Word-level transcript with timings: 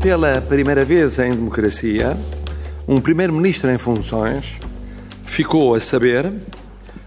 Pela 0.00 0.40
primeira 0.40 0.84
vez 0.84 1.18
em 1.18 1.30
democracia, 1.30 2.16
um 2.86 3.00
primeiro-ministro 3.00 3.68
em 3.68 3.78
funções 3.78 4.56
ficou 5.24 5.74
a 5.74 5.80
saber, 5.80 6.32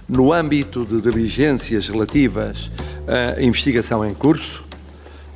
no 0.09 0.33
âmbito 0.33 0.85
de 0.85 0.99
diligências 1.01 1.87
relativas 1.87 2.69
à 3.07 3.41
investigação 3.41 4.05
em 4.05 4.13
curso, 4.13 4.65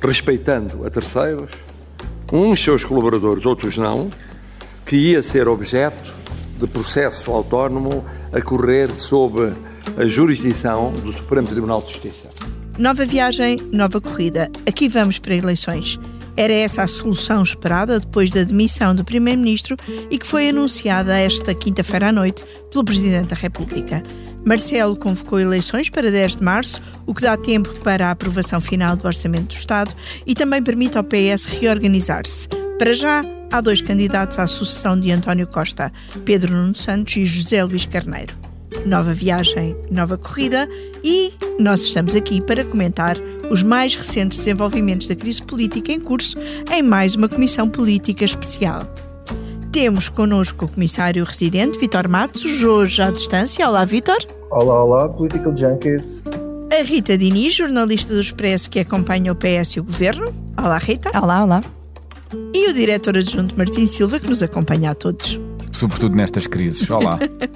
respeitando 0.02 0.86
a 0.86 0.90
terceiros, 0.90 1.52
uns 2.30 2.62
seus 2.62 2.84
colaboradores, 2.84 3.46
outros 3.46 3.78
não, 3.78 4.10
que 4.84 4.96
ia 4.96 5.22
ser 5.22 5.48
objeto 5.48 6.14
de 6.60 6.66
processo 6.66 7.32
autónomo 7.32 8.04
a 8.32 8.40
correr 8.42 8.94
sob 8.94 9.50
a 9.96 10.04
jurisdição 10.04 10.92
do 10.92 11.10
Supremo 11.10 11.48
Tribunal 11.48 11.80
de 11.80 11.88
Justiça. 11.88 12.28
Nova 12.78 13.06
viagem, 13.06 13.58
nova 13.72 13.98
corrida. 13.98 14.50
Aqui 14.66 14.90
vamos 14.90 15.18
para 15.18 15.34
eleições. 15.34 15.98
Era 16.36 16.52
essa 16.52 16.82
a 16.82 16.88
solução 16.88 17.42
esperada 17.42 17.98
depois 17.98 18.30
da 18.30 18.42
demissão 18.42 18.94
do 18.94 19.04
Primeiro-Ministro 19.04 19.76
e 20.10 20.18
que 20.18 20.26
foi 20.26 20.50
anunciada 20.50 21.16
esta 21.18 21.54
quinta-feira 21.54 22.08
à 22.08 22.12
noite 22.12 22.44
pelo 22.70 22.84
Presidente 22.84 23.28
da 23.28 23.36
República. 23.36 24.02
Marcelo 24.44 24.94
convocou 24.94 25.40
eleições 25.40 25.88
para 25.88 26.10
10 26.10 26.36
de 26.36 26.44
março, 26.44 26.80
o 27.06 27.14
que 27.14 27.22
dá 27.22 27.36
tempo 27.36 27.72
para 27.80 28.08
a 28.08 28.10
aprovação 28.10 28.60
final 28.60 28.94
do 28.94 29.06
Orçamento 29.06 29.54
do 29.54 29.54
Estado 29.54 29.94
e 30.26 30.34
também 30.34 30.62
permite 30.62 30.98
ao 30.98 31.04
PS 31.04 31.46
reorganizar-se. 31.46 32.48
Para 32.78 32.94
já, 32.94 33.24
há 33.50 33.60
dois 33.60 33.80
candidatos 33.80 34.38
à 34.38 34.46
sucessão 34.46 35.00
de 35.00 35.10
António 35.10 35.46
Costa, 35.46 35.90
Pedro 36.24 36.54
Nuno 36.54 36.76
Santos 36.76 37.16
e 37.16 37.24
José 37.24 37.64
Luís 37.64 37.86
Carneiro 37.86 38.45
nova 38.84 39.12
viagem, 39.12 39.76
nova 39.90 40.18
corrida 40.18 40.68
e 41.02 41.32
nós 41.58 41.82
estamos 41.82 42.14
aqui 42.14 42.40
para 42.40 42.64
comentar 42.64 43.16
os 43.50 43.62
mais 43.62 43.94
recentes 43.94 44.38
desenvolvimentos 44.38 45.06
da 45.06 45.14
crise 45.14 45.42
política 45.42 45.92
em 45.92 46.00
curso 46.00 46.36
em 46.72 46.82
mais 46.82 47.14
uma 47.14 47.28
comissão 47.28 47.68
política 47.68 48.24
especial. 48.24 48.86
Temos 49.72 50.08
connosco 50.08 50.64
o 50.64 50.68
comissário 50.68 51.24
residente, 51.24 51.78
Vitor 51.78 52.08
Matos, 52.08 52.64
hoje 52.64 53.02
à 53.02 53.10
distância. 53.10 53.68
Olá, 53.68 53.84
Vitor. 53.84 54.18
Olá, 54.50 54.82
olá, 54.82 55.08
Political 55.08 55.56
Junkies. 55.56 56.24
A 56.72 56.82
Rita 56.82 57.16
Diniz, 57.16 57.54
jornalista 57.54 58.14
do 58.14 58.20
Expresso 58.20 58.70
que 58.70 58.80
acompanha 58.80 59.32
o 59.32 59.36
PS 59.36 59.76
e 59.76 59.80
o 59.80 59.84
Governo. 59.84 60.32
Olá, 60.58 60.78
Rita. 60.78 61.10
Olá, 61.20 61.44
olá. 61.44 61.60
E 62.54 62.68
o 62.68 62.74
diretor 62.74 63.16
adjunto 63.16 63.56
Martim 63.56 63.86
Silva, 63.86 64.18
que 64.18 64.28
nos 64.28 64.42
acompanha 64.42 64.90
a 64.90 64.94
todos. 64.94 65.38
Sobretudo 65.70 66.16
nestas 66.16 66.46
crises. 66.46 66.88
Olá. 66.90 67.18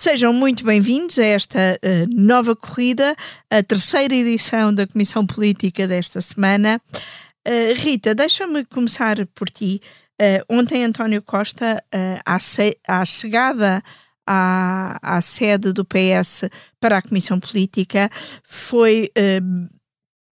Sejam 0.00 0.32
muito 0.32 0.64
bem-vindos 0.64 1.18
a 1.18 1.26
esta 1.26 1.58
uh, 1.58 2.08
nova 2.10 2.56
corrida, 2.56 3.14
a 3.50 3.62
terceira 3.62 4.14
edição 4.14 4.72
da 4.72 4.86
Comissão 4.86 5.26
Política 5.26 5.86
desta 5.86 6.22
semana. 6.22 6.80
Uh, 7.46 7.74
Rita, 7.76 8.14
deixa-me 8.14 8.64
começar 8.64 9.26
por 9.34 9.50
ti. 9.50 9.78
Uh, 10.18 10.56
ontem 10.56 10.86
António 10.86 11.20
Costa, 11.20 11.84
à, 12.24 12.38
à, 12.88 13.04
chegada 13.04 13.82
à, 14.26 14.98
à, 15.02 15.20
sede 15.20 15.70
do 15.70 15.84
PS 15.84 16.48
para 16.80 16.96
a 16.96 17.02
Comissão 17.02 17.38
Política, 17.38 18.08
foi 18.42 19.12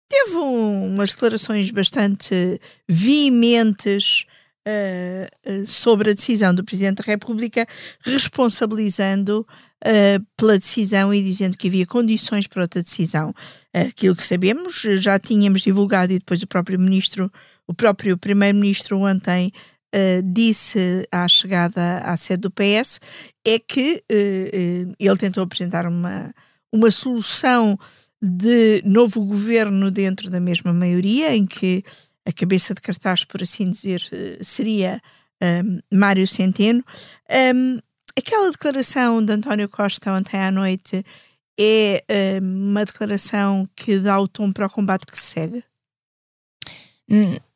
teve 0.09 0.35
um, 0.35 0.95
umas 0.95 1.11
declarações 1.11 1.71
bastante 1.71 2.59
veementes 2.89 4.25
uh, 4.69 5.67
sobre 5.67 6.11
a 6.11 6.15
decisão 6.15 6.55
do 6.55 6.65
Presidente 6.65 6.99
da 6.99 7.05
República, 7.05 7.67
responsabilizando 8.03 9.47
uh, 9.85 10.27
pela 10.37 10.59
decisão 10.59 11.13
e 11.13 11.23
dizendo 11.23 11.57
que 11.57 11.69
havia 11.69 11.87
condições 11.87 12.47
para 12.47 12.63
outra 12.63 12.83
decisão. 12.83 13.35
Aquilo 13.73 14.15
que 14.15 14.23
sabemos, 14.23 14.83
já 14.99 15.19
tínhamos 15.19 15.63
divulgado 15.63 16.13
e 16.13 16.19
depois 16.19 16.43
o 16.43 16.47
próprio 16.47 16.79
Ministro, 16.79 17.31
o 17.67 17.75
próprio 17.75 18.17
Primeiro-Ministro 18.19 18.99
ontem 18.99 19.53
Uh, 19.89 20.21
disse 20.23 21.09
à 21.11 21.27
chegada 21.27 22.01
à 22.01 22.15
sede 22.15 22.43
do 22.43 22.51
PS 22.51 23.01
é 23.43 23.59
que 23.59 24.05
uh, 24.13 24.91
uh, 24.91 24.95
ele 25.01 25.17
tentou 25.17 25.43
apresentar 25.43 25.87
uma, 25.87 26.31
uma 26.71 26.91
solução 26.91 27.75
de 28.21 28.83
novo 28.85 29.25
governo 29.25 29.91
dentro 29.91 30.29
da 30.29 30.41
mesma 30.41 30.75
maioria, 30.75 31.35
em 31.35 31.47
que 31.47 31.83
a 32.29 32.33
cabeça 32.33 32.75
de 32.75 32.83
cartaz, 32.83 33.25
por 33.25 33.43
assim 33.43 33.71
dizer, 33.71 34.07
eh, 34.13 34.39
seria 34.43 35.01
um, 35.43 35.81
Mário 35.97 36.29
Centeno. 36.29 36.85
Um, 37.55 37.79
aquela 38.17 38.51
declaração 38.51 39.25
de 39.25 39.33
António 39.33 39.69
Costa 39.69 40.13
ontem 40.13 40.39
à 40.39 40.51
noite 40.51 41.03
é 41.59 42.05
um, 42.43 42.71
uma 42.71 42.85
declaração 42.85 43.67
que 43.75 43.99
dá 43.99 44.21
o 44.21 44.29
tom 44.29 44.53
para 44.53 44.67
o 44.67 44.71
combate 44.71 45.07
que 45.07 45.19
se 45.19 45.25
segue? 45.25 45.65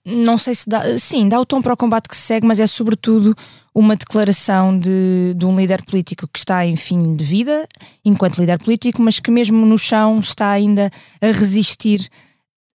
Não 0.04 0.38
sei 0.38 0.54
se 0.54 0.68
dá. 0.68 0.98
Sim, 0.98 1.28
dá 1.28 1.38
o 1.38 1.44
tom 1.44 1.60
para 1.60 1.74
o 1.74 1.76
combate 1.76 2.08
que 2.08 2.16
se 2.16 2.22
segue, 2.22 2.46
mas 2.46 2.58
é 2.58 2.66
sobretudo 2.66 3.36
uma 3.74 3.94
declaração 3.94 4.76
de, 4.76 5.34
de 5.36 5.44
um 5.44 5.54
líder 5.54 5.84
político 5.84 6.26
que 6.26 6.38
está 6.38 6.64
em 6.64 6.76
fim 6.76 7.14
de 7.14 7.22
vida, 7.22 7.68
enquanto 8.02 8.38
líder 8.38 8.58
político, 8.58 9.02
mas 9.02 9.20
que 9.20 9.30
mesmo 9.30 9.66
no 9.66 9.76
chão 9.76 10.18
está 10.18 10.50
ainda 10.50 10.90
a 11.20 11.26
resistir 11.26 12.08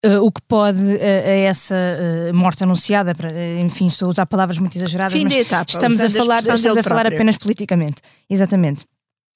Uh, 0.07 0.23
o 0.23 0.31
que 0.31 0.41
pode 0.47 0.81
uh, 0.81 0.99
a 1.01 1.37
essa 1.49 1.75
uh, 1.75 2.33
morte 2.33 2.63
anunciada, 2.63 3.13
para, 3.13 3.29
enfim, 3.59 3.87
estou 3.87 4.07
a 4.07 4.11
usar 4.11 4.25
palavras 4.25 4.57
muito 4.57 4.77
exageradas, 4.77 5.11
Fim 5.11 5.25
mas 5.25 5.33
etapa, 5.33 5.69
estamos 5.69 5.99
a 5.99 6.09
falar, 6.09 6.39
estamos 6.39 6.77
a 6.77 6.83
falar 6.83 7.07
apenas 7.07 7.35
politicamente. 7.35 8.01
Exatamente. 8.29 8.85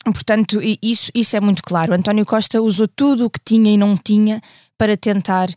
Portanto, 0.06 0.60
isso, 0.82 1.12
isso 1.14 1.36
é 1.36 1.40
muito 1.42 1.62
claro. 1.62 1.94
António 1.94 2.26
Costa 2.26 2.62
usou 2.62 2.88
tudo 2.88 3.26
o 3.26 3.30
que 3.30 3.40
tinha 3.44 3.74
e 3.74 3.78
não 3.78 3.98
tinha 3.98 4.42
para 4.78 4.96
tentar 4.98 5.48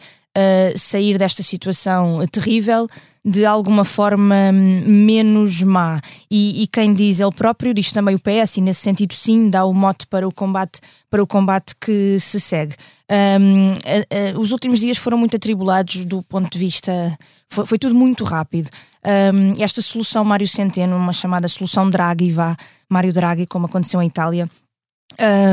sair 0.77 1.17
desta 1.17 1.43
situação 1.43 2.27
terrível 2.27 2.87
de 3.25 3.47
alguma 3.47 3.85
forma 3.85 4.53
menos 4.53 5.63
má. 5.63 6.01
E, 6.31 6.63
e, 6.63 6.67
quem 6.67 6.93
diz 6.93 7.21
ele 7.21 7.33
próprio, 7.33 7.73
diz 7.73 7.91
também 7.91 8.15
o 8.15 8.21
PS, 8.21 8.59
e 8.59 8.61
nesse 8.61 8.81
sentido 8.81 9.15
sim 9.15 9.49
dá 9.49 9.65
o 9.65 9.73
mote 9.73 10.07
para 10.07 10.29
o 10.29 10.35
combate, 10.35 10.81
para 11.11 11.23
o 11.23 11.27
combate 11.27 11.75
que 11.81 12.19
se 12.21 12.39
segue. 12.39 12.75
Um, 13.11 13.73
a, 13.73 14.37
a, 14.37 14.39
os 14.39 14.53
últimos 14.53 14.81
dias 14.81 14.99
foram 14.99 15.17
muito 15.17 15.37
atribulados 15.37 16.05
do 16.05 16.23
ponto 16.23 16.51
de 16.51 16.59
vista. 16.59 17.17
Foi, 17.49 17.65
foi 17.65 17.79
tudo 17.79 17.95
muito 17.95 18.25
rápido. 18.25 18.69
Um, 19.03 19.63
esta 19.63 19.81
solução 19.81 20.25
Mário 20.25 20.47
Centeno, 20.47 20.97
uma 20.97 21.13
chamada 21.13 21.49
solução 21.49 21.89
Draghi, 21.89 22.31
vá, 22.31 22.57
Mário 22.91 23.13
Draghi, 23.13 23.47
como 23.47 23.67
aconteceu 23.67 24.03
em 24.03 24.07
Itália, 24.07 24.49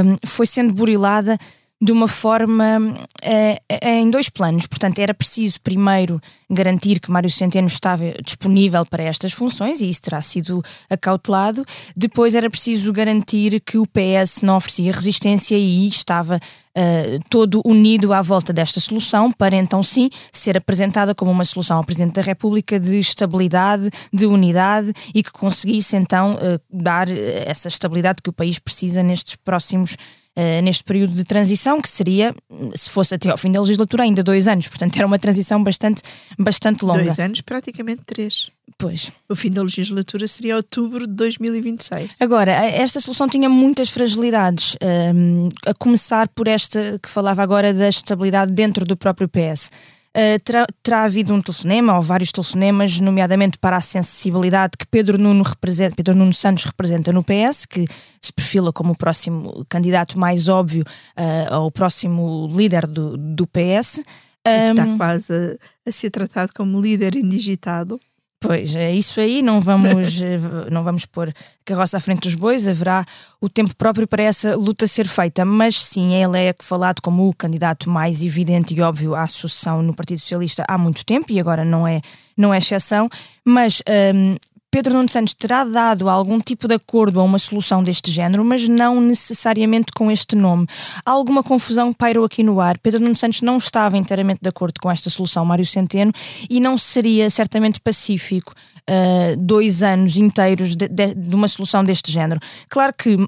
um, 0.05 0.27
foi 0.27 0.45
sendo 0.45 0.73
burilada 0.73 1.37
de 1.81 1.91
uma 1.91 2.07
forma 2.07 2.79
uh, 2.79 3.75
em 3.81 4.09
dois 4.11 4.29
planos. 4.29 4.67
Portanto, 4.67 4.99
era 4.99 5.15
preciso 5.15 5.59
primeiro 5.61 6.21
garantir 6.47 6.99
que 6.99 7.09
Mário 7.09 7.29
Centeno 7.29 7.65
estava 7.65 8.03
disponível 8.23 8.85
para 8.85 9.01
estas 9.01 9.33
funções 9.33 9.81
e 9.81 9.89
isso 9.89 10.03
terá 10.03 10.21
sido 10.21 10.61
acautelado. 10.87 11.65
Depois 11.95 12.35
era 12.35 12.49
preciso 12.51 12.93
garantir 12.93 13.59
que 13.61 13.79
o 13.79 13.87
PS 13.87 14.43
não 14.43 14.57
oferecia 14.57 14.91
resistência 14.91 15.57
e 15.57 15.87
estava 15.87 16.35
uh, 16.37 17.19
todo 17.31 17.63
unido 17.65 18.13
à 18.13 18.21
volta 18.21 18.53
desta 18.53 18.79
solução 18.79 19.31
para 19.31 19.55
então 19.55 19.81
sim 19.81 20.09
ser 20.31 20.57
apresentada 20.57 21.15
como 21.15 21.31
uma 21.31 21.45
solução 21.45 21.77
ao 21.77 21.83
Presidente 21.83 22.13
da 22.13 22.21
República 22.21 22.79
de 22.79 22.99
estabilidade, 22.99 23.89
de 24.13 24.27
unidade 24.27 24.93
e 25.15 25.23
que 25.23 25.31
conseguisse 25.31 25.95
então 25.95 26.35
uh, 26.35 26.61
dar 26.71 27.09
essa 27.09 27.67
estabilidade 27.67 28.21
que 28.21 28.29
o 28.29 28.33
país 28.33 28.59
precisa 28.59 29.01
nestes 29.01 29.35
próximos 29.35 29.97
Uh, 30.33 30.61
neste 30.63 30.81
período 30.85 31.13
de 31.13 31.25
transição, 31.25 31.81
que 31.81 31.89
seria, 31.89 32.33
se 32.73 32.89
fosse 32.89 33.13
até 33.13 33.29
ao 33.29 33.37
fim 33.37 33.51
da 33.51 33.59
legislatura, 33.59 34.03
ainda 34.03 34.23
dois 34.23 34.47
anos. 34.47 34.69
Portanto, 34.69 34.95
era 34.95 35.05
uma 35.05 35.19
transição 35.19 35.61
bastante, 35.61 36.01
bastante 36.39 36.85
longa. 36.85 37.03
Dois 37.03 37.19
anos, 37.19 37.41
praticamente 37.41 38.03
três. 38.05 38.49
Pois. 38.77 39.11
O 39.29 39.35
fim 39.35 39.49
da 39.49 39.61
legislatura 39.61 40.27
seria 40.27 40.55
outubro 40.55 41.05
de 41.05 41.13
2026. 41.13 42.11
Agora, 42.19 42.51
esta 42.51 42.99
solução 42.99 43.27
tinha 43.29 43.49
muitas 43.49 43.89
fragilidades, 43.89 44.75
um, 45.13 45.49
a 45.65 45.73
começar 45.73 46.27
por 46.29 46.47
esta 46.47 46.97
que 46.97 47.09
falava 47.09 47.43
agora 47.43 47.73
da 47.73 47.89
estabilidade 47.89 48.51
dentro 48.51 48.85
do 48.85 48.97
próprio 48.97 49.29
PS. 49.29 49.69
Uh, 50.15 50.37
terá, 50.43 50.67
terá, 50.83 51.03
havido 51.03 51.33
um 51.33 51.41
telefonema 51.41 51.95
ou 51.95 52.01
vários 52.01 52.33
telefonemas, 52.33 52.99
nomeadamente 52.99 53.57
para 53.57 53.77
a 53.77 53.81
sensibilidade 53.81 54.73
que 54.77 54.85
Pedro 54.85 55.17
Nuno, 55.17 55.41
representa, 55.41 55.95
Pedro 55.95 56.13
Nuno 56.13 56.33
Santos 56.33 56.65
representa 56.65 57.13
no 57.13 57.23
PS, 57.23 57.65
que 57.65 57.87
se 58.21 58.33
perfila 58.33 58.73
como 58.73 58.91
o 58.91 58.97
próximo 58.97 59.65
candidato 59.69 60.19
mais 60.19 60.49
óbvio 60.49 60.83
uh, 61.17 61.53
ao 61.53 61.71
próximo 61.71 62.49
líder 62.51 62.87
do, 62.87 63.15
do 63.15 63.47
PS. 63.47 64.03
Um, 64.45 64.71
está 64.71 64.97
quase 64.97 65.33
a, 65.33 65.89
a, 65.89 65.91
ser 65.93 66.09
tratado 66.09 66.51
como 66.53 66.81
líder 66.81 67.15
indigitado. 67.15 67.97
Pois, 68.43 68.75
é 68.75 68.91
isso 68.91 69.21
aí, 69.21 69.43
não 69.43 69.61
vamos, 69.61 70.17
eh, 70.19 70.39
não 70.71 70.83
vamos 70.83 71.05
pôr 71.05 71.31
carroça 71.63 71.97
à 71.97 71.99
frente 71.99 72.21
dos 72.21 72.33
bois, 72.33 72.67
haverá 72.67 73.05
o 73.39 73.47
tempo 73.47 73.75
próprio 73.75 74.07
para 74.07 74.23
essa 74.23 74.55
luta 74.55 74.87
ser 74.87 75.07
feita, 75.07 75.45
mas 75.45 75.75
sim, 75.75 76.15
ele 76.15 76.39
é 76.39 76.55
falado 76.59 77.01
como 77.03 77.29
o 77.29 77.35
candidato 77.35 77.87
mais 77.87 78.23
evidente 78.23 78.73
e 78.73 78.81
óbvio 78.81 79.13
à 79.13 79.27
sucessão 79.27 79.83
no 79.83 79.95
Partido 79.95 80.19
Socialista 80.21 80.65
há 80.67 80.75
muito 80.75 81.05
tempo 81.05 81.31
e 81.31 81.39
agora 81.39 81.63
não 81.63 81.87
é, 81.87 82.01
não 82.35 82.51
é 82.51 82.57
exceção, 82.57 83.07
mas 83.45 83.79
um, 84.15 84.35
Pedro 84.71 84.93
Nuno 84.93 85.09
Santos 85.09 85.33
terá 85.33 85.65
dado 85.65 86.09
algum 86.09 86.39
tipo 86.39 86.65
de 86.65 86.75
acordo 86.75 87.19
a 87.19 87.23
uma 87.23 87.37
solução 87.37 87.83
deste 87.83 88.09
género, 88.09 88.45
mas 88.45 88.69
não 88.69 89.01
necessariamente 89.01 89.91
com 89.91 90.09
este 90.09 90.33
nome. 90.33 90.65
Alguma 91.05 91.43
confusão 91.43 91.91
pairou 91.91 92.23
aqui 92.23 92.41
no 92.41 92.61
ar. 92.61 92.79
Pedro 92.79 93.01
Nuno 93.01 93.13
Santos 93.13 93.41
não 93.41 93.57
estava 93.57 93.97
inteiramente 93.97 94.39
de 94.41 94.47
acordo 94.47 94.79
com 94.81 94.89
esta 94.89 95.09
solução, 95.09 95.43
Mário 95.43 95.65
Centeno, 95.65 96.13
e 96.49 96.61
não 96.61 96.77
seria 96.77 97.29
certamente 97.29 97.81
pacífico 97.81 98.53
uh, 98.89 99.35
dois 99.37 99.83
anos 99.83 100.15
inteiros 100.15 100.73
de, 100.73 100.87
de, 100.87 101.15
de, 101.15 101.35
uma 101.35 101.49
solução 101.49 101.83
deste 101.83 102.09
género. 102.09 102.39
Claro 102.69 102.93
que. 102.97 103.15
Uh, 103.15 103.27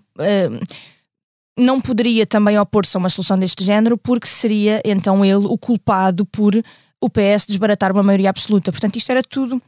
não 1.56 1.80
poderia 1.80 2.26
também 2.26 2.58
opor-se 2.58 2.98
a 2.98 3.00
uma 3.00 3.10
solução 3.10 3.38
deste 3.38 3.64
género, 3.64 3.96
porque 3.96 4.26
seria 4.26 4.82
então 4.84 5.24
ele 5.24 5.46
o 5.46 5.56
culpado 5.56 6.26
por 6.26 6.56
o 7.00 7.10
PS 7.10 7.46
desbaratar 7.46 7.92
uma 7.92 8.02
maioria 8.02 8.32
absoluta. 8.32 8.72
Portanto, 8.72 8.96
isto 8.96 9.12
era 9.12 9.22
tudo 9.22 9.62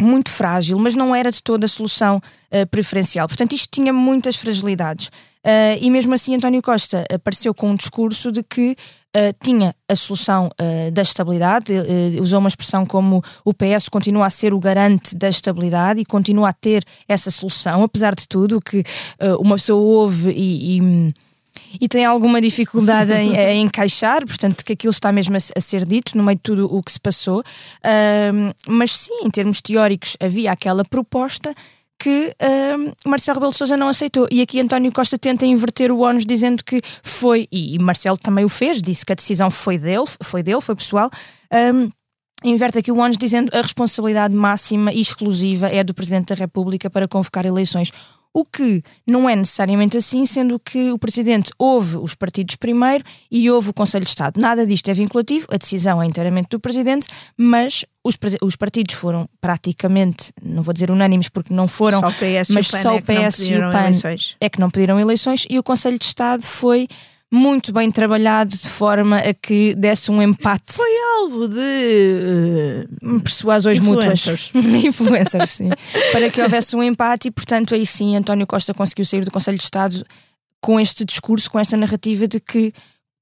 muito 0.00 0.30
frágil, 0.30 0.78
mas 0.78 0.94
não 0.94 1.14
era 1.14 1.30
de 1.30 1.42
toda 1.42 1.66
a 1.66 1.68
solução 1.68 2.16
uh, 2.18 2.66
preferencial. 2.68 3.28
Portanto, 3.28 3.52
isto 3.52 3.68
tinha 3.70 3.92
muitas 3.92 4.36
fragilidades. 4.36 5.08
Uh, 5.08 5.76
e 5.80 5.90
mesmo 5.90 6.14
assim, 6.14 6.34
António 6.34 6.62
Costa 6.62 7.04
apareceu 7.12 7.54
com 7.54 7.70
um 7.70 7.74
discurso 7.74 8.30
de 8.30 8.42
que 8.42 8.76
uh, 9.16 9.34
tinha 9.42 9.74
a 9.88 9.94
solução 9.94 10.50
da 10.92 11.02
estabilidade, 11.02 11.72
usou 12.20 12.38
uma 12.38 12.48
expressão 12.48 12.86
como 12.86 13.22
o 13.44 13.52
PS 13.52 13.88
continua 13.88 14.26
a 14.26 14.30
ser 14.30 14.54
o 14.54 14.60
garante 14.60 15.16
da 15.16 15.28
estabilidade 15.28 16.00
e 16.00 16.04
continua 16.04 16.50
a 16.50 16.52
ter 16.52 16.84
essa 17.08 17.30
solução, 17.30 17.82
apesar 17.82 18.14
de 18.14 18.28
tudo, 18.28 18.60
que 18.60 18.84
uma 19.40 19.56
pessoa 19.56 19.80
ouve 19.80 20.30
e, 20.30 20.78
e 20.78 21.14
e 21.80 21.88
tem 21.88 22.04
alguma 22.04 22.40
dificuldade 22.40 23.12
em, 23.12 23.36
em, 23.36 23.62
encaixar, 23.62 24.26
portanto, 24.26 24.64
que 24.64 24.72
aquilo 24.72 24.90
está 24.90 25.12
mesmo 25.12 25.36
a, 25.36 25.38
a, 25.38 25.60
ser 25.60 25.84
dito 25.84 26.16
no 26.16 26.24
meio 26.24 26.36
de 26.36 26.42
tudo 26.42 26.74
o 26.74 26.82
que 26.82 26.92
se 26.92 27.00
passou. 27.00 27.40
Uh, 27.40 28.54
mas 28.68 28.92
sim, 28.92 29.24
em 29.24 29.30
termos 29.30 29.60
teóricos, 29.60 30.16
havia 30.20 30.52
aquela 30.52 30.84
proposta 30.84 31.54
que 32.00 32.34
uh, 32.40 33.08
Marcelo 33.08 33.36
Rebelo 33.36 33.52
de 33.52 33.58
Sousa 33.58 33.76
não 33.76 33.88
aceitou. 33.88 34.26
E 34.30 34.40
aqui 34.40 34.58
António 34.58 34.90
Costa 34.90 35.18
tenta 35.18 35.44
inverter 35.44 35.92
o 35.92 36.00
ónus 36.00 36.24
dizendo 36.24 36.64
que 36.64 36.80
foi, 37.02 37.46
e, 37.52 37.76
e 37.76 37.78
Marcelo 37.78 38.16
também 38.16 38.44
o 38.44 38.48
fez, 38.48 38.80
disse 38.80 39.04
que 39.04 39.12
a 39.12 39.14
decisão 39.14 39.50
foi 39.50 39.78
dele, 39.78 40.06
foi 40.22 40.42
dele, 40.42 40.62
foi 40.62 40.74
pessoal. 40.74 41.10
Um, 41.52 41.90
inverte 42.42 42.78
aqui 42.78 42.90
o 42.90 42.98
ónus 42.98 43.18
dizendo 43.18 43.54
a 43.54 43.60
responsabilidade 43.60 44.34
máxima 44.34 44.92
e 44.92 45.00
exclusiva 45.00 45.68
é 45.68 45.84
do 45.84 45.92
Presidente 45.92 46.28
da 46.28 46.34
República 46.34 46.88
para 46.88 47.06
convocar 47.06 47.44
eleições. 47.44 47.92
O 48.32 48.44
que 48.44 48.82
não 49.08 49.28
é 49.28 49.34
necessariamente 49.34 49.96
assim, 49.96 50.24
sendo 50.24 50.58
que 50.58 50.92
o 50.92 50.98
Presidente 50.98 51.52
ouve 51.58 51.96
os 51.96 52.14
partidos 52.14 52.54
primeiro 52.54 53.04
e 53.30 53.50
ouve 53.50 53.70
o 53.70 53.74
Conselho 53.74 54.04
de 54.04 54.10
Estado. 54.10 54.40
Nada 54.40 54.64
disto 54.64 54.88
é 54.88 54.94
vinculativo, 54.94 55.46
a 55.50 55.56
decisão 55.56 56.00
é 56.00 56.06
inteiramente 56.06 56.48
do 56.50 56.60
Presidente, 56.60 57.08
mas 57.36 57.84
os, 58.04 58.16
os 58.40 58.56
partidos 58.56 58.94
foram 58.94 59.28
praticamente, 59.40 60.32
não 60.42 60.62
vou 60.62 60.72
dizer 60.72 60.90
unânimes 60.90 61.28
porque 61.28 61.52
não 61.52 61.66
foram, 61.66 62.00
só 62.00 62.54
mas 62.54 62.66
só 62.68 62.96
o 62.96 63.02
PS 63.02 63.40
e 63.40 63.56
o 63.56 63.60
PAN 63.72 63.92
é 64.40 64.48
que 64.48 64.60
não 64.60 64.70
pediram 64.70 64.98
eleições 64.98 65.44
e 65.50 65.58
o 65.58 65.62
Conselho 65.62 65.98
de 65.98 66.04
Estado 66.04 66.42
foi 66.42 66.88
muito 67.30 67.72
bem 67.72 67.90
trabalhado 67.90 68.56
de 68.56 68.68
forma 68.68 69.18
a 69.18 69.32
que 69.32 69.74
desse 69.74 70.10
um 70.10 70.20
empate. 70.20 70.72
Foi 70.72 70.90
alvo 71.18 71.48
de 71.48 72.86
uh, 73.02 73.20
persuasões 73.20 73.78
influencers. 73.78 74.50
mútuas. 74.52 74.84
influencers, 74.84 75.50
sim. 75.50 75.70
Para 76.10 76.28
que 76.28 76.42
houvesse 76.42 76.74
um 76.74 76.82
empate 76.82 77.28
e, 77.28 77.30
portanto, 77.30 77.74
aí 77.74 77.86
sim 77.86 78.16
António 78.16 78.46
Costa 78.46 78.74
conseguiu 78.74 79.04
sair 79.04 79.24
do 79.24 79.30
Conselho 79.30 79.58
de 79.58 79.64
Estado 79.64 80.04
com 80.60 80.80
este 80.80 81.04
discurso, 81.04 81.50
com 81.50 81.58
esta 81.58 81.76
narrativa 81.76 82.26
de 82.26 82.40
que, 82.40 82.72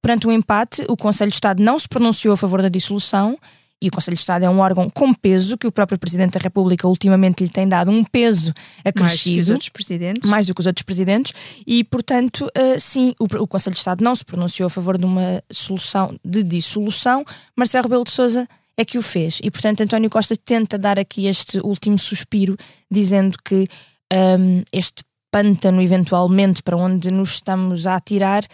perante 0.00 0.26
o 0.26 0.32
empate, 0.32 0.84
o 0.88 0.96
Conselho 0.96 1.30
de 1.30 1.36
Estado 1.36 1.62
não 1.62 1.78
se 1.78 1.88
pronunciou 1.88 2.32
a 2.32 2.36
favor 2.36 2.62
da 2.62 2.68
dissolução 2.68 3.38
e 3.80 3.88
o 3.88 3.90
Conselho 3.92 4.16
de 4.16 4.20
Estado 4.20 4.44
é 4.44 4.50
um 4.50 4.58
órgão 4.58 4.90
com 4.90 5.14
peso, 5.14 5.56
que 5.56 5.66
o 5.66 5.72
próprio 5.72 5.98
Presidente 5.98 6.32
da 6.32 6.40
República 6.40 6.88
ultimamente 6.88 7.44
lhe 7.44 7.50
tem 7.50 7.68
dado 7.68 7.90
um 7.90 8.02
peso 8.02 8.52
acrescido. 8.84 9.00
Mais 9.02 9.18
do 9.18 9.24
que 9.24 9.40
os 9.40 9.50
outros 9.50 9.68
presidentes. 9.68 10.30
Mais 10.30 10.46
do 10.46 10.54
que 10.54 10.60
os 10.60 10.66
outros 10.66 10.82
presidentes. 10.82 11.32
E, 11.66 11.84
portanto, 11.84 12.46
uh, 12.46 12.80
sim, 12.80 13.14
o, 13.20 13.24
o, 13.24 13.46
Conselho 13.46 13.74
de 13.74 13.78
Estado 13.78 14.02
não 14.02 14.16
se 14.16 14.24
pronunciou 14.24 14.66
a 14.66 14.70
favor 14.70 14.98
de 14.98 15.04
uma 15.04 15.42
solução 15.50 16.18
de 16.24 16.42
dissolução. 16.42 17.24
Marcelo 17.56 17.84
Rebelo 17.84 18.04
de 18.04 18.10
Sousa 18.10 18.48
é 18.76 18.84
que 18.84 18.98
o 18.98 19.02
fez. 19.02 19.40
E, 19.42 19.50
portanto, 19.50 19.82
António 19.82 20.10
Costa 20.10 20.34
tenta 20.36 20.76
dar 20.76 20.98
aqui 20.98 21.26
este 21.26 21.60
último 21.60 21.98
suspiro, 21.98 22.56
dizendo 22.90 23.36
que 23.44 23.66
um, 24.12 24.62
este 24.72 25.04
pântano, 25.30 25.80
eventualmente, 25.82 26.62
para 26.62 26.76
onde 26.76 27.10
nos 27.10 27.34
estamos 27.34 27.86
a 27.86 27.94
atirar, 27.94 28.44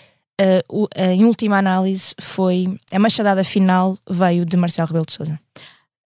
uh, 0.41 0.85
uh, 0.85 0.89
em 0.97 1.25
última 1.25 1.59
análise, 1.59 2.15
foi 2.21 2.79
a 2.93 2.99
machadada 2.99 3.45
final 3.45 3.97
veio 4.09 4.45
de 4.45 4.57
Marcelo 4.57 4.89
Rebelo 4.89 5.07
de 5.07 5.13
Sousa. 5.13 5.41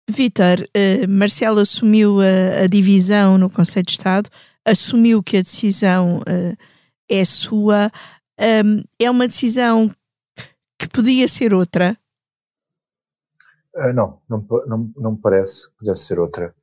Vitor, 0.08 0.60
uh, 0.60 1.08
Marcelo 1.08 1.60
assumiu 1.60 2.20
a, 2.20 2.64
a, 2.64 2.66
divisão 2.66 3.38
no 3.38 3.48
Conselho 3.48 3.86
de 3.86 3.92
Estado, 3.92 4.28
assumiu 4.64 5.22
que 5.22 5.36
a 5.36 5.42
decisão 5.42 6.18
uh, 6.18 6.56
é 7.08 7.24
sua. 7.24 7.90
Um, 8.38 8.82
é 8.98 9.10
uma 9.10 9.28
decisão 9.28 9.90
que 10.78 10.88
podia 10.88 11.28
ser 11.28 11.52
outra? 11.52 11.96
Uh, 13.74 13.92
não, 13.92 14.20
não, 14.28 14.46
não, 14.66 14.92
não 14.96 15.12
me 15.12 15.18
parece 15.18 15.68
que 15.68 15.76
pudesse 15.78 16.04
ser 16.04 16.18
outra. 16.18 16.54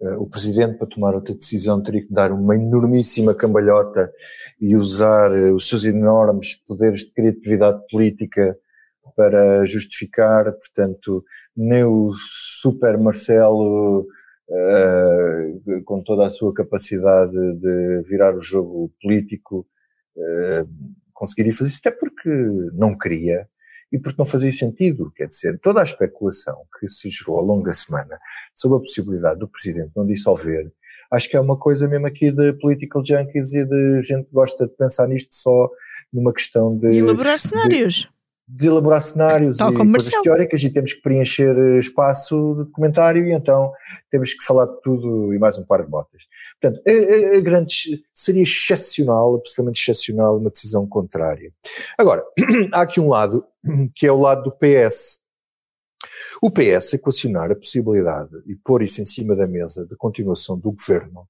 Eh, 0.00 0.16
o 0.16 0.26
presidente, 0.26 0.78
para 0.78 0.86
tomar 0.86 1.14
outra 1.14 1.34
decisão, 1.34 1.82
teria 1.82 2.02
que 2.04 2.12
dar 2.12 2.30
uma 2.32 2.54
enormíssima 2.54 3.34
cambalhota 3.34 4.12
e 4.60 4.76
usar 4.76 5.32
eh, 5.32 5.50
os 5.52 5.68
seus 5.68 5.84
enormes 5.84 6.54
poderes 6.54 7.00
de 7.00 7.12
criatividade 7.12 7.80
política 7.90 8.56
para 9.16 9.64
justificar, 9.64 10.44
portanto, 10.52 11.24
nem 11.56 11.84
o 11.84 12.12
super 12.14 12.98
Marcelo, 12.98 14.00
uh, 14.48 15.82
com 15.84 16.02
toda 16.02 16.26
a 16.26 16.30
sua 16.30 16.52
capacidade 16.52 17.32
de 17.32 18.02
virar 18.08 18.36
o 18.36 18.42
jogo 18.42 18.92
político, 19.00 19.66
uh, 20.16 20.68
conseguiria 21.14 21.54
fazer 21.54 21.70
isso, 21.70 21.80
até 21.80 21.96
porque 21.96 22.28
não 22.74 22.98
queria, 22.98 23.48
e 23.96 24.00
porque 24.00 24.18
não 24.18 24.26
fazia 24.26 24.52
sentido. 24.52 25.10
Quer 25.16 25.26
dizer, 25.26 25.58
toda 25.60 25.80
a 25.80 25.84
especulação 25.84 26.56
que 26.78 26.88
se 26.88 27.08
gerou 27.08 27.38
ao 27.38 27.44
longo 27.44 27.64
da 27.64 27.72
semana 27.72 28.18
sobre 28.54 28.76
a 28.76 28.80
possibilidade 28.80 29.40
do 29.40 29.48
Presidente 29.48 29.90
não 29.96 30.06
dissolver, 30.06 30.70
acho 31.10 31.28
que 31.28 31.36
é 31.36 31.40
uma 31.40 31.58
coisa 31.58 31.88
mesmo 31.88 32.06
aqui 32.06 32.30
de 32.30 32.52
political 32.54 33.02
junkies 33.04 33.54
e 33.54 33.64
de 33.64 34.02
gente 34.02 34.26
que 34.26 34.32
gosta 34.32 34.66
de 34.66 34.72
pensar 34.76 35.08
nisto 35.08 35.30
só 35.32 35.70
numa 36.12 36.32
questão 36.32 36.76
de. 36.76 36.88
E 36.88 36.98
elaborar 36.98 37.38
cenários 37.38 37.94
de 37.94 38.08
elaborar 38.60 39.02
cenários 39.02 39.56
Tal 39.56 39.72
e 39.72 39.76
coisas 39.76 39.92
Marcelo. 39.92 40.22
teóricas 40.22 40.62
e 40.62 40.70
temos 40.70 40.92
que 40.92 41.02
preencher 41.02 41.56
eh, 41.56 41.78
espaço 41.78 42.64
de 42.64 42.70
comentário 42.70 43.26
e 43.26 43.32
então 43.32 43.72
temos 44.10 44.32
que 44.34 44.44
falar 44.44 44.66
de 44.66 44.80
tudo 44.82 45.34
e 45.34 45.38
mais 45.38 45.58
um 45.58 45.64
par 45.64 45.82
de 45.82 45.90
botas. 45.90 46.22
Portanto, 46.60 46.82
a, 46.86 46.90
a, 46.90 47.38
a 47.38 47.40
grande, 47.40 48.04
seria 48.12 48.42
excepcional, 48.42 49.34
absolutamente 49.34 49.80
excepcional, 49.80 50.38
uma 50.38 50.50
decisão 50.50 50.86
contrária. 50.86 51.52
Agora, 51.98 52.24
há 52.72 52.82
aqui 52.82 53.00
um 53.00 53.08
lado, 53.08 53.44
que 53.94 54.06
é 54.06 54.12
o 54.12 54.18
lado 54.18 54.44
do 54.44 54.52
PS. 54.52 55.20
O 56.40 56.50
PS 56.50 56.94
equacionar 56.94 57.50
a 57.50 57.56
possibilidade 57.56 58.30
e 58.46 58.54
pôr 58.54 58.82
isso 58.82 59.00
em 59.00 59.04
cima 59.04 59.34
da 59.34 59.46
mesa 59.46 59.86
de 59.86 59.96
continuação 59.96 60.58
do 60.58 60.70
governo, 60.70 61.26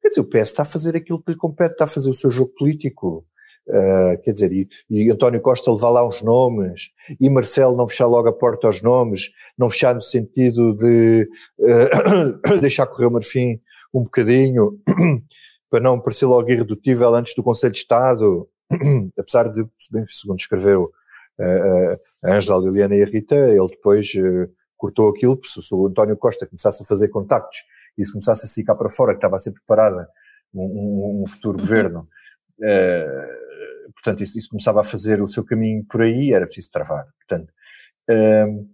quer 0.00 0.08
dizer, 0.08 0.20
o 0.20 0.28
PS 0.28 0.50
está 0.50 0.62
a 0.62 0.66
fazer 0.66 0.96
aquilo 0.96 1.22
que 1.22 1.32
lhe 1.32 1.36
compete, 1.36 1.72
está 1.72 1.84
a 1.84 1.88
fazer 1.88 2.08
o 2.08 2.14
seu 2.14 2.30
jogo 2.30 2.52
político. 2.56 3.26
Uh, 3.68 4.16
quer 4.22 4.32
dizer, 4.32 4.52
e, 4.52 4.68
e, 4.88 5.10
António 5.10 5.40
Costa 5.40 5.72
levar 5.72 5.90
lá 5.90 6.06
uns 6.06 6.22
nomes, 6.22 6.92
e 7.20 7.28
Marcelo 7.28 7.76
não 7.76 7.88
fechar 7.88 8.06
logo 8.06 8.28
a 8.28 8.32
porta 8.32 8.68
aos 8.68 8.80
nomes, 8.80 9.32
não 9.58 9.68
fechar 9.68 9.92
no 9.92 10.00
sentido 10.00 10.72
de 10.74 11.28
uh, 11.58 12.58
deixar 12.62 12.86
correr 12.86 13.06
o 13.06 13.10
marfim 13.10 13.60
um 13.92 14.04
bocadinho, 14.04 14.78
para 15.68 15.80
não 15.80 15.98
parecer 15.98 16.26
logo 16.26 16.48
irredutível 16.48 17.12
antes 17.12 17.34
do 17.34 17.42
Conselho 17.42 17.72
de 17.72 17.80
Estado, 17.80 18.48
apesar 19.18 19.52
de, 19.52 19.66
bem, 19.90 20.04
segundo 20.06 20.38
escreveu 20.38 20.92
uh, 21.40 22.00
a 22.24 22.34
Angela, 22.34 22.60
a 22.60 22.62
Liliana 22.62 22.94
e 22.94 23.02
a 23.02 23.06
Rita, 23.06 23.34
ele 23.34 23.68
depois 23.68 24.12
cortou 24.76 25.08
aquilo, 25.08 25.40
se 25.44 25.74
o 25.74 25.88
António 25.88 26.16
Costa 26.16 26.46
começasse 26.46 26.84
a 26.84 26.86
fazer 26.86 27.08
contactos 27.08 27.64
e 27.98 28.06
se 28.06 28.12
começasse 28.12 28.60
a 28.60 28.64
cá 28.64 28.76
para 28.76 28.90
fora, 28.90 29.12
que 29.12 29.18
estava 29.18 29.34
a 29.34 29.40
ser 29.40 29.50
preparada 29.50 30.08
um, 30.54 30.62
um, 30.62 31.22
um 31.22 31.26
futuro 31.26 31.58
governo, 31.58 32.06
portanto, 33.94 34.22
isso, 34.22 34.38
isso, 34.38 34.50
começava 34.50 34.80
a 34.80 34.84
fazer 34.84 35.22
o 35.22 35.28
seu 35.28 35.44
caminho 35.44 35.84
por 35.84 36.02
aí, 36.02 36.32
era 36.32 36.46
preciso 36.46 36.70
travar. 36.70 37.06
Portanto, 37.18 37.52
uh, 38.10 38.68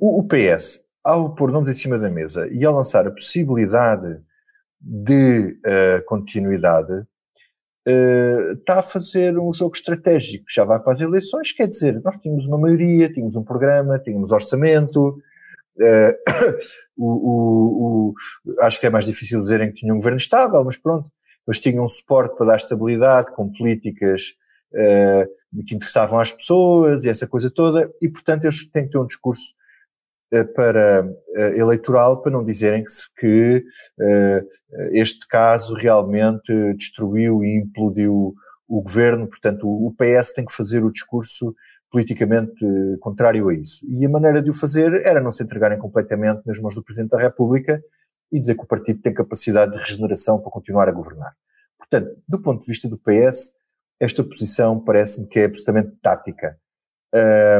o, 0.00 0.26
PS, 0.26 0.84
ao 1.02 1.34
pôr 1.34 1.50
nomes 1.50 1.70
em 1.70 1.80
cima 1.80 1.98
da 1.98 2.08
mesa 2.08 2.48
e 2.48 2.64
ao 2.64 2.74
lançar 2.74 3.06
a 3.06 3.10
possibilidade 3.10 4.20
de 4.80 5.58
uh, 5.66 6.04
continuidade, 6.06 6.92
uh, 6.92 8.52
está 8.52 8.78
a 8.80 8.82
fazer 8.82 9.38
um 9.38 9.52
jogo 9.52 9.76
estratégico, 9.76 10.44
já 10.48 10.64
vai 10.64 10.80
para 10.80 10.92
as 10.92 11.00
eleições, 11.00 11.52
quer 11.52 11.68
dizer, 11.68 12.00
nós 12.02 12.20
tínhamos 12.20 12.46
uma 12.46 12.58
maioria, 12.58 13.12
tínhamos 13.12 13.36
um 13.36 13.44
programa, 13.44 13.98
tínhamos 13.98 14.32
orçamento, 14.32 15.18
Uh, 15.76 16.12
o, 16.96 17.06
o, 17.06 18.08
o, 18.10 18.14
acho 18.60 18.78
que 18.78 18.86
é 18.86 18.90
mais 18.90 19.06
difícil 19.06 19.40
dizerem 19.40 19.68
que 19.68 19.80
tinham 19.80 19.96
um 19.96 19.98
governo 19.98 20.18
estável, 20.18 20.62
mas 20.64 20.76
pronto, 20.76 21.10
eles 21.46 21.60
tinham 21.60 21.88
suporte 21.88 22.36
para 22.36 22.46
dar 22.46 22.56
estabilidade, 22.56 23.34
com 23.34 23.52
políticas 23.52 24.34
uh, 24.72 25.64
que 25.66 25.74
interessavam 25.74 26.20
às 26.20 26.32
pessoas 26.32 27.04
e 27.04 27.10
essa 27.10 27.26
coisa 27.26 27.50
toda, 27.50 27.90
e 28.00 28.08
portanto 28.08 28.44
eles 28.44 28.70
têm 28.70 28.84
que 28.84 28.90
ter 28.90 28.98
um 28.98 29.06
discurso 29.06 29.54
uh, 30.32 30.46
para 30.54 31.06
eleitoral 31.56 32.22
para 32.22 32.32
não 32.32 32.44
dizerem 32.44 32.84
que, 32.84 32.92
que 33.18 33.64
este 34.92 35.26
caso 35.28 35.74
realmente 35.74 36.74
destruiu 36.74 37.44
e 37.44 37.56
implodiu 37.56 38.34
o 38.68 38.82
governo, 38.82 39.28
portanto 39.28 39.66
o 39.66 39.94
PS 39.94 40.32
tem 40.32 40.44
que 40.44 40.54
fazer 40.54 40.82
o 40.84 40.90
discurso 40.90 41.54
politicamente 41.92 42.64
contrário 43.00 43.48
a 43.48 43.54
isso. 43.54 43.86
E 43.86 44.04
a 44.06 44.08
maneira 44.08 44.42
de 44.42 44.48
o 44.48 44.54
fazer 44.54 45.04
era 45.04 45.20
não 45.20 45.30
se 45.30 45.44
entregarem 45.44 45.78
completamente 45.78 46.40
nas 46.46 46.58
mãos 46.58 46.74
do 46.74 46.82
Presidente 46.82 47.10
da 47.10 47.20
República 47.20 47.80
e 48.32 48.40
dizer 48.40 48.54
que 48.54 48.64
o 48.64 48.66
partido 48.66 49.00
tem 49.02 49.12
capacidade 49.12 49.72
de 49.72 49.78
regeneração 49.78 50.40
para 50.40 50.50
continuar 50.50 50.88
a 50.88 50.92
governar. 50.92 51.36
Portanto, 51.78 52.16
do 52.26 52.40
ponto 52.40 52.60
de 52.60 52.66
vista 52.66 52.88
do 52.88 52.96
PS, 52.96 53.56
esta 54.00 54.24
posição 54.24 54.80
parece-me 54.80 55.28
que 55.28 55.38
é 55.38 55.44
absolutamente 55.44 55.92
tática 56.02 56.58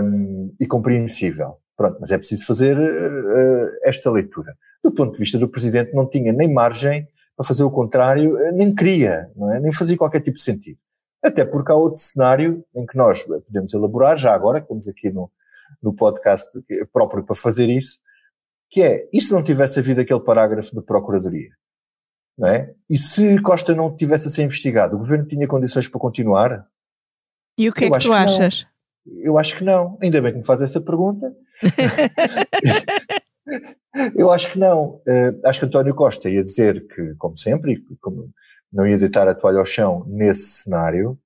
um, 0.03 0.55
e 0.59 0.67
compreensível. 0.67 1.59
Pronto, 1.77 1.99
mas 2.01 2.11
é 2.11 2.19
preciso 2.19 2.47
fazer 2.47 2.79
uh, 2.79 3.71
esta 3.83 4.11
leitura. 4.11 4.57
Do 4.83 4.91
ponto 4.91 5.13
de 5.13 5.19
vista 5.19 5.39
do 5.39 5.49
Presidente, 5.49 5.95
não 5.95 6.09
tinha 6.09 6.33
nem 6.33 6.53
margem 6.53 7.07
para 7.37 7.47
fazer 7.47 7.65
o 7.65 7.71
contrário, 7.71 8.37
nem 8.53 8.75
queria, 8.75 9.31
é? 9.55 9.61
nem 9.61 9.73
fazia 9.73 9.97
qualquer 9.97 10.21
tipo 10.21 10.39
de 10.39 10.43
sentido. 10.43 10.79
Até 11.23 11.45
porque 11.45 11.71
há 11.71 11.75
outro 11.75 12.01
cenário 12.01 12.65
em 12.75 12.85
que 12.85 12.97
nós 12.97 13.23
podemos 13.23 13.73
elaborar, 13.73 14.19
já 14.19 14.35
agora, 14.35 14.61
que 14.61 14.65
estamos 14.65 14.89
aqui 14.89 15.11
no, 15.11 15.31
no 15.83 15.95
podcast 15.95 16.51
próprio 16.93 17.23
para 17.23 17.37
fazer 17.37 17.69
isso, 17.69 17.99
que 18.73 18.83
é, 18.83 19.07
e 19.13 19.21
se 19.21 19.33
não 19.33 19.45
tivesse 19.45 19.79
havido 19.79 20.01
aquele 20.01 20.21
parágrafo 20.21 20.75
de 20.75 20.81
Procuradoria? 20.81 21.51
Não 22.39 22.49
é? 22.49 22.73
E 22.89 22.99
se 22.99 23.39
Costa 23.43 23.75
não 23.75 23.95
tivesse 23.95 24.29
a 24.29 24.31
ser 24.31 24.45
investigado, 24.45 24.97
o 24.97 24.99
governo 24.99 25.27
tinha 25.27 25.47
condições 25.47 25.89
para 25.89 26.01
continuar? 26.01 26.67
E 27.59 27.69
o 27.69 27.73
que 27.75 27.85
Eu 27.85 27.95
é 27.95 27.99
que 27.99 28.05
tu 28.05 28.11
que 28.11 28.17
achas? 28.17 28.67
Eu 29.19 29.37
acho 29.37 29.59
que 29.59 29.65
não. 29.65 29.99
Ainda 30.01 30.23
bem 30.23 30.33
que 30.33 30.39
me 30.39 30.47
faz 30.47 30.63
essa 30.63 30.81
pergunta. 30.81 31.37
Eu 34.17 34.33
acho 34.33 34.51
que 34.51 34.59
não. 34.59 35.03
Uh, 35.07 35.39
acho 35.45 35.61
que 35.61 35.67
António 35.67 35.95
Costa 35.95 36.31
ia 36.31 36.43
dizer 36.43 36.89
que, 36.89 37.15
como 37.17 37.37
sempre, 37.37 37.85
como 38.01 38.31
não 38.73 38.87
ia 38.87 38.97
deitar 38.97 39.29
a 39.29 39.35
toalha 39.35 39.59
ao 39.59 39.67
chão 39.67 40.07
nesse 40.09 40.63
cenário, 40.63 41.21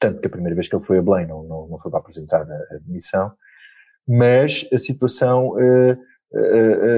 tanto 0.00 0.20
que 0.20 0.26
a 0.26 0.30
primeira 0.30 0.56
vez 0.56 0.68
que 0.68 0.74
ele 0.74 0.82
foi 0.82 0.98
a 0.98 1.02
Belém 1.02 1.28
não, 1.28 1.44
não, 1.44 1.68
não 1.68 1.78
foi 1.78 1.88
para 1.88 2.00
apresentar 2.00 2.42
a, 2.42 2.74
admissão, 2.74 3.32
mas 4.08 4.68
a 4.72 4.78
situação 4.78 5.50
uh, 5.50 5.96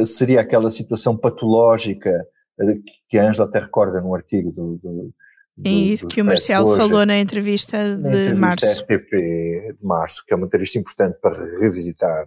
seria 0.06 0.40
aquela 0.40 0.70
situação 0.70 1.16
patológica 1.16 2.26
que 3.08 3.18
a 3.18 3.28
Ângela 3.28 3.48
até 3.48 3.58
recorda 3.58 4.00
no 4.00 4.14
artigo 4.14 4.52
do, 4.52 4.76
do 4.76 5.14
é 5.64 5.70
isso 5.70 6.08
que 6.08 6.20
o 6.20 6.24
Marcelo 6.24 6.70
hoje, 6.70 6.80
falou 6.80 7.06
na 7.06 7.16
entrevista 7.16 7.78
de 7.96 8.02
na 8.02 8.08
entrevista 8.08 8.36
março. 8.40 8.82
RTP 8.82 9.10
de 9.78 9.86
março, 9.86 10.24
que 10.26 10.34
é 10.34 10.36
uma 10.36 10.46
entrevista 10.46 10.78
importante 10.78 11.18
para 11.20 11.58
revisitar 11.60 12.26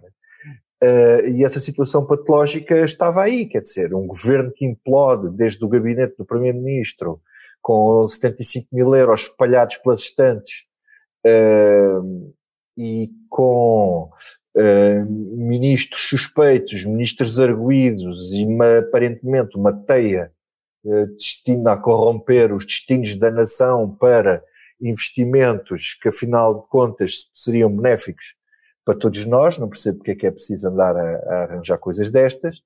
Uh, 0.80 1.26
e 1.34 1.44
essa 1.44 1.58
situação 1.58 2.06
patológica 2.06 2.84
estava 2.84 3.22
aí, 3.22 3.46
quer 3.46 3.60
dizer, 3.62 3.92
um 3.92 4.06
governo 4.06 4.52
que 4.54 4.64
implode 4.64 5.28
desde 5.36 5.64
o 5.64 5.68
gabinete 5.68 6.14
do 6.16 6.24
Primeiro-Ministro, 6.24 7.20
com 7.60 8.06
75 8.06 8.68
mil 8.70 8.94
euros 8.94 9.22
espalhados 9.22 9.76
pelas 9.78 9.98
estantes, 9.98 10.66
uh, 11.26 12.32
e 12.76 13.10
com 13.28 14.08
uh, 14.58 15.04
ministros 15.10 16.08
suspeitos, 16.08 16.84
ministros 16.84 17.38
arguídos 17.38 18.32
e 18.34 18.44
uma, 18.44 18.78
aparentemente 18.78 19.56
uma 19.56 19.72
teia 19.72 20.32
destina 21.16 21.72
a 21.72 21.76
corromper 21.76 22.54
os 22.54 22.64
destinos 22.64 23.16
da 23.16 23.30
nação 23.30 23.94
para 23.96 24.42
investimentos 24.80 25.92
que, 26.00 26.08
afinal 26.08 26.62
de 26.62 26.68
contas, 26.68 27.28
seriam 27.34 27.74
benéficos 27.74 28.36
para 28.84 28.98
todos 28.98 29.26
nós, 29.26 29.58
não 29.58 29.68
percebo 29.68 29.98
porque 29.98 30.12
é 30.12 30.14
que 30.14 30.26
é 30.26 30.30
preciso 30.30 30.68
andar 30.68 30.96
a, 30.96 31.16
a 31.16 31.42
arranjar 31.42 31.76
coisas 31.76 32.10
destas. 32.10 32.56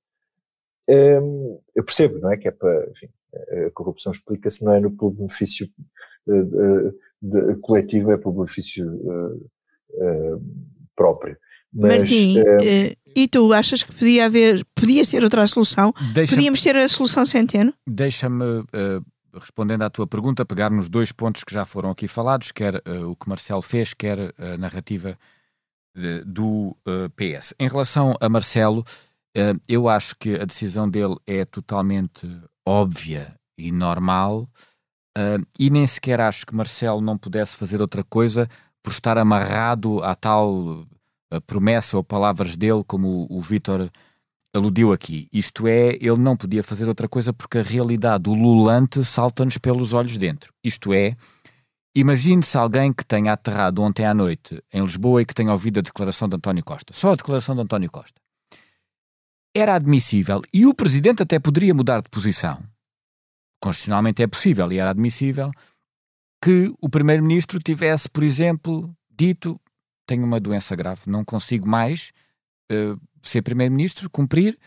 Um, 0.88 1.58
eu 1.74 1.82
percebo, 1.82 2.18
não 2.18 2.30
é? 2.30 2.36
Que 2.36 2.48
é 2.48 2.50
para, 2.52 2.88
enfim, 2.90 3.08
a 3.66 3.70
corrupção 3.70 4.12
explica-se, 4.12 4.64
não 4.64 4.74
é 4.74 4.80
no 4.80 4.90
benefício 4.90 5.68
uh, 6.26 6.94
de, 7.20 7.56
coletivo, 7.56 8.12
é 8.12 8.16
pelo 8.16 8.34
benefício 8.34 8.88
uh, 8.88 9.50
uh, 9.94 10.42
próprio. 10.94 11.36
Mas, 11.74 11.98
Martim, 11.98 12.36
e 13.14 13.28
tu 13.28 13.52
achas 13.52 13.82
que 13.82 13.92
podia 13.92 14.26
haver, 14.26 14.64
podia 14.74 15.04
ser 15.04 15.22
outra 15.22 15.46
solução? 15.46 15.92
Podíamos 16.28 16.60
ter 16.60 16.76
a 16.76 16.88
solução 16.88 17.24
Centeno? 17.24 17.72
Deixa-me, 17.88 18.44
respondendo 19.34 19.82
à 19.82 19.90
tua 19.90 20.06
pergunta, 20.06 20.44
pegar 20.44 20.70
nos 20.70 20.88
dois 20.88 21.12
pontos 21.12 21.44
que 21.44 21.54
já 21.54 21.64
foram 21.64 21.90
aqui 21.90 22.06
falados, 22.06 22.52
quer 22.52 22.82
o 23.06 23.16
que 23.16 23.28
Marcelo 23.28 23.62
fez, 23.62 23.94
quer 23.94 24.34
a 24.38 24.58
narrativa 24.58 25.16
do 26.24 26.76
uh, 26.86 27.04
eh, 27.04 27.08
PS. 27.38 27.54
Em 27.58 27.68
relação 27.68 28.14
a 28.20 28.28
Marcelo, 28.28 28.80
uh, 29.36 29.60
eu 29.68 29.88
acho 29.88 30.16
que 30.16 30.34
a 30.34 30.44
decisão 30.44 30.88
dele 30.88 31.16
é 31.26 31.44
totalmente 31.44 32.28
óbvia 32.66 33.34
e 33.58 33.70
normal, 33.70 34.48
uh, 35.16 35.46
e 35.58 35.70
nem 35.70 35.86
sequer 35.86 36.20
acho 36.20 36.46
que 36.46 36.54
Marcelo 36.54 37.00
não 37.00 37.18
pudesse 37.18 37.56
fazer 37.56 37.80
outra 37.80 38.02
coisa 38.02 38.48
por 38.82 38.90
estar 38.90 39.18
amarrado 39.18 40.02
à 40.02 40.14
tal 40.14 40.86
promessa 41.40 41.96
ou 41.96 42.04
palavras 42.04 42.56
dele, 42.56 42.82
como 42.86 43.26
o, 43.30 43.38
o 43.38 43.40
Vítor 43.40 43.90
aludiu 44.54 44.92
aqui. 44.92 45.28
Isto 45.32 45.66
é, 45.66 45.96
ele 46.00 46.18
não 46.18 46.36
podia 46.36 46.62
fazer 46.62 46.88
outra 46.88 47.08
coisa 47.08 47.32
porque 47.32 47.58
a 47.58 47.62
realidade, 47.62 48.28
o 48.28 48.34
lulante, 48.34 49.04
salta-nos 49.04 49.56
pelos 49.58 49.92
olhos 49.92 50.18
dentro. 50.18 50.52
Isto 50.62 50.92
é, 50.92 51.16
Imagine-se 51.94 52.56
alguém 52.56 52.90
que 52.90 53.04
tenha 53.04 53.34
aterrado 53.34 53.82
ontem 53.82 54.06
à 54.06 54.14
noite 54.14 54.62
em 54.72 54.82
Lisboa 54.82 55.20
e 55.20 55.26
que 55.26 55.34
tenha 55.34 55.52
ouvido 55.52 55.78
a 55.78 55.82
declaração 55.82 56.26
de 56.26 56.36
António 56.36 56.64
Costa. 56.64 56.94
Só 56.94 57.12
a 57.12 57.16
declaração 57.16 57.54
de 57.54 57.60
António 57.60 57.90
Costa. 57.90 58.18
Era 59.54 59.74
admissível 59.74 60.40
e 60.54 60.64
o 60.64 60.72
presidente 60.72 61.22
até 61.22 61.38
poderia 61.38 61.74
mudar 61.74 62.00
de 62.00 62.08
posição. 62.08 62.62
Constitucionalmente 63.60 64.22
é 64.22 64.26
possível 64.26 64.72
e 64.72 64.78
era 64.78 64.90
admissível 64.90 65.50
que 66.42 66.72
o 66.80 66.88
primeiro-ministro 66.88 67.60
tivesse, 67.60 68.08
por 68.08 68.24
exemplo, 68.24 68.90
dito: 69.10 69.60
tenho 70.12 70.26
uma 70.26 70.38
doença 70.38 70.76
grave, 70.76 71.00
não 71.06 71.24
consigo 71.24 71.66
mais 71.66 72.12
uh, 72.70 73.00
ser 73.22 73.40
primeiro-ministro, 73.40 74.10
cumprir, 74.10 74.58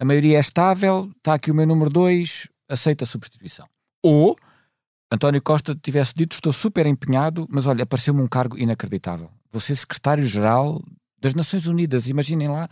a 0.00 0.04
maioria 0.04 0.38
é 0.38 0.40
estável, 0.40 1.10
está 1.18 1.34
aqui 1.34 1.50
o 1.50 1.54
meu 1.54 1.66
número 1.66 1.90
2, 1.90 2.48
aceita 2.70 3.04
a 3.04 3.06
substituição. 3.06 3.66
Ou 4.02 4.34
António 5.12 5.42
Costa 5.42 5.74
tivesse 5.74 6.14
dito: 6.14 6.34
Estou 6.34 6.52
super 6.52 6.86
empenhado, 6.86 7.46
mas 7.50 7.66
olha, 7.66 7.82
apareceu-me 7.82 8.22
um 8.22 8.26
cargo 8.26 8.58
inacreditável. 8.58 9.30
Vou 9.52 9.60
ser 9.60 9.76
secretário-geral 9.76 10.82
das 11.20 11.34
Nações 11.34 11.66
Unidas. 11.66 12.08
Imaginem 12.08 12.48
lá, 12.48 12.68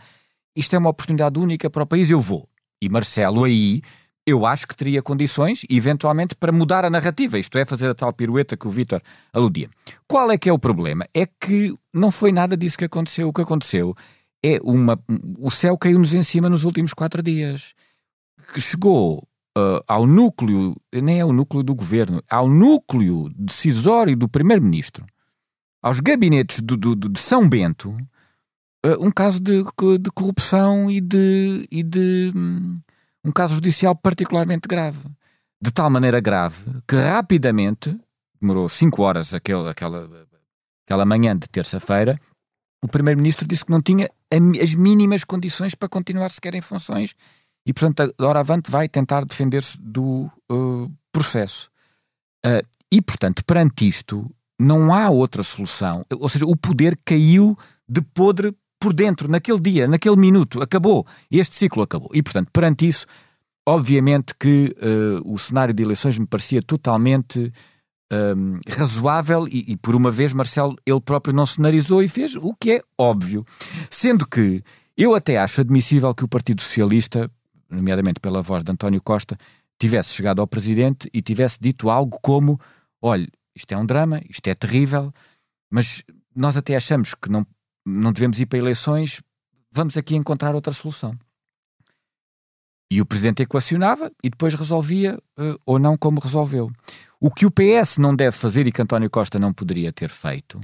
isto 0.55 0.75
é 0.75 0.79
uma 0.79 0.89
oportunidade 0.89 1.39
única 1.39 1.69
para 1.69 1.83
o 1.83 1.87
país, 1.87 2.09
eu 2.09 2.19
vou. 2.19 2.49
E 2.81 2.89
Marcelo 2.89 3.43
aí, 3.43 3.81
eu 4.25 4.45
acho 4.45 4.67
que 4.67 4.75
teria 4.75 5.01
condições, 5.01 5.65
eventualmente, 5.69 6.35
para 6.35 6.51
mudar 6.51 6.85
a 6.85 6.89
narrativa, 6.89 7.37
isto 7.37 7.57
é, 7.57 7.65
fazer 7.65 7.89
a 7.89 7.95
tal 7.95 8.13
pirueta 8.13 8.55
que 8.55 8.67
o 8.67 8.71
Vítor 8.71 9.01
aludia. 9.33 9.69
Qual 10.07 10.31
é 10.31 10.37
que 10.37 10.49
é 10.49 10.53
o 10.53 10.59
problema? 10.59 11.05
É 11.13 11.25
que 11.25 11.75
não 11.93 12.09
foi 12.09 12.31
nada 12.31 12.55
disso 12.55 12.77
que 12.77 12.85
aconteceu. 12.85 13.27
O 13.27 13.33
que 13.33 13.41
aconteceu 13.41 13.93
é 14.43 14.59
uma. 14.63 14.97
O 15.39 15.51
céu 15.51 15.77
caiu-nos 15.77 16.13
em 16.13 16.23
cima 16.23 16.49
nos 16.49 16.63
últimos 16.63 16.93
quatro 16.93 17.21
dias. 17.21 17.73
Que 18.53 18.61
chegou 18.61 19.27
uh, 19.57 19.81
ao 19.87 20.05
núcleo, 20.05 20.75
nem 20.93 21.19
é 21.19 21.25
o 21.25 21.33
núcleo 21.33 21.63
do 21.63 21.75
governo, 21.75 22.21
ao 22.29 22.49
núcleo 22.49 23.29
decisório 23.35 24.15
do 24.15 24.27
primeiro-ministro, 24.27 25.05
aos 25.81 25.99
gabinetes 25.99 26.59
do, 26.59 26.77
do, 26.77 26.95
de 26.95 27.19
São 27.19 27.47
Bento, 27.47 27.95
uh, 28.85 29.05
um 29.05 29.11
caso 29.11 29.39
de, 29.39 29.63
de, 29.99 30.11
corrupção 30.11 30.89
e 30.89 30.99
de, 30.99 31.67
e 31.71 31.83
de 31.83 32.31
um, 32.35 32.75
um 33.23 33.31
caso 33.31 33.55
judicial 33.55 33.95
particularmente 33.95 34.67
grave. 34.67 34.99
De 35.61 35.71
tal 35.71 35.89
maneira 35.89 36.19
grave 36.19 36.81
que 36.87 36.95
rapidamente, 36.95 37.97
demorou 38.39 38.67
cinco 38.67 39.01
horas 39.01 39.33
aquele, 39.33 39.69
aquela, 39.69 40.09
aquela 40.85 41.05
manhã 41.05 41.37
de 41.37 41.47
terça-feira, 41.47 42.19
o 42.83 42.87
primeiro-ministro 42.87 43.47
disse 43.47 43.63
que 43.63 43.71
não 43.71 43.81
tinha 43.81 44.09
as 44.61 44.75
mínimas 44.75 45.23
condições 45.23 45.73
para 45.73 45.87
continuar 45.87 46.29
sequer 46.31 46.53
em 46.53 46.61
funções 46.61 47.15
e, 47.65 47.71
portanto, 47.71 48.13
a 48.19 48.39
Avante 48.39 48.69
vai 48.69 48.89
tentar 48.89 49.23
defender-se 49.23 49.79
do 49.79 50.29
uh, 50.51 50.91
processo. 51.11 51.69
Uh, 52.45 52.65
e, 52.91 53.01
portanto, 53.01 53.43
perante 53.45 53.87
isto, 53.87 54.29
não 54.59 54.93
há 54.93 55.09
outra 55.09 55.43
solução. 55.43 56.05
Ou 56.11 56.27
seja, 56.27 56.45
o 56.45 56.57
poder 56.57 56.99
caiu 57.05 57.57
de 57.87 58.01
podre 58.01 58.53
por 58.83 58.91
dentro, 58.91 59.29
naquele 59.29 59.61
dia, 59.61 59.87
naquele 59.87 60.17
minuto. 60.17 60.61
Acabou. 60.61 61.07
Este 61.31 61.55
ciclo 61.55 61.83
acabou. 61.83 62.09
E, 62.13 62.21
portanto, 62.21 62.49
perante 62.51 62.85
isso, 62.85 63.05
obviamente 63.65 64.35
que 64.37 64.75
uh, 64.75 65.33
o 65.33 65.39
cenário 65.39 65.73
de 65.73 65.81
eleições 65.81 66.17
me 66.17 66.27
parecia 66.27 66.61
totalmente 66.61 67.49
um, 68.11 68.59
razoável 68.67 69.47
e, 69.47 69.71
e, 69.71 69.77
por 69.77 69.95
uma 69.95 70.11
vez, 70.11 70.33
Marcelo, 70.33 70.75
ele 70.85 70.99
próprio 70.99 71.33
não 71.33 71.45
cenarizou 71.45 72.03
e 72.03 72.09
fez 72.09 72.35
o 72.35 72.53
que 72.59 72.73
é 72.73 72.81
óbvio. 72.97 73.45
Sendo 73.89 74.27
que 74.27 74.61
Eu 74.97 75.15
até 75.15 75.37
acho 75.37 75.61
admissível 75.61 76.13
que 76.13 76.25
o 76.25 76.27
Partido 76.27 76.61
Socialista, 76.61 77.31
nomeadamente 77.69 78.19
pela 78.19 78.41
voz 78.41 78.65
de 78.65 78.71
António 78.71 79.01
Costa, 79.01 79.37
tivesse 79.79 80.13
chegado 80.13 80.41
ao 80.41 80.47
Presidente 80.47 81.09
e 81.13 81.21
tivesse 81.21 81.57
dito 81.57 81.89
algo 81.89 82.19
como: 82.21 82.59
olha, 83.01 83.29
isto 83.55 83.71
é 83.71 83.77
um 83.77 83.85
drama, 83.85 84.21
isto 84.29 84.45
é 84.45 84.53
terrível, 84.53 85.09
mas 85.71 86.03
nós 86.35 86.57
até 86.57 86.75
achamos 86.75 87.15
que 87.15 87.31
não, 87.31 87.47
não 87.85 88.11
devemos 88.11 88.39
ir 88.39 88.45
para 88.45 88.59
eleições, 88.59 89.21
vamos 89.71 89.97
aqui 89.97 90.15
encontrar 90.15 90.55
outra 90.55 90.73
solução. 90.73 91.13
E 92.91 93.01
o 93.01 93.05
Presidente 93.05 93.41
equacionava 93.41 94.11
e 94.23 94.29
depois 94.29 94.53
resolvia 94.53 95.17
uh, 95.39 95.59
ou 95.65 95.79
não 95.79 95.97
como 95.97 96.19
resolveu. 96.19 96.71
O 97.19 97.31
que 97.31 97.45
o 97.45 97.51
PS 97.51 97.97
não 97.97 98.15
deve 98.15 98.37
fazer 98.37 98.67
e 98.67 98.71
que 98.71 98.81
António 98.81 99.09
Costa 99.09 99.39
não 99.39 99.53
poderia 99.53 99.91
ter 99.91 100.09
feito 100.09 100.59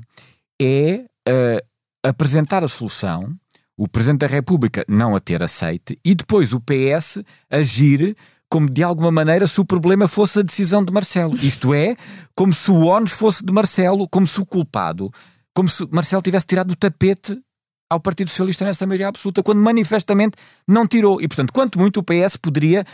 é 0.62 1.06
uh, 1.28 2.08
apresentar 2.08 2.64
a 2.64 2.68
solução, 2.68 3.36
o 3.76 3.88
Presidente 3.88 4.20
da 4.20 4.28
República 4.28 4.86
não 4.88 5.16
a 5.16 5.20
ter 5.20 5.42
aceite 5.42 5.98
e 6.04 6.14
depois 6.14 6.54
o 6.54 6.60
PS 6.60 7.24
agir 7.50 8.16
como 8.50 8.70
de 8.70 8.84
alguma 8.84 9.12
maneira 9.12 9.48
se 9.48 9.62
o 9.62 9.66
problema 9.66 10.08
fosse 10.08 10.40
a 10.40 10.44
decisão 10.44 10.84
de 10.84 10.92
Marcelo. 10.92 11.36
Isto 11.36 11.74
é, 11.74 11.96
como 12.36 12.54
se 12.54 12.70
o 12.72 12.86
ONU 12.86 13.08
fosse 13.08 13.46
de 13.46 13.54
Marcelo, 13.54 14.08
como 14.10 14.28
se 14.28 14.42
o 14.42 14.46
culpado, 14.46 15.12
como 15.60 15.68
se 15.68 15.86
Marcelo 15.92 16.22
tivesse 16.22 16.46
tirado 16.46 16.72
o 16.72 16.76
tapete 16.76 17.38
ao 17.90 18.00
Partido 18.00 18.30
Socialista 18.30 18.64
nessa 18.64 18.88
maioria 18.88 19.10
absoluta, 19.10 19.44
quando 19.44 19.60
manifestamente 19.60 20.38
não 20.66 20.88
tirou. 20.88 21.20
E, 21.20 21.28
portanto, 21.28 21.52
quanto 21.52 21.78
muito 21.78 22.00
o 22.00 22.04
PS 22.04 22.38
poderia 22.38 22.86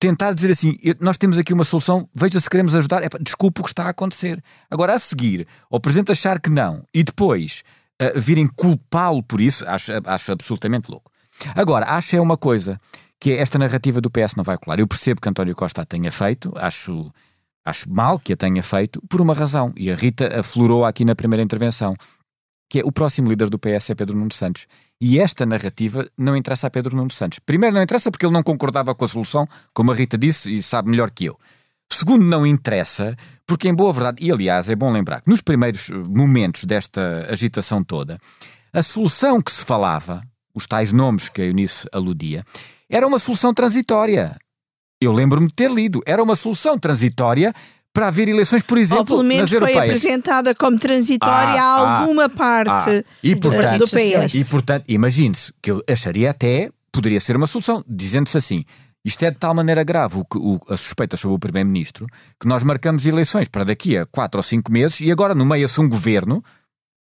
tentar 0.00 0.32
dizer 0.32 0.50
assim: 0.50 0.76
nós 0.98 1.16
temos 1.16 1.38
aqui 1.38 1.52
uma 1.52 1.62
solução, 1.62 2.08
veja 2.12 2.40
se 2.40 2.50
queremos 2.50 2.74
ajudar, 2.74 3.02
desculpe 3.20 3.60
o 3.60 3.62
que 3.62 3.70
está 3.70 3.84
a 3.84 3.90
acontecer. 3.90 4.42
Agora, 4.68 4.94
a 4.94 4.98
seguir, 4.98 5.46
o 5.70 5.78
Presidente 5.78 6.10
achar 6.10 6.40
que 6.40 6.50
não 6.50 6.84
e 6.92 7.04
depois 7.04 7.62
uh, 8.02 8.18
virem 8.18 8.48
culpá-lo 8.48 9.22
por 9.22 9.40
isso, 9.40 9.64
acho, 9.68 9.92
acho 10.04 10.32
absolutamente 10.32 10.90
louco. 10.90 11.08
Agora, 11.54 11.86
acho 11.86 12.16
é 12.16 12.20
uma 12.20 12.36
coisa 12.36 12.80
que 13.20 13.30
esta 13.30 13.60
narrativa 13.60 14.00
do 14.00 14.10
PS 14.10 14.34
não 14.34 14.42
vai 14.42 14.58
colar. 14.58 14.80
Eu 14.80 14.88
percebo 14.88 15.20
que 15.20 15.28
António 15.28 15.54
Costa 15.54 15.82
a 15.82 15.84
tenha 15.84 16.10
feito, 16.10 16.52
acho, 16.56 17.12
acho 17.64 17.90
mal 17.90 18.18
que 18.18 18.32
a 18.32 18.36
tenha 18.36 18.62
feito, 18.62 19.00
por 19.08 19.20
uma 19.20 19.34
razão, 19.34 19.72
e 19.76 19.90
a 19.90 19.94
Rita 19.94 20.40
aflorou 20.40 20.84
aqui 20.84 21.04
na 21.04 21.14
primeira 21.14 21.42
intervenção, 21.42 21.94
que 22.68 22.80
é 22.80 22.82
o 22.84 22.90
próximo 22.90 23.28
líder 23.28 23.50
do 23.50 23.58
PS 23.58 23.90
é 23.90 23.94
Pedro 23.94 24.16
Nuno 24.16 24.32
Santos. 24.32 24.66
E 25.00 25.20
esta 25.20 25.44
narrativa 25.44 26.06
não 26.16 26.36
interessa 26.36 26.68
a 26.68 26.70
Pedro 26.70 26.96
Nuno 26.96 27.10
Santos. 27.10 27.38
Primeiro, 27.38 27.74
não 27.74 27.82
interessa 27.82 28.10
porque 28.10 28.24
ele 28.24 28.32
não 28.32 28.42
concordava 28.42 28.94
com 28.94 29.04
a 29.04 29.08
solução, 29.08 29.46
como 29.74 29.92
a 29.92 29.94
Rita 29.94 30.16
disse, 30.16 30.54
e 30.54 30.62
sabe 30.62 30.90
melhor 30.90 31.10
que 31.10 31.26
eu. 31.26 31.38
Segundo, 31.92 32.24
não 32.24 32.46
interessa, 32.46 33.14
porque 33.46 33.68
em 33.68 33.74
boa 33.74 33.92
verdade, 33.92 34.24
e 34.24 34.32
aliás 34.32 34.70
é 34.70 34.74
bom 34.74 34.90
lembrar 34.90 35.20
que 35.20 35.28
nos 35.28 35.42
primeiros 35.42 35.90
momentos 35.90 36.64
desta 36.64 37.26
agitação 37.28 37.84
toda, 37.84 38.18
a 38.72 38.80
solução 38.80 39.42
que 39.42 39.52
se 39.52 39.64
falava, 39.64 40.22
os 40.54 40.66
tais 40.66 40.92
nomes 40.92 41.28
que 41.28 41.42
a 41.42 41.44
Eunice 41.44 41.86
aludia, 41.92 42.42
era 42.88 43.06
uma 43.06 43.18
solução 43.18 43.52
transitória. 43.52 44.36
Eu 45.04 45.12
lembro-me 45.12 45.46
de 45.46 45.54
ter 45.54 45.70
lido. 45.70 46.00
Era 46.06 46.22
uma 46.22 46.36
solução 46.36 46.78
transitória 46.78 47.54
para 47.92 48.08
haver 48.08 48.28
eleições, 48.28 48.62
por 48.62 48.78
exemplo, 48.78 49.00
Ou 49.00 49.04
pelo 49.04 49.22
menos 49.22 49.50
nas 49.50 49.60
foi 49.60 49.76
apresentada 49.76 50.54
como 50.54 50.78
transitória 50.78 51.60
ah, 51.60 51.64
a 51.64 51.76
ah, 51.76 51.98
alguma 52.00 52.24
ah, 52.24 52.28
parte 52.28 52.90
ah. 52.90 53.04
E, 53.22 53.36
portanto, 53.36 53.78
do 53.80 53.88
PS. 53.88 54.34
E, 54.34 54.44
portanto, 54.46 54.84
imagine-se 54.88 55.52
que 55.60 55.70
eu 55.70 55.82
acharia 55.88 56.30
até, 56.30 56.70
poderia 56.90 57.20
ser 57.20 57.36
uma 57.36 57.46
solução, 57.46 57.84
dizendo-se 57.86 58.38
assim, 58.38 58.64
isto 59.04 59.22
é 59.24 59.30
de 59.30 59.36
tal 59.36 59.54
maneira 59.54 59.82
grave 59.82 60.16
o, 60.16 60.24
o, 60.36 60.60
a 60.68 60.76
suspeita 60.76 61.16
sobre 61.16 61.36
o 61.36 61.38
Primeiro-Ministro 61.38 62.06
que 62.40 62.46
nós 62.46 62.62
marcamos 62.62 63.04
eleições 63.04 63.48
para 63.48 63.64
daqui 63.64 63.96
a 63.96 64.06
quatro 64.06 64.38
ou 64.38 64.42
cinco 64.42 64.70
meses 64.70 65.00
e 65.00 65.10
agora 65.10 65.34
nomeia-se 65.34 65.80
um 65.80 65.88
governo 65.88 66.42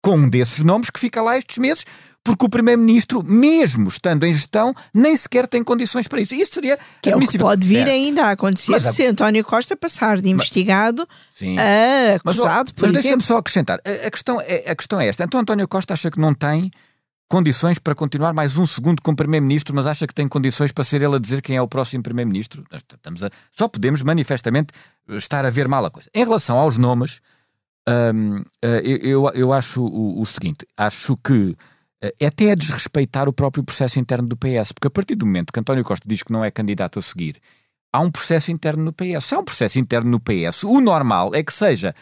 com 0.02 0.16
um 0.16 0.28
desses 0.28 0.62
nomes 0.62 0.90
que 0.90 1.00
fica 1.00 1.20
lá 1.20 1.37
estes 1.37 1.58
meses, 1.58 1.84
porque 2.22 2.44
o 2.44 2.48
Primeiro-Ministro, 2.48 3.22
mesmo 3.24 3.88
estando 3.88 4.24
em 4.24 4.32
gestão, 4.32 4.74
nem 4.92 5.16
sequer 5.16 5.46
tem 5.46 5.64
condições 5.64 6.06
para 6.06 6.20
isso. 6.20 6.34
Isso 6.34 6.52
seria 6.54 6.78
que 7.02 7.11
admissível. 7.11 7.46
É 7.46 7.50
pode 7.50 7.66
vir 7.66 7.88
é. 7.88 7.92
ainda 7.92 8.26
a 8.26 8.30
acontecer 8.32 8.72
mas, 8.72 8.94
se 8.94 9.06
António 9.06 9.44
Costa 9.44 9.76
passar 9.76 10.20
de 10.20 10.28
investigado 10.28 11.08
mas, 11.40 11.58
a 11.58 12.14
acusado, 12.16 12.72
mas, 12.76 12.92
mas 12.92 13.02
deixa-me 13.02 13.22
só 13.22 13.38
acrescentar. 13.38 13.80
A, 13.84 14.06
a, 14.06 14.11
questão 14.11 14.40
é, 14.40 14.70
a 14.70 14.76
questão 14.76 15.00
é 15.00 15.08
esta. 15.08 15.24
Então 15.24 15.40
António 15.40 15.66
Costa 15.66 15.94
acha 15.94 16.11
que 16.11 16.20
não 16.20 16.34
tem 16.34 16.70
condições 17.28 17.78
para 17.78 17.94
continuar 17.94 18.32
mais 18.32 18.56
um 18.56 18.66
segundo 18.66 19.02
como 19.02 19.16
Primeiro-Ministro, 19.16 19.74
mas 19.74 19.87
acha 19.87 20.06
que 20.06 20.14
tem 20.14 20.26
condições 20.26 20.72
para 20.72 20.82
ser 20.82 21.02
ele 21.02 21.14
a 21.14 21.18
dizer 21.18 21.42
quem 21.42 21.56
é 21.56 21.62
o 21.62 21.68
próximo 21.68 22.02
Primeiro-Ministro? 22.02 22.64
Só 23.52 23.68
podemos 23.68 24.02
manifestamente 24.02 24.72
estar 25.11 25.44
a 25.44 25.50
ver 25.50 25.68
mal 25.68 25.84
a 25.84 25.90
coisa. 25.90 26.11
Em 26.14 26.24
relação 26.24 26.56
aos 26.56 26.76
nomes, 26.76 27.20
um, 27.88 28.37
uh, 28.37 28.81
eu, 28.85 29.31
eu 29.35 29.53
acho 29.53 29.83
o, 29.83 30.20
o, 30.20 30.27
seguinte: 30.27 30.66
acho 30.77 31.16
que 31.16 31.57
é 32.20 32.27
até 32.27 32.53
a 32.53 32.55
desrespeitar 32.55 33.29
o 33.29 33.33
próprio 33.33 33.64
processo 33.64 33.98
interno 33.98 34.29
do 34.29 34.37
PS, 34.37 34.72
porque 34.72 34.87
a 34.87 34.90
partir 34.90 35.14
do 35.14 35.27
momento 35.27 35.53
que 35.53 35.59
António 35.59 35.85
Costa 35.85 36.07
diz 36.07 36.22
que 36.22 36.33
não 36.33 36.44
é 36.44 36.51
candidato 36.51 36.98
a 36.98 37.03
seguir, 37.03 37.37
há 37.92 38.01
um 38.01 38.11
processo 38.11 38.53
interno 38.53 38.85
no 38.85 38.92
PS. 38.92 39.24
Se 39.24 39.35
há 39.35 39.38
um 39.38 39.44
processo 39.44 39.79
interno 39.79 40.11
no 40.11 40.20
PS, 40.20 40.64
o 40.64 40.81
normal 40.81 41.35
é 41.35 41.42
que 41.42 41.53
seja 41.53 41.94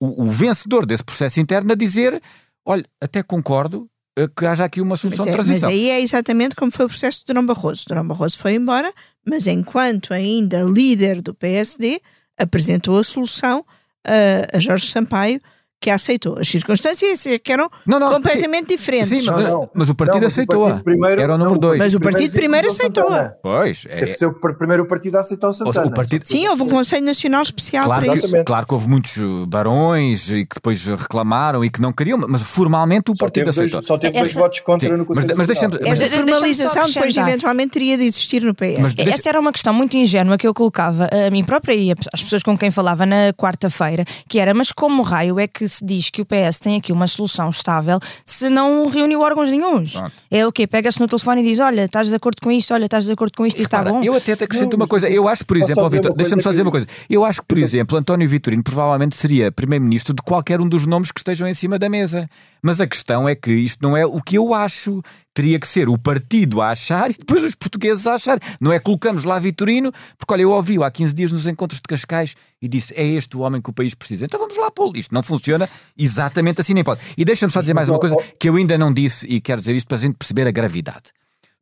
o, 0.00 0.24
o 0.24 0.30
vencedor 0.30 0.86
desse 0.86 1.04
processo 1.04 1.40
interno 1.40 1.72
a 1.72 1.74
dizer: 1.74 2.20
olha, 2.64 2.84
até 3.00 3.22
concordo, 3.22 3.88
uh, 4.18 4.28
que 4.36 4.46
haja 4.46 4.64
aqui 4.64 4.80
uma 4.80 4.96
solução 4.96 5.24
é, 5.24 5.28
de 5.28 5.34
transição. 5.34 5.68
Mas 5.68 5.78
aí 5.78 5.90
é 5.90 6.00
exatamente 6.00 6.56
como 6.56 6.72
foi 6.72 6.86
o 6.86 6.88
processo 6.88 7.20
de 7.20 7.26
Durão 7.26 7.46
Barroso. 7.46 7.84
Durão 7.86 8.06
Barroso 8.06 8.38
foi 8.38 8.54
embora, 8.54 8.92
mas 9.26 9.46
enquanto 9.46 10.12
ainda 10.12 10.62
líder 10.62 11.22
do 11.22 11.34
PSD, 11.34 12.00
apresentou 12.38 12.98
a 12.98 13.04
solução 13.04 13.64
a, 14.04 14.58
Jorge 14.60 14.86
Sampaio 14.86 15.40
que 15.80 15.90
a 15.90 15.96
aceitou. 15.96 16.36
As 16.38 16.48
circunstâncias 16.48 17.26
é 17.26 17.38
que 17.38 17.52
eram 17.52 17.70
não, 17.86 17.98
não, 17.98 18.10
completamente 18.10 18.70
sim, 18.70 18.76
diferentes. 18.76 19.08
Sim, 19.08 19.30
mas, 19.30 19.44
não, 19.44 19.70
mas, 19.74 19.88
o 19.90 19.94
partido 19.94 20.26
aceitou-a. 20.26 20.82
Era 21.18 21.34
o 21.34 21.38
número 21.38 21.58
2. 21.58 21.78
Mas 21.78 21.94
o 21.94 22.00
partido 22.00 22.32
primeiro 22.32 22.68
aceitou-a. 22.68 23.34
Pois. 23.42 23.84
É... 23.88 24.00
Deve 24.00 24.14
ser 24.14 24.26
o 24.26 24.34
primeiro 24.34 24.86
partido 24.86 25.16
a 25.16 25.20
aceitar 25.20 25.48
o 25.48 25.52
Santana. 25.52 25.86
O 25.86 25.92
partido... 25.92 26.24
Sim, 26.24 26.48
houve 26.48 26.62
um 26.62 26.68
Conselho 26.68 27.04
Nacional 27.04 27.42
especial 27.42 27.84
claro 27.84 28.06
para 28.06 28.12
que, 28.12 28.18
isso. 28.18 28.44
Claro 28.44 28.66
que 28.66 28.74
houve 28.74 28.88
muitos 28.88 29.18
barões 29.46 30.30
e 30.30 30.46
que 30.46 30.54
depois 30.54 30.84
reclamaram 30.86 31.64
e 31.64 31.70
que 31.70 31.80
não 31.80 31.92
queriam, 31.92 32.18
mas 32.28 32.42
formalmente 32.42 33.10
o 33.10 33.14
partido 33.14 33.50
aceitou. 33.50 33.82
só 33.82 33.98
teve 33.98 34.18
dois 34.18 34.32
votos 34.32 34.60
contra 34.60 34.88
sim, 34.88 34.96
no 34.96 35.04
Conselho 35.04 35.26
mas, 35.28 35.36
mas 35.36 35.46
deixa-me, 35.46 35.76
Essa 35.86 36.08
formalização 36.08 36.86
depois 36.86 37.16
eventualmente 37.16 37.70
teria 37.70 37.98
de 37.98 38.04
existir 38.04 38.42
no 38.42 38.54
PS. 38.54 38.78
Mas 38.80 38.92
deixa... 38.94 39.10
Essa 39.10 39.28
era 39.28 39.40
uma 39.40 39.52
questão 39.52 39.72
muito 39.72 39.96
ingênua 39.96 40.38
que 40.38 40.46
eu 40.46 40.54
colocava 40.54 41.08
a 41.12 41.30
mim 41.30 41.44
própria 41.44 41.74
e 41.74 41.92
às 42.12 42.22
pessoas 42.22 42.42
com 42.42 42.56
quem 42.56 42.70
falava 42.70 43.04
na 43.04 43.32
quarta-feira, 43.34 44.04
que 44.28 44.38
era, 44.38 44.54
mas 44.54 44.72
como 44.72 45.02
raio 45.02 45.38
é 45.38 45.46
que 45.46 45.64
se 45.76 45.84
diz 45.84 46.10
que 46.10 46.22
o 46.22 46.26
PS 46.26 46.58
tem 46.60 46.76
aqui 46.76 46.92
uma 46.92 47.06
solução 47.06 47.48
estável 47.50 47.98
se 48.24 48.48
não 48.48 48.88
reuniu 48.88 49.20
órgãos 49.20 49.50
nenhums. 49.50 49.94
É 50.30 50.46
o 50.46 50.52
quê? 50.52 50.66
Pega-se 50.66 51.00
no 51.00 51.08
telefone 51.08 51.42
e 51.42 51.44
diz: 51.44 51.58
Olha, 51.58 51.84
estás 51.84 52.08
de 52.08 52.14
acordo 52.14 52.40
com 52.42 52.50
isto, 52.50 52.72
olha, 52.74 52.84
estás 52.84 53.04
de 53.04 53.12
acordo 53.12 53.36
com 53.36 53.46
isto 53.46 53.60
e 53.60 53.62
está 53.64 53.82
bom. 53.82 54.02
Eu 54.02 54.14
até 54.14 54.34
te 54.36 54.44
acrescento 54.44 54.74
uma 54.74 54.86
coisa. 54.86 55.08
Eu 55.08 55.28
acho, 55.28 55.44
por 55.46 55.56
exemplo, 55.56 55.88
Vitor, 55.90 56.14
deixa-me 56.14 56.42
só 56.42 56.50
dizer 56.50 56.62
uma 56.62 56.70
coisa. 56.70 56.86
Eu 57.08 57.24
acho 57.24 57.40
que, 57.40 57.46
por 57.46 57.58
exemplo, 57.58 57.98
António 57.98 58.28
Vitorino 58.28 58.62
provavelmente 58.62 59.16
seria 59.16 59.50
primeiro-ministro 59.50 60.14
de 60.14 60.22
qualquer 60.22 60.60
um 60.60 60.68
dos 60.68 60.86
nomes 60.86 61.10
que 61.10 61.20
estejam 61.20 61.46
em 61.48 61.54
cima 61.54 61.78
da 61.78 61.88
mesa. 61.88 62.26
Mas 62.62 62.80
a 62.80 62.86
questão 62.86 63.28
é 63.28 63.34
que 63.34 63.50
isto 63.50 63.82
não 63.82 63.96
é 63.96 64.06
o 64.06 64.20
que 64.20 64.36
eu 64.36 64.54
acho 64.54 65.02
teria 65.34 65.58
que 65.58 65.66
ser 65.66 65.88
o 65.88 65.98
partido 65.98 66.62
a 66.62 66.70
achar 66.70 67.10
e 67.10 67.14
depois 67.14 67.42
os 67.42 67.54
portugueses 67.56 68.06
a 68.06 68.14
achar. 68.14 68.38
Não 68.60 68.72
é 68.72 68.78
colocamos 68.78 69.24
lá 69.24 69.38
Vitorino, 69.38 69.92
porque 70.16 70.32
olha, 70.32 70.42
eu 70.42 70.50
ouvi-o 70.52 70.84
há 70.84 70.90
15 70.90 71.14
dias 71.14 71.32
nos 71.32 71.46
encontros 71.46 71.80
de 71.80 71.88
Cascais 71.88 72.36
e 72.62 72.68
disse 72.68 72.94
é 72.96 73.04
este 73.04 73.36
o 73.36 73.40
homem 73.40 73.60
que 73.60 73.68
o 73.68 73.72
país 73.72 73.94
precisa. 73.94 74.24
Então 74.24 74.38
vamos 74.38 74.56
lá 74.56 74.70
pô-lo. 74.70 74.96
Isto 74.96 75.12
não 75.12 75.22
funciona 75.22 75.68
exatamente 75.98 76.60
assim, 76.60 76.72
nem 76.72 76.84
pode. 76.84 77.02
E 77.18 77.24
deixa-me 77.24 77.52
só 77.52 77.60
dizer 77.60 77.74
mais 77.74 77.88
uma 77.88 77.98
coisa 77.98 78.16
que 78.38 78.48
eu 78.48 78.54
ainda 78.54 78.78
não 78.78 78.94
disse 78.94 79.26
e 79.26 79.40
quero 79.40 79.60
dizer 79.60 79.74
isto 79.74 79.88
para 79.88 79.96
a 79.96 80.00
gente 80.00 80.14
perceber 80.14 80.46
a 80.46 80.52
gravidade. 80.52 81.12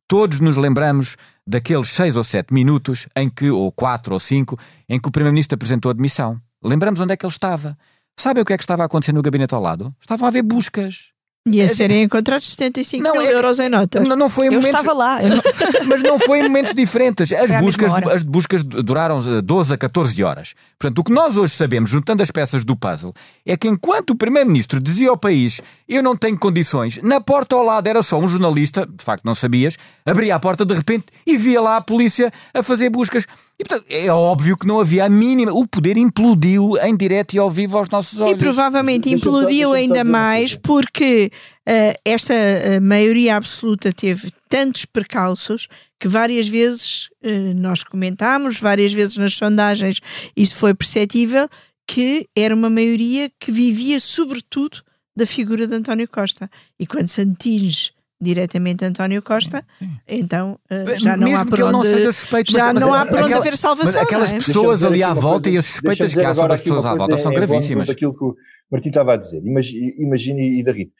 Todos 0.07 0.39
nos 0.39 0.57
lembramos 0.57 1.15
daqueles 1.47 1.89
seis 1.89 2.15
ou 2.15 2.23
sete 2.23 2.53
minutos 2.53 3.07
em 3.15 3.29
que, 3.29 3.49
ou 3.49 3.71
quatro 3.71 4.13
ou 4.13 4.19
cinco, 4.19 4.59
em 4.87 4.99
que 4.99 5.07
o 5.07 5.11
Primeiro-Ministro 5.11 5.55
apresentou 5.55 5.89
a 5.89 5.93
demissão. 5.93 6.39
Lembramos 6.63 6.99
onde 6.99 7.13
é 7.13 7.17
que 7.17 7.25
ele 7.25 7.33
estava. 7.33 7.75
Sabem 8.17 8.43
o 8.43 8.45
que 8.45 8.53
é 8.53 8.57
que 8.57 8.63
estava 8.63 8.83
a 8.83 8.85
acontecer 8.85 9.11
no 9.11 9.21
gabinete 9.21 9.55
ao 9.55 9.61
lado? 9.61 9.93
Estavam 9.99 10.25
a 10.25 10.29
haver 10.29 10.43
buscas. 10.43 11.12
E 11.45 11.61
a 11.61 11.67
serem 11.67 12.03
encontrados 12.03 12.49
75 12.51 13.03
não, 13.03 13.17
mil 13.17 13.21
é, 13.21 13.33
euros 13.33 13.59
em 13.59 13.67
notas. 13.67 14.07
Não, 14.07 14.15
não 14.15 14.29
foi 14.29 14.45
em 14.45 14.47
eu 14.47 14.61
momentos, 14.61 14.79
estava 14.79 14.97
lá. 14.97 15.19
Não... 15.27 15.41
mas 15.87 16.01
não 16.01 16.17
foi 16.17 16.39
em 16.39 16.43
momentos 16.43 16.73
diferentes. 16.73 17.33
As 17.33 17.51
buscas, 17.59 17.91
as 17.91 18.23
buscas 18.23 18.63
duraram 18.63 19.21
12 19.41 19.71
eh, 19.71 19.75
a 19.75 19.77
14 19.77 20.23
horas. 20.23 20.53
Portanto, 20.79 20.99
o 20.99 21.03
que 21.03 21.11
nós 21.11 21.35
hoje 21.35 21.53
sabemos, 21.53 21.89
juntando 21.89 22.23
as 22.23 22.31
peças 22.31 22.63
do 22.63 22.77
puzzle, 22.77 23.13
é 23.45 23.57
que 23.57 23.67
enquanto 23.67 24.11
o 24.11 24.15
Primeiro-Ministro 24.15 24.79
dizia 24.79 25.09
ao 25.09 25.17
país 25.17 25.59
eu 25.85 26.01
não 26.01 26.15
tenho 26.15 26.39
condições, 26.39 26.99
na 27.03 27.19
porta 27.19 27.57
ao 27.57 27.63
lado 27.63 27.87
era 27.87 28.01
só 28.01 28.17
um 28.17 28.29
jornalista, 28.29 28.85
de 28.85 29.03
facto 29.03 29.25
não 29.25 29.35
sabias, 29.35 29.77
abria 30.05 30.35
a 30.35 30.39
porta 30.39 30.65
de 30.65 30.73
repente 30.73 31.07
e 31.27 31.37
via 31.37 31.59
lá 31.59 31.75
a 31.75 31.81
polícia 31.81 32.31
a 32.53 32.63
fazer 32.63 32.89
buscas. 32.89 33.27
E, 33.59 33.63
portanto, 33.63 33.85
é 33.87 34.11
óbvio 34.11 34.57
que 34.57 34.65
não 34.65 34.79
havia 34.79 35.05
a 35.05 35.09
mínima. 35.09 35.51
O 35.51 35.67
poder 35.67 35.95
implodiu 35.95 36.75
em 36.81 36.97
direto 36.97 37.33
e 37.33 37.39
ao 37.39 37.51
vivo 37.51 37.77
aos 37.77 37.87
nossos 37.89 38.19
olhos. 38.19 38.33
E 38.33 38.37
provavelmente 38.37 39.13
implodiu 39.13 39.73
ainda 39.73 40.03
mais 40.03 40.55
porque 40.55 41.31
uh, 41.67 41.99
esta 42.03 42.33
uh, 42.33 42.81
maioria 42.81 43.35
absoluta 43.35 43.91
teve 43.91 44.31
tantos 44.49 44.85
percalços 44.85 45.67
que 45.99 46.07
várias 46.07 46.47
vezes 46.47 47.09
uh, 47.23 47.53
nós 47.55 47.83
comentámos, 47.83 48.59
várias 48.59 48.91
vezes 48.91 49.17
nas 49.17 49.35
sondagens 49.35 49.99
isso 50.35 50.55
foi 50.55 50.73
perceptível, 50.73 51.47
que 51.87 52.27
era 52.35 52.55
uma 52.55 52.69
maioria 52.69 53.31
que 53.39 53.51
vivia 53.51 53.99
sobretudo 53.99 54.81
da 55.15 55.27
figura 55.27 55.67
de 55.67 55.75
António 55.75 56.07
Costa. 56.07 56.49
E 56.79 56.87
quando 56.87 57.07
se 57.07 57.21
atinge 57.21 57.91
diretamente 58.21 58.85
António 58.85 59.21
Costa, 59.21 59.65
sim, 59.77 59.85
sim. 59.85 59.97
então 60.07 60.59
uh, 60.71 60.99
já 60.99 61.17
não 61.17 61.27
Mesmo 61.27 61.39
há 61.39 61.45
por 61.45 61.61
onde, 61.61 62.13
suspeito, 62.13 62.51
já 62.51 62.73
mas, 62.73 62.81
não 62.81 62.89
mas, 62.91 63.01
há 63.01 63.05
por 63.05 63.19
onde 63.21 63.33
haver 63.33 63.57
salvação. 63.57 63.93
Mas 63.93 64.01
aquelas 64.01 64.31
é? 64.31 64.35
pessoas 64.35 64.83
ali 64.83 65.03
à 65.03 65.13
volta 65.13 65.49
e 65.49 65.57
as 65.57 65.65
suspeitas 65.65 66.13
que 66.13 66.23
há 66.23 66.33
sobre 66.33 66.53
as 66.53 66.61
pessoas 66.61 66.85
à 66.85 66.95
volta 66.95 67.17
são 67.17 67.33
gravíssimas. 67.33 67.89
Aquilo 67.89 68.17
que 68.17 68.23
o 68.23 68.35
Martim 68.71 68.89
estava 68.89 69.13
a 69.13 69.17
dizer, 69.17 69.41
imagine, 69.45 70.59
e 70.59 70.63
da 70.63 70.71
Rita, 70.71 70.93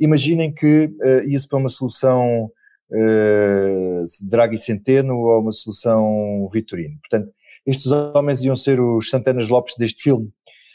imaginem 0.00 0.52
que 0.52 0.86
uh, 0.86 1.28
ia-se 1.28 1.46
para 1.46 1.58
uma 1.58 1.68
solução 1.68 2.50
uh, 2.90 4.06
Draghi 4.22 4.58
Centeno 4.58 5.14
ou 5.14 5.40
uma 5.40 5.52
solução 5.52 6.48
Vitorino. 6.52 6.98
Portanto, 7.00 7.32
estes 7.66 7.86
homens 7.92 8.42
iam 8.42 8.56
ser 8.56 8.80
os 8.80 9.08
Santanas 9.08 9.48
Lopes 9.48 9.74
deste 9.78 10.02
filme. 10.02 10.30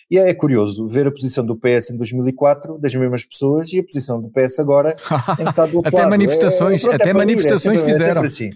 E 0.09 0.17
é 0.17 0.33
curioso 0.33 0.87
ver 0.87 1.05
a 1.07 1.11
posição 1.11 1.45
do 1.45 1.55
PS 1.55 1.89
em 1.89 1.97
2004 1.97 2.77
das 2.77 2.95
mesmas 2.95 3.25
pessoas 3.25 3.71
e 3.73 3.79
a 3.79 3.83
posição 3.83 4.21
do 4.21 4.29
PS 4.29 4.59
agora 4.59 4.95
em 5.39 5.43
que 5.43 5.49
está 5.49 5.65
do 5.65 5.77
outro 5.77 5.89
Até 5.89 5.97
lado. 5.97 6.09
manifestações, 6.09 6.81
é, 6.81 6.87
pronto, 6.87 7.01
até 7.01 7.09
é 7.09 7.13
manifestações 7.13 7.79
sempre, 7.79 7.93
fizeram. 7.93 8.23
É 8.23 8.25
assim. 8.25 8.51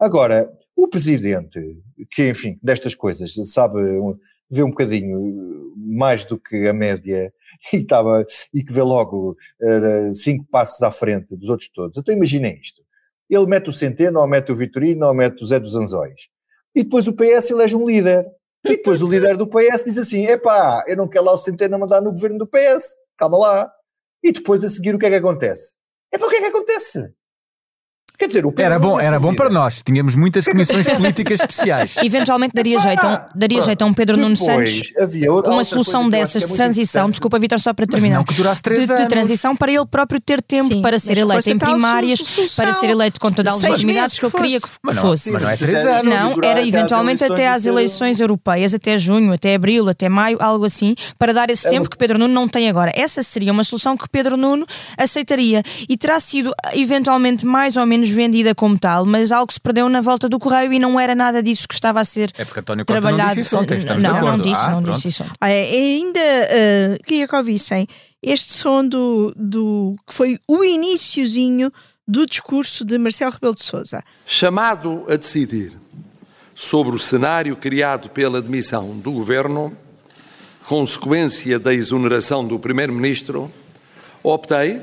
Agora, 0.00 0.50
o 0.74 0.88
presidente, 0.88 1.60
que 2.10 2.28
enfim, 2.28 2.58
destas 2.60 2.94
coisas, 2.94 3.32
sabe, 3.52 3.80
vê 4.50 4.62
um 4.62 4.70
bocadinho 4.70 5.72
mais 5.76 6.24
do 6.24 6.38
que 6.38 6.66
a 6.66 6.72
média 6.72 7.32
e, 7.72 7.76
estava, 7.76 8.26
e 8.52 8.62
que 8.62 8.72
vê 8.72 8.82
logo 8.82 9.36
uh, 9.62 10.14
cinco 10.14 10.44
passos 10.50 10.82
à 10.82 10.90
frente 10.90 11.36
dos 11.36 11.48
outros 11.48 11.68
todos. 11.70 11.96
Então 11.96 12.14
imaginem 12.14 12.58
isto. 12.60 12.82
Ele 13.28 13.46
mete 13.46 13.70
o 13.70 13.72
Centeno, 13.72 14.20
ou 14.20 14.26
mete 14.26 14.52
o 14.52 14.56
Vitorino, 14.56 15.06
ou 15.06 15.14
mete 15.14 15.42
o 15.42 15.46
Zé 15.46 15.58
dos 15.58 15.74
Anzóis. 15.74 16.28
E 16.74 16.84
depois 16.84 17.08
o 17.08 17.16
PS 17.16 17.50
elege 17.50 17.74
um 17.74 17.86
líder. 17.86 18.26
E 18.66 18.76
depois 18.76 19.00
o 19.00 19.08
líder 19.08 19.36
do 19.36 19.46
PS 19.46 19.84
diz 19.84 19.96
assim: 19.96 20.26
epá, 20.26 20.84
eu 20.88 20.96
não 20.96 21.08
quero 21.08 21.24
lá 21.24 21.32
o 21.32 21.38
Centeno 21.38 21.78
mandar 21.78 22.00
no 22.00 22.10
governo 22.10 22.38
do 22.38 22.46
PS, 22.46 22.96
calma 23.16 23.38
lá. 23.38 23.72
E 24.22 24.32
depois 24.32 24.64
a 24.64 24.68
seguir 24.68 24.94
o 24.94 24.98
que 24.98 25.06
é 25.06 25.10
que 25.10 25.16
acontece? 25.16 25.74
É 26.12 26.18
para 26.18 26.26
o 26.26 26.30
que 26.30 26.36
é 26.36 26.40
que 26.40 26.46
acontece? 26.48 27.14
Quer 28.18 28.28
dizer, 28.28 28.46
o 28.46 28.54
era 28.56 28.78
bom, 28.78 28.98
era 28.98 29.20
bom 29.20 29.34
para 29.34 29.50
nós. 29.50 29.82
Tínhamos 29.82 30.14
muitas 30.14 30.46
comissões 30.46 30.88
políticas 30.88 31.40
especiais. 31.40 31.96
Eventualmente 32.02 32.52
daria 32.54 32.78
jeito, 32.80 33.06
um, 33.06 33.18
daria 33.34 33.60
jeito 33.60 33.82
a 33.82 33.86
um 33.86 33.92
Pedro 33.92 34.16
Nuno 34.16 34.36
Santos 34.36 34.92
uma 35.46 35.64
solução 35.64 36.08
dessas 36.08 36.46
de 36.46 36.54
transição. 36.54 37.10
Desculpa, 37.10 37.38
Vitor, 37.38 37.60
só 37.60 37.72
para 37.72 37.86
terminar. 37.86 38.16
Mas 38.16 38.18
não 38.18 38.24
que 38.24 38.34
durasse 38.34 38.62
três 38.62 38.86
de, 38.86 38.92
anos. 38.92 39.02
de 39.02 39.08
transição 39.08 39.54
para 39.54 39.72
ele 39.72 39.86
próprio 39.86 40.20
ter 40.20 40.42
tempo 40.42 40.68
Sim, 40.68 40.82
para 40.82 40.98
ser 40.98 41.18
eleito 41.18 41.50
em 41.50 41.58
primárias, 41.58 42.20
para 42.56 42.72
ser 42.72 42.90
eleito 42.90 43.20
com 43.20 43.30
todas 43.30 43.54
as 43.54 43.62
legitimidades 43.62 44.18
que 44.18 44.24
eu 44.24 44.30
queria 44.30 44.60
que 44.60 44.68
mas 44.82 44.98
fosse. 44.98 45.30
Mas 45.30 45.42
não 45.42 45.50
é 45.50 45.56
três 45.56 45.84
anos. 45.84 46.04
Não, 46.04 46.34
era 46.42 46.66
eventualmente 46.66 47.24
até 47.24 47.48
às 47.48 47.64
eleições 47.66 48.20
europeias, 48.20 48.74
até 48.74 48.98
junho, 48.98 49.32
até 49.32 49.54
abril, 49.54 49.88
até 49.88 50.08
maio, 50.08 50.38
algo 50.40 50.64
assim, 50.64 50.94
para 51.18 51.32
dar 51.32 51.50
esse 51.50 51.66
é 51.66 51.70
tempo 51.70 51.88
que 51.88 51.96
Pedro 51.96 52.18
Nuno 52.18 52.32
não 52.32 52.48
tem 52.48 52.68
agora. 52.68 52.92
Essa 52.94 53.22
seria 53.22 53.52
uma 53.52 53.64
solução 53.64 53.96
que 53.96 54.08
Pedro 54.08 54.36
Nuno 54.36 54.66
aceitaria 54.96 55.62
e 55.88 55.96
terá 55.96 56.18
sido 56.20 56.52
eventualmente 56.72 57.46
mais 57.46 57.76
ou 57.76 57.86
menos 57.86 58.05
vendida 58.10 58.54
como 58.54 58.78
tal, 58.78 59.04
mas 59.04 59.32
algo 59.32 59.52
se 59.52 59.60
perdeu 59.60 59.88
na 59.88 60.00
volta 60.00 60.28
do 60.28 60.38
correio 60.38 60.72
e 60.72 60.78
não 60.78 60.98
era 60.98 61.14
nada 61.14 61.42
disso 61.42 61.66
que 61.68 61.74
estava 61.74 62.00
a 62.00 62.04
ser 62.04 62.32
É 62.36 62.44
porque 62.44 62.60
António 62.60 62.84
Costa 62.84 63.00
trabalhado. 63.00 63.28
não 63.28 63.34
disse 63.34 63.46
isso 63.46 63.56
ontem, 63.56 63.76
estamos 63.76 64.02
não, 64.02 64.10
de 64.10 64.16
acordo. 64.16 64.36
Não 64.38 64.44
disse, 64.44 64.60
ah, 64.64 64.70
não 64.70 64.82
pronto. 64.82 64.96
disse 64.96 65.08
isso 65.08 65.22
ontem. 65.22 65.34
Ah, 65.40 65.46
ainda 65.46 66.20
uh, 66.20 67.04
queria 67.04 67.28
que 67.28 67.36
ouvissem 67.36 67.86
este 68.22 68.52
som 68.52 68.86
do, 68.86 69.32
do 69.36 69.96
que 70.06 70.14
foi 70.14 70.38
o 70.48 70.64
iníciozinho 70.64 71.70
do 72.06 72.24
discurso 72.26 72.84
de 72.84 72.98
Marcelo 72.98 73.32
Rebelo 73.32 73.54
de 73.54 73.62
Sousa. 73.62 74.02
Chamado 74.26 75.04
a 75.08 75.16
decidir 75.16 75.78
sobre 76.54 76.94
o 76.94 76.98
cenário 76.98 77.56
criado 77.56 78.08
pela 78.10 78.40
demissão 78.40 78.96
do 78.96 79.12
governo, 79.12 79.76
consequência 80.66 81.58
da 81.58 81.74
exoneração 81.74 82.46
do 82.46 82.58
primeiro-ministro, 82.58 83.50
optei 84.22 84.80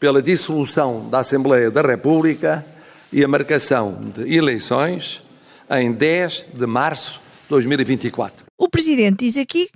pela 0.00 0.22
dissolução 0.22 1.10
da 1.10 1.18
Assembleia 1.18 1.70
da 1.70 1.82
República 1.82 2.66
e 3.12 3.22
a 3.22 3.28
marcação 3.28 4.02
de 4.16 4.34
eleições 4.34 5.22
em 5.70 5.92
10 5.92 6.46
de 6.54 6.66
março 6.66 7.20
de 7.42 7.50
2024. 7.50 8.46
O 8.58 8.68
Presidente 8.68 9.26
diz 9.26 9.36
aqui 9.36 9.68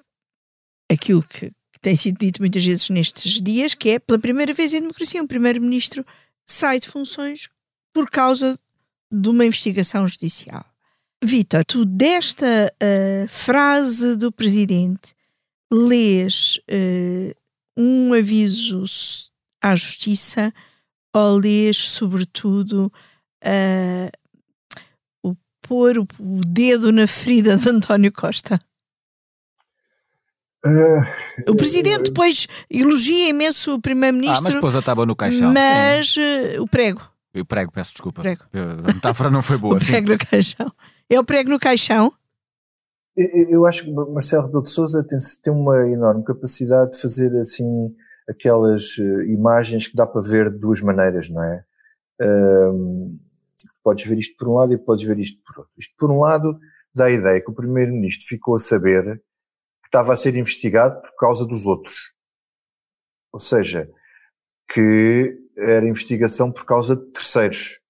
aquilo 0.90 1.22
que 1.22 1.52
tem 1.82 1.94
sido 1.94 2.18
dito 2.18 2.40
muitas 2.40 2.64
vezes 2.64 2.88
nestes 2.88 3.40
dias, 3.40 3.74
que 3.74 3.90
é, 3.90 3.98
pela 3.98 4.18
primeira 4.18 4.54
vez 4.54 4.72
em 4.72 4.80
democracia, 4.80 5.22
um 5.22 5.26
Primeiro-Ministro 5.26 6.04
sai 6.46 6.80
de 6.80 6.88
funções 6.88 7.50
por 7.92 8.10
causa 8.10 8.58
de 9.12 9.28
uma 9.28 9.44
investigação 9.44 10.08
judicial. 10.08 10.64
Vitor, 11.22 11.64
tu 11.64 11.84
desta 11.84 12.72
uh, 12.72 13.28
frase 13.28 14.16
do 14.16 14.32
Presidente 14.32 15.14
lês 15.70 16.58
uh, 16.70 17.34
um 17.76 18.14
aviso 18.14 18.86
à 19.64 19.74
Justiça 19.74 20.52
ou 21.14 21.38
lês, 21.38 21.76
sobretudo, 21.76 22.92
uh, 23.42 24.10
o 25.22 25.34
pôr 25.62 25.98
o, 25.98 26.06
dedo 26.46 26.92
na 26.92 27.06
ferida 27.06 27.56
de 27.56 27.70
António 27.70 28.12
Costa? 28.12 28.60
Uh, 30.66 31.50
o 31.50 31.56
presidente 31.56 32.04
depois 32.04 32.46
elogia 32.68 33.28
imenso 33.28 33.74
o 33.74 33.80
primeiro-ministro. 33.80 34.38
Ah, 34.38 34.42
mas 34.52 34.60
pôs 34.60 34.76
a 34.76 34.82
tábua 34.82 35.06
no 35.06 35.16
caixão. 35.16 35.52
Mas 35.52 36.14
uh, 36.16 36.60
o 36.60 36.68
prego. 36.68 37.00
O 37.34 37.44
prego, 37.44 37.72
peço 37.72 37.92
desculpa. 37.92 38.20
Prego. 38.20 38.42
A 38.88 38.92
metáfora 38.92 39.30
não 39.30 39.42
foi 39.42 39.56
boa. 39.56 39.76
o 39.76 39.78
prego 39.78 40.06
sim. 40.06 40.12
no 40.12 40.18
caixão. 40.18 40.72
É 41.08 41.18
o 41.18 41.24
prego 41.24 41.50
no 41.50 41.58
caixão? 41.58 42.12
Eu, 43.16 43.48
eu 43.48 43.66
acho 43.66 43.84
que 43.84 43.92
Marcelo 43.92 44.46
Rebelo 44.46 44.64
de 44.64 44.70
Sousa 44.70 45.02
tem, 45.04 45.18
tem 45.42 45.52
uma 45.52 45.88
enorme 45.88 46.24
capacidade 46.24 46.92
de 46.92 47.00
fazer 47.00 47.34
assim 47.38 47.94
aquelas 48.28 48.96
uh, 48.98 49.22
imagens 49.22 49.88
que 49.88 49.96
dá 49.96 50.06
para 50.06 50.20
ver 50.20 50.50
de 50.50 50.58
duas 50.58 50.80
maneiras, 50.80 51.28
não 51.30 51.42
é? 51.42 51.64
podes 53.82 54.06
ver 54.06 54.18
isto 54.18 54.36
por 54.38 54.48
um 54.48 54.54
lado 54.54 54.72
e 54.72 54.78
podes 54.78 55.06
ver 55.06 55.18
isto 55.18 55.42
por 55.44 55.58
outro. 55.58 55.72
Isto, 55.76 55.94
por 55.98 56.10
um 56.10 56.20
lado, 56.20 56.58
dá 56.94 57.06
a 57.06 57.10
ideia 57.10 57.40
que 57.40 57.50
o 57.50 57.54
Primeiro-Ministro 57.54 58.26
ficou 58.26 58.56
a 58.56 58.58
saber 58.58 59.22
que 59.82 59.88
estava 59.88 60.12
a 60.14 60.16
ser 60.16 60.34
investigado 60.36 61.02
por 61.02 61.14
causa 61.16 61.46
dos 61.46 61.66
outros. 61.66 62.14
Ou 63.32 63.40
seja, 63.40 63.90
que 64.72 65.38
era 65.56 65.86
investigação 65.86 66.50
por 66.50 66.64
causa 66.64 66.96
de 66.96 67.04
terceiros. 67.12 67.80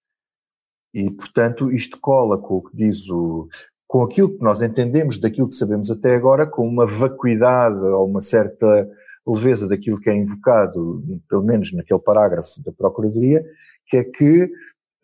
E, 0.92 1.10
portanto, 1.10 1.72
isto 1.72 1.98
cola 2.00 2.38
com 2.38 2.56
o 2.56 2.62
que 2.62 2.76
diz 2.76 3.08
o. 3.08 3.48
com 3.86 4.02
aquilo 4.02 4.36
que 4.36 4.42
nós 4.42 4.62
entendemos 4.62 5.18
daquilo 5.18 5.48
que 5.48 5.54
sabemos 5.54 5.90
até 5.90 6.14
agora, 6.14 6.46
com 6.46 6.66
uma 6.66 6.86
vacuidade 6.86 7.80
ou 7.80 8.08
uma 8.08 8.20
certa 8.20 8.88
leveza 9.26 9.66
daquilo 9.66 10.00
que 10.00 10.10
é 10.10 10.14
invocado, 10.14 11.02
pelo 11.28 11.42
menos 11.42 11.72
naquele 11.72 12.00
parágrafo 12.00 12.62
da 12.62 12.72
Procuradoria, 12.72 13.44
que 13.87 13.96
é 13.96 14.04
que 14.04 14.50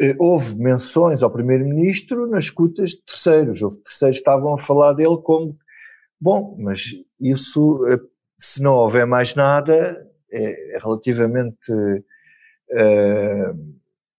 eh, 0.01 0.15
houve 0.19 0.57
menções 0.57 1.23
ao 1.23 1.31
Primeiro-Ministro 1.31 2.27
nas 2.27 2.45
escutas 2.45 2.91
de 2.91 3.03
terceiros. 3.03 3.63
Houve 3.63 3.79
terceiros 3.79 4.19
que 4.19 4.21
estavam 4.21 4.55
a 4.55 4.59
falar 4.59 4.93
dele 4.93 5.19
como, 5.23 5.57
bom, 6.21 6.57
mas 6.59 6.93
isso, 7.21 7.87
eh, 7.87 8.01
se 8.39 8.63
não 8.63 8.75
houver 8.75 9.07
mais 9.07 9.35
nada, 9.35 10.07
é, 10.31 10.77
é 10.77 10.79
relativamente 10.79 11.73
eh, 12.71 13.53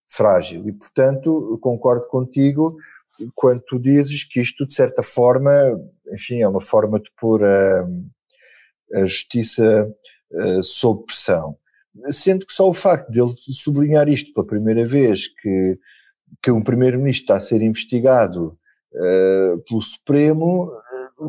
frágil. 0.07 0.67
E, 0.67 0.71
portanto, 0.71 1.57
concordo 1.61 2.07
contigo 2.07 2.77
quando 3.35 3.61
tu 3.61 3.79
dizes 3.79 4.23
que 4.23 4.41
isto, 4.41 4.65
de 4.65 4.73
certa 4.73 5.03
forma, 5.03 5.51
enfim, 6.11 6.41
é 6.41 6.47
uma 6.47 6.61
forma 6.61 6.99
de 6.99 7.09
pôr 7.19 7.43
a, 7.43 7.87
a 8.95 9.01
justiça 9.01 9.89
uh, 10.31 10.63
sob 10.63 11.05
pressão. 11.05 11.55
Sendo 12.09 12.45
que 12.45 12.53
só 12.53 12.69
o 12.69 12.73
facto 12.73 13.11
de 13.11 13.21
ele 13.21 13.33
sublinhar 13.37 14.07
isto 14.07 14.33
pela 14.33 14.47
primeira 14.47 14.87
vez, 14.87 15.27
que, 15.27 15.77
que 16.41 16.51
um 16.51 16.63
primeiro-ministro 16.63 17.23
está 17.23 17.35
a 17.35 17.39
ser 17.39 17.61
investigado 17.61 18.57
uh, 18.93 19.61
pelo 19.67 19.81
Supremo, 19.81 20.71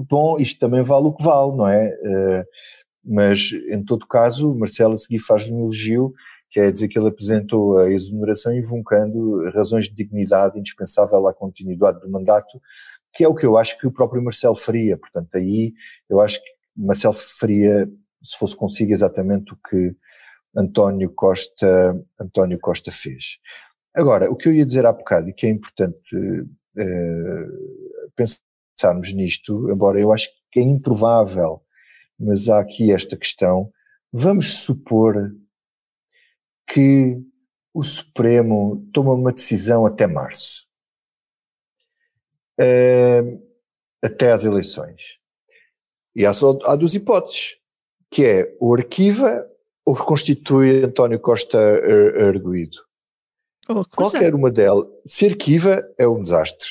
bom, 0.09 0.39
isto 0.39 0.59
também 0.59 0.83
vale 0.83 1.07
o 1.07 1.13
que 1.13 1.23
vale, 1.23 1.57
não 1.57 1.69
é? 1.69 1.89
Uh, 1.89 2.45
mas, 3.05 3.51
em 3.69 3.85
todo 3.85 4.07
caso, 4.07 4.55
Marcelo 4.55 4.95
a 4.95 4.99
seguir 4.99 5.19
faz-lhe 5.19 5.53
um 5.53 5.63
elogio, 5.63 6.15
que 6.51 6.61
é 6.61 6.71
dizer 6.71 6.89
que 6.89 6.99
ele 6.99 7.09
apresentou 7.09 7.79
a 7.79 7.91
exoneração 7.91 8.55
invocando 8.55 9.51
razões 9.51 9.87
de 9.87 9.97
dignidade 9.97 10.59
indispensável 10.59 11.27
à 11.27 11.35
continuidade 11.35 12.01
do 12.01 12.11
mandato, 12.11 12.61
que 13.15 13.25
é 13.25 13.29
o 13.29 13.35
que 13.35 13.45
eu 13.45 13.57
acho 13.57 13.79
que 13.79 13.87
o 13.87 13.93
próprio 13.93 14.23
Marcelo 14.23 14.55
faria. 14.55 14.97
Portanto, 14.97 15.35
aí 15.35 15.73
eu 16.09 16.21
acho 16.21 16.43
que 16.43 16.51
Marcelo 16.77 17.15
faria, 17.15 17.89
se 18.23 18.37
fosse 18.39 18.57
consigo, 18.57 18.93
exatamente 18.93 19.53
o 19.53 19.59
que 19.69 19.95
António 20.57 21.13
Costa, 21.15 22.01
António 22.21 22.59
Costa 22.61 22.91
fez. 22.91 23.39
Agora, 23.95 24.31
o 24.31 24.37
que 24.37 24.49
eu 24.49 24.55
ia 24.55 24.67
dizer 24.67 24.87
há 24.87 24.93
bocado 24.93 25.29
e 25.29 25.35
que 25.35 25.47
é 25.47 25.51
importante 25.51 26.17
uh, 26.17 28.13
pensarmos 28.15 29.13
nisto, 29.13 29.71
embora 29.71 30.01
eu 30.01 30.13
acho 30.13 30.29
que 30.51 30.61
é 30.61 30.63
improvável, 30.63 31.63
mas 32.19 32.49
há 32.49 32.61
aqui 32.61 32.93
esta 32.93 33.17
questão, 33.17 33.71
vamos 34.13 34.55
supor 34.59 35.35
que 36.67 37.19
o 37.75 37.83
Supremo 37.83 38.87
toma 38.93 39.15
uma 39.15 39.33
decisão 39.33 39.87
até 39.87 40.07
março, 40.07 40.67
uh, 42.61 43.43
até 44.03 44.33
às 44.33 44.45
eleições. 44.45 45.22
E 46.15 46.27
há, 46.27 46.33
só, 46.33 46.59
há 46.65 46.77
duas 46.77 46.95
hipóteses, 46.95 47.59
que 48.11 48.25
é 48.25 48.57
o 48.61 48.75
arquiva 48.75 49.47
ou 49.85 49.97
constitui 49.97 50.85
António 50.85 51.19
Costa 51.19 51.59
arguído. 52.29 52.79
Qualquer 53.91 54.35
uma 54.35 54.51
delas, 54.51 54.87
se 55.07 55.27
arquiva, 55.27 55.83
é 55.97 56.07
um 56.07 56.23
desastre. 56.23 56.69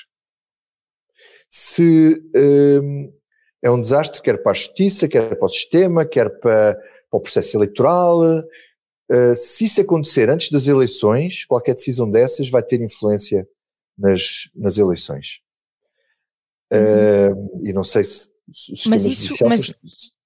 Se 1.50 2.22
um, 2.36 3.14
é 3.62 3.70
um 3.70 3.80
desastre, 3.80 4.22
quer 4.22 4.42
para 4.42 4.52
a 4.52 4.56
justiça, 4.56 5.08
quer 5.08 5.36
para 5.36 5.46
o 5.46 5.50
sistema, 5.50 6.06
quer 6.06 6.30
para, 6.40 6.76
para 6.76 7.18
o 7.18 7.20
processo 7.20 7.58
eleitoral. 7.58 8.22
Uh, 8.22 9.36
se 9.36 9.66
isso 9.66 9.82
acontecer 9.82 10.30
antes 10.30 10.50
das 10.50 10.68
eleições, 10.68 11.46
qualquer 11.46 11.76
decisão 11.76 12.10
dessas 12.10 12.50
vai 12.50 12.64
ter 12.64 12.82
influência 12.82 13.48
nas, 13.98 14.50
nas 14.56 14.78
eleições. 14.78 15.42
Uhum. 16.72 17.60
Uh, 17.60 17.68
e 17.68 17.74
não 17.74 17.84
sei 17.84 18.06
se 18.06 18.31
mas 18.88 19.06
isso, 19.06 19.48
mas, 19.48 19.74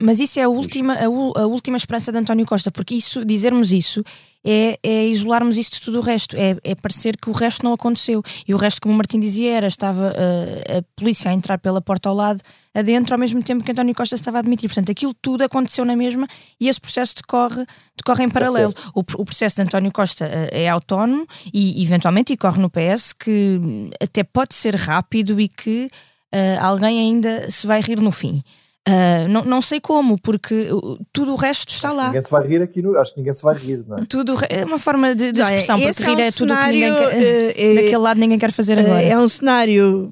mas, 0.02 0.20
isso 0.20 0.40
é 0.40 0.44
a 0.44 0.50
última, 0.50 0.94
a, 0.94 1.06
a, 1.06 1.48
última 1.48 1.78
esperança 1.78 2.12
de 2.12 2.18
António 2.18 2.46
Costa, 2.46 2.72
porque 2.72 2.96
isso, 2.96 3.24
dizermos 3.24 3.72
isso 3.72 4.04
é, 4.46 4.78
é 4.84 5.08
isolarmos 5.08 5.58
isto 5.58 5.80
de 5.80 5.82
tudo 5.82 5.98
o 5.98 6.02
resto, 6.02 6.38
é, 6.38 6.56
é, 6.64 6.76
parecer 6.76 7.18
que 7.18 7.30
o 7.30 7.34
resto 7.34 7.66
não 7.66 7.74
aconteceu. 7.74 8.22
E 8.48 8.54
o 8.54 8.58
resto, 8.58 8.80
como 8.80 8.94
o 8.94 8.98
Martim 8.98 9.20
dizia, 9.20 9.54
era 9.54 9.68
estava 9.68 10.10
a, 10.10 10.78
a 10.78 10.82
polícia 10.96 11.32
a 11.32 11.34
entrar 11.34 11.58
pela 11.58 11.82
porta 11.82 12.10
ao 12.10 12.16
lado, 12.16 12.42
adentro, 12.74 13.16
ao 13.16 13.20
mesmo 13.20 13.42
tempo 13.42 13.64
que 13.64 13.72
António 13.72 13.96
Costa 13.96 14.14
estava 14.14 14.38
a 14.38 14.42
admitir. 14.42 14.70
Portanto, 14.70 14.92
aquilo 14.92 15.16
tudo 15.16 15.44
aconteceu 15.44 15.84
na 15.84 15.96
mesma 15.96 16.28
e 16.60 16.70
esse 16.70 16.80
processo 16.80 17.16
decorre, 17.16 17.66
decorre 17.98 18.24
em 18.24 18.30
paralelo. 18.30 18.74
O, 18.94 19.00
o, 19.00 19.26
processo 19.26 19.56
de 19.56 19.64
António 19.64 19.92
Costa 19.92 20.26
eh, 20.26 20.64
é 20.66 20.70
autónomo 20.70 21.26
e, 21.52 21.84
eventualmente, 21.84 22.32
e 22.32 22.38
corre 22.38 22.62
no 22.62 22.70
PS, 22.70 23.14
que 23.14 23.60
até 24.00 24.24
pode 24.24 24.54
ser 24.54 24.76
rápido 24.76 25.42
e 25.42 25.48
que 25.48 25.90
uh, 26.36 26.64
alguém 26.64 27.00
ainda 27.00 27.50
se 27.50 27.66
vai 27.66 27.82
rir 27.82 28.00
no 28.00 28.12
fim. 28.12 28.44
Uh, 28.88 29.28
não, 29.28 29.44
não 29.44 29.62
sei 29.64 29.80
como, 29.80 30.16
porque 30.22 30.70
tudo 31.12 31.34
o 31.34 31.36
resto 31.36 31.70
está 31.70 31.88
acho 31.88 31.98
lá. 31.98 32.06
Ninguém 32.08 32.22
se 32.22 32.30
vai 32.30 32.48
rir 32.48 32.62
aqui, 32.62 32.82
no, 32.84 32.96
acho 33.00 33.14
que 33.14 33.20
ninguém 33.20 33.34
se 33.34 33.42
vai 33.42 33.56
rir, 33.56 33.84
não 33.88 33.98
é? 33.98 34.06
Tudo 34.06 34.36
é 34.48 34.64
uma 34.64 34.78
forma 34.78 35.16
de, 35.16 35.32
de 35.32 35.42
expressão, 35.42 35.80
porque 35.80 36.04
rir 36.04 36.12
é, 36.12 36.16
um 36.16 36.20
é 36.20 36.32
tudo 36.32 36.48
cenário, 36.50 36.74
que 36.74 36.86
ninguém 36.86 36.94
quer, 36.94 37.60
é, 37.60 37.76
daquele 37.76 37.98
lado 37.98 38.20
ninguém 38.20 38.38
quer 38.38 38.52
fazer 38.52 38.78
agora. 38.78 39.02
É 39.02 39.18
um 39.18 39.28
cenário 39.28 40.12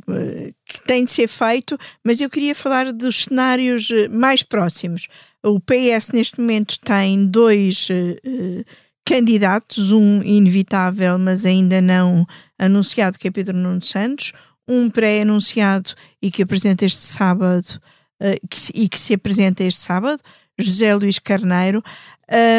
que 0.65 0.81
tem 0.87 1.05
de 1.05 1.11
ser 1.11 1.27
feito, 1.27 1.77
mas 2.03 2.19
eu 2.19 2.29
queria 2.31 2.55
falar 2.55 2.91
dos 2.91 3.25
cenários 3.25 3.89
mais 4.09 4.41
próximos. 4.41 5.07
O 5.45 5.59
PS 5.59 6.09
neste 6.11 6.39
momento 6.39 6.79
tem 6.79 7.27
dois 7.27 7.89
uh, 7.89 8.65
candidatos, 9.05 9.91
um 9.91 10.23
inevitável, 10.23 11.19
mas 11.19 11.45
ainda 11.45 11.79
não 11.79 12.25
anunciado, 12.57 13.19
que 13.19 13.27
é 13.27 13.31
Pedro 13.31 13.55
Nuno 13.55 13.83
Santos 13.83 14.33
um 14.67 14.89
pré-anunciado 14.89 15.93
e 16.21 16.31
que 16.31 16.43
apresenta 16.43 16.85
este 16.85 17.01
sábado 17.01 17.81
uh, 18.21 18.47
que, 18.49 18.71
e 18.73 18.89
que 18.89 18.99
se 18.99 19.13
apresenta 19.13 19.63
este 19.63 19.81
sábado, 19.81 20.21
José 20.59 20.95
Luís 20.95 21.19
Carneiro. 21.19 21.83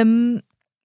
Um, 0.07 0.39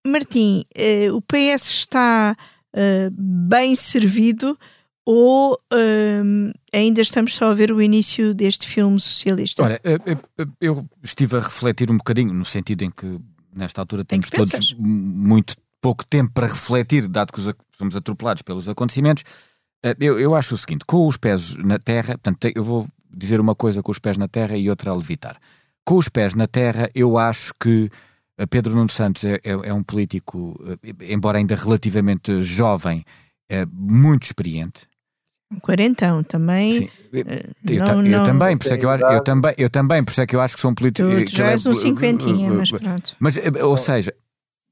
Martim, 0.07 0.63
uh, 0.77 1.15
o 1.15 1.21
PS 1.21 1.69
está 1.69 2.35
uh, 2.73 3.11
bem 3.11 3.75
servido 3.75 4.57
ou 5.05 5.59
um, 5.73 6.51
ainda 6.71 7.01
estamos 7.01 7.33
só 7.35 7.49
a 7.49 7.53
ver 7.53 7.71
o 7.71 7.81
início 7.81 8.31
deste 8.33 8.67
filme 8.67 8.99
socialista? 8.99 9.63
Olha, 9.63 9.81
eu 10.61 10.85
estive 11.03 11.37
a 11.37 11.39
refletir 11.39 11.89
um 11.89 11.97
bocadinho, 11.97 12.31
no 12.31 12.45
sentido 12.45 12.83
em 12.83 12.91
que 12.91 13.19
nesta 13.51 13.81
altura 13.81 14.05
temos 14.05 14.29
todos 14.29 14.75
muito 14.77 15.55
pouco 15.81 16.05
tempo 16.05 16.31
para 16.31 16.45
refletir, 16.45 17.07
dado 17.07 17.33
que 17.33 17.41
somos 17.75 17.95
atropelados 17.95 18.43
pelos 18.43 18.69
acontecimentos. 18.69 19.23
Eh, 19.83 19.95
eu, 19.99 20.19
eu 20.19 20.35
acho 20.35 20.55
o 20.55 20.57
seguinte: 20.57 20.85
com 20.85 21.07
os 21.07 21.17
pés 21.17 21.55
na 21.55 21.79
terra, 21.79 22.17
portanto, 22.17 22.51
eu 22.53 22.63
vou 22.63 22.87
dizer 23.11 23.39
uma 23.39 23.55
coisa 23.55 23.81
com 23.81 23.91
os 23.91 23.99
pés 23.99 24.17
na 24.17 24.27
terra 24.27 24.57
e 24.57 24.69
outra 24.69 24.91
a 24.91 24.95
levitar. 24.95 25.37
Com 25.83 25.97
os 25.97 26.09
pés 26.09 26.35
na 26.35 26.47
terra, 26.47 26.89
eu 26.93 27.17
acho 27.17 27.53
que 27.59 27.89
eh, 28.37 28.45
Pedro 28.45 28.75
Nuno 28.75 28.89
Santos 28.89 29.23
é, 29.23 29.35
é, 29.43 29.51
é 29.51 29.73
um 29.73 29.83
político, 29.83 30.59
eh, 30.83 31.13
embora 31.13 31.37
ainda 31.37 31.55
relativamente 31.55 32.41
jovem, 32.41 33.03
é 33.49 33.65
muito 33.65 34.23
experiente. 34.23 34.87
Um 35.51 35.59
quarentão 35.59 36.21
também. 36.23 36.71
Sim, 36.73 36.89
eu, 37.11 37.23
eu, 37.67 37.79
não, 37.79 38.05
eu 38.05 38.17
não, 38.19 38.23
também, 38.23 38.55
por 38.55 38.65
isso 38.65 38.73
é 38.75 38.77
que 38.77 38.85
eu, 38.85 38.91
eu 38.91 39.23
também, 39.23 39.53
eu 39.57 39.69
também, 39.69 40.03
por 40.03 40.11
isso 40.11 40.21
é 40.21 40.27
que 40.27 40.35
eu 40.35 40.41
acho 40.41 40.55
que 40.55 40.61
são 40.61 40.75
políticos. 40.75 41.31
Tu 41.31 41.35
já 41.35 41.47
és 41.47 41.65
um 41.65 41.73
cinquentinha, 41.75 42.51
mas 42.51 42.69
pronto. 42.71 43.15
Mas, 43.19 43.35
ou 43.59 43.75
seja, 43.75 44.13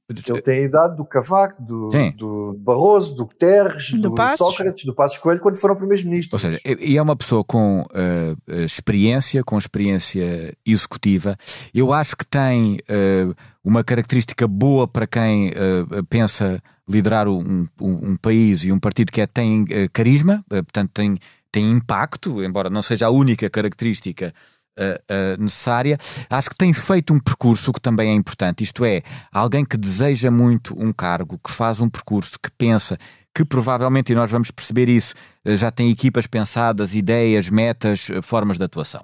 ele 0.09 0.41
tem 0.41 0.59
a 0.59 0.61
idade 0.61 0.95
do 0.95 1.03
Cavaco, 1.03 1.61
do, 1.61 1.89
do 2.15 2.53
Barroso, 2.59 3.13
do 3.13 3.25
Guterres, 3.25 3.91
do, 3.91 4.09
do 4.09 4.37
Sócrates, 4.37 4.85
do 4.85 4.95
Passos 4.95 5.17
Coelho, 5.17 5.41
quando 5.41 5.57
foram 5.57 5.75
primeiros-ministros. 5.75 6.31
Ou 6.31 6.39
seja, 6.39 6.61
e 6.79 6.95
é 6.95 7.01
uma 7.01 7.15
pessoa 7.15 7.43
com 7.43 7.81
uh, 7.81 8.53
experiência, 8.63 9.43
com 9.43 9.57
experiência 9.57 10.55
executiva. 10.65 11.35
Eu 11.73 11.91
acho 11.91 12.15
que 12.15 12.25
tem 12.25 12.75
uh, 12.75 13.35
uma 13.61 13.83
característica 13.83 14.47
boa 14.47 14.87
para 14.87 15.05
quem 15.05 15.49
uh, 15.49 16.05
pensa 16.09 16.63
liderar 16.87 17.27
um, 17.27 17.67
um, 17.81 18.11
um, 18.11 18.15
país 18.15 18.63
e 18.63 18.71
um 18.71 18.79
partido 18.79 19.11
que 19.11 19.19
é, 19.19 19.27
tem 19.27 19.65
carisma, 19.91 20.41
portanto 20.47 20.91
tem, 20.93 21.17
tem 21.51 21.69
impacto, 21.69 22.41
embora 22.41 22.69
não 22.69 22.81
seja 22.81 23.07
a 23.07 23.09
única 23.09 23.49
característica 23.49 24.33
uh, 24.77 25.41
necessária. 25.41 25.97
Acho 26.29 26.49
que 26.49 26.57
tem 26.57 26.73
feito 26.73 27.13
um 27.13 27.19
percurso 27.19 27.73
que 27.73 27.81
também 27.81 28.09
é 28.09 28.13
importante, 28.13 28.63
isto 28.63 28.85
é, 28.85 29.01
alguém 29.31 29.65
que 29.65 29.77
deseja 29.77 30.29
muito 30.29 30.75
um 30.77 30.93
cargo, 30.93 31.39
que 31.43 31.51
faz 31.51 31.81
um 31.81 31.89
percurso, 31.89 32.39
que 32.41 32.51
pensa, 32.51 32.97
que 33.33 33.43
provavelmente, 33.43 34.11
e 34.11 34.15
nós 34.15 34.31
vamos 34.31 34.51
perceber 34.51 34.89
isso, 34.89 35.13
já 35.45 35.71
tem 35.71 35.89
equipas 35.89 36.27
pensadas, 36.27 36.95
ideias, 36.95 37.49
metas, 37.49 38.07
formas 38.23 38.57
de 38.57 38.63
atuação. 38.63 39.03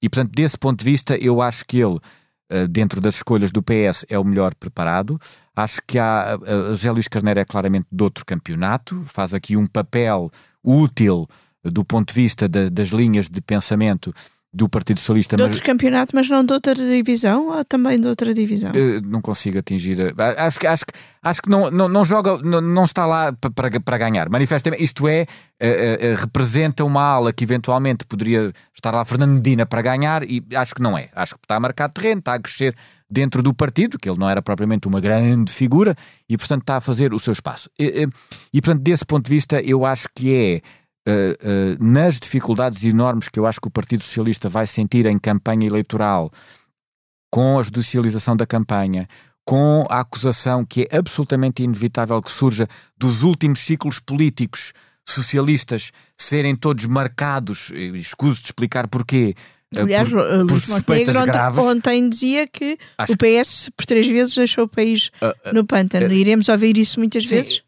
E, 0.00 0.08
portanto, 0.08 0.32
desse 0.34 0.56
ponto 0.56 0.78
de 0.78 0.84
vista, 0.84 1.16
eu 1.16 1.40
acho 1.42 1.64
que 1.64 1.78
ele, 1.78 1.98
dentro 2.70 3.00
das 3.00 3.16
escolhas 3.16 3.52
do 3.52 3.62
PS, 3.62 4.04
é 4.08 4.18
o 4.18 4.24
melhor 4.24 4.54
preparado. 4.54 5.18
Acho 5.54 5.80
que 5.86 5.98
há, 5.98 6.38
José 6.68 6.90
Luís 6.90 7.08
Carneiro 7.08 7.40
é 7.40 7.44
claramente 7.44 7.86
de 7.90 8.02
outro 8.02 8.24
campeonato, 8.24 9.02
faz 9.06 9.32
aqui 9.34 9.56
um 9.56 9.66
papel 9.66 10.30
útil 10.62 11.28
do 11.64 11.84
ponto 11.84 12.08
de 12.08 12.14
vista 12.14 12.48
de, 12.48 12.70
das 12.70 12.88
linhas 12.88 13.28
de 13.28 13.40
pensamento 13.40 14.12
do 14.52 14.68
Partido 14.68 14.98
Socialista. 14.98 15.36
De 15.36 15.42
outro 15.42 15.58
mas... 15.58 15.66
campeonato, 15.66 16.14
mas 16.14 16.28
não 16.28 16.44
de 16.44 16.52
outra 16.52 16.74
divisão 16.74 17.48
ou 17.48 17.64
também 17.64 18.00
de 18.00 18.06
outra 18.06 18.32
divisão? 18.32 18.70
Uh, 18.70 19.06
não 19.06 19.20
consigo 19.20 19.58
atingir. 19.58 20.14
A... 20.18 20.46
Acho 20.46 20.58
que, 20.58 20.66
acho, 20.66 20.84
acho 21.22 21.42
que 21.42 21.50
não, 21.50 21.70
não, 21.70 21.88
não 21.88 22.04
joga, 22.04 22.38
não, 22.38 22.60
não 22.60 22.84
está 22.84 23.04
lá 23.04 23.32
para, 23.54 23.80
para 23.80 23.98
ganhar. 23.98 24.28
Manifestamente, 24.30 24.82
isto 24.82 25.06
é, 25.06 25.26
uh, 25.62 26.14
uh, 26.14 26.16
representa 26.16 26.84
uma 26.84 27.02
ala 27.02 27.32
que 27.32 27.44
eventualmente 27.44 28.06
poderia 28.06 28.50
estar 28.74 28.90
lá 28.90 29.04
Fernando 29.04 29.34
Medina 29.34 29.66
para 29.66 29.82
ganhar 29.82 30.22
e 30.22 30.42
acho 30.54 30.74
que 30.74 30.80
não 30.80 30.96
é. 30.96 31.10
Acho 31.14 31.34
que 31.34 31.44
está 31.44 31.56
a 31.56 31.60
marcar 31.60 31.90
terreno, 31.90 32.20
está 32.20 32.34
a 32.34 32.40
crescer 32.40 32.74
dentro 33.10 33.42
do 33.42 33.52
partido, 33.52 33.98
que 33.98 34.08
ele 34.08 34.18
não 34.18 34.30
era 34.30 34.40
propriamente 34.40 34.88
uma 34.88 35.00
grande 35.00 35.52
figura 35.52 35.94
e, 36.28 36.38
portanto, 36.38 36.62
está 36.62 36.76
a 36.76 36.80
fazer 36.80 37.12
o 37.12 37.18
seu 37.18 37.32
espaço. 37.32 37.70
E, 37.78 38.08
e 38.52 38.60
portanto, 38.62 38.82
desse 38.82 39.04
ponto 39.04 39.24
de 39.26 39.30
vista, 39.30 39.60
eu 39.60 39.84
acho 39.84 40.08
que 40.14 40.34
é 40.34 40.60
uh, 41.08 41.80
uh, 41.80 41.84
nas 41.84 42.18
dificuldades 42.18 42.84
enormes 42.84 43.28
que 43.28 43.40
eu 43.40 43.46
acho 43.46 43.60
que 43.60 43.68
o 43.68 43.70
Partido 43.70 44.02
Socialista 44.02 44.48
vai 44.48 44.66
sentir 44.66 45.06
em 45.06 45.18
campanha 45.18 45.66
eleitoral, 45.66 46.30
com 47.32 47.58
a 47.58 47.62
judicialização 47.62 48.36
da 48.36 48.46
campanha, 48.46 49.08
com 49.44 49.86
a 49.88 50.00
acusação 50.00 50.64
que 50.64 50.86
é 50.90 50.98
absolutamente 50.98 51.62
inevitável 51.62 52.20
que 52.20 52.30
surja 52.30 52.68
dos 52.96 53.22
últimos 53.22 53.60
ciclos 53.60 53.98
políticos 53.98 54.72
socialistas 55.08 55.90
serem 56.18 56.54
todos 56.54 56.84
marcados, 56.84 57.70
escuso 57.94 58.40
de 58.40 58.46
explicar 58.46 58.86
porquê, 58.88 59.34
eh, 59.34 59.42
Aliás, 59.76 60.08
por, 60.08 60.18
Luís 60.50 60.66
Montenegro 60.66 61.20
ontem, 61.20 61.60
ontem, 61.60 62.08
dizia 62.08 62.46
que 62.46 62.78
acho 62.96 63.12
o 63.12 63.16
PS 63.16 63.70
por 63.76 63.84
três 63.84 64.06
vezes 64.06 64.34
deixou 64.34 64.64
o 64.64 64.68
país 64.68 65.10
uh, 65.20 65.26
uh, 65.50 65.54
no 65.54 65.66
pântano. 65.66 66.06
Uh, 66.06 66.12
Iremos 66.12 66.48
ouvir 66.48 66.76
isso 66.78 66.98
muitas 66.98 67.24
sim, 67.24 67.28
vezes? 67.28 67.62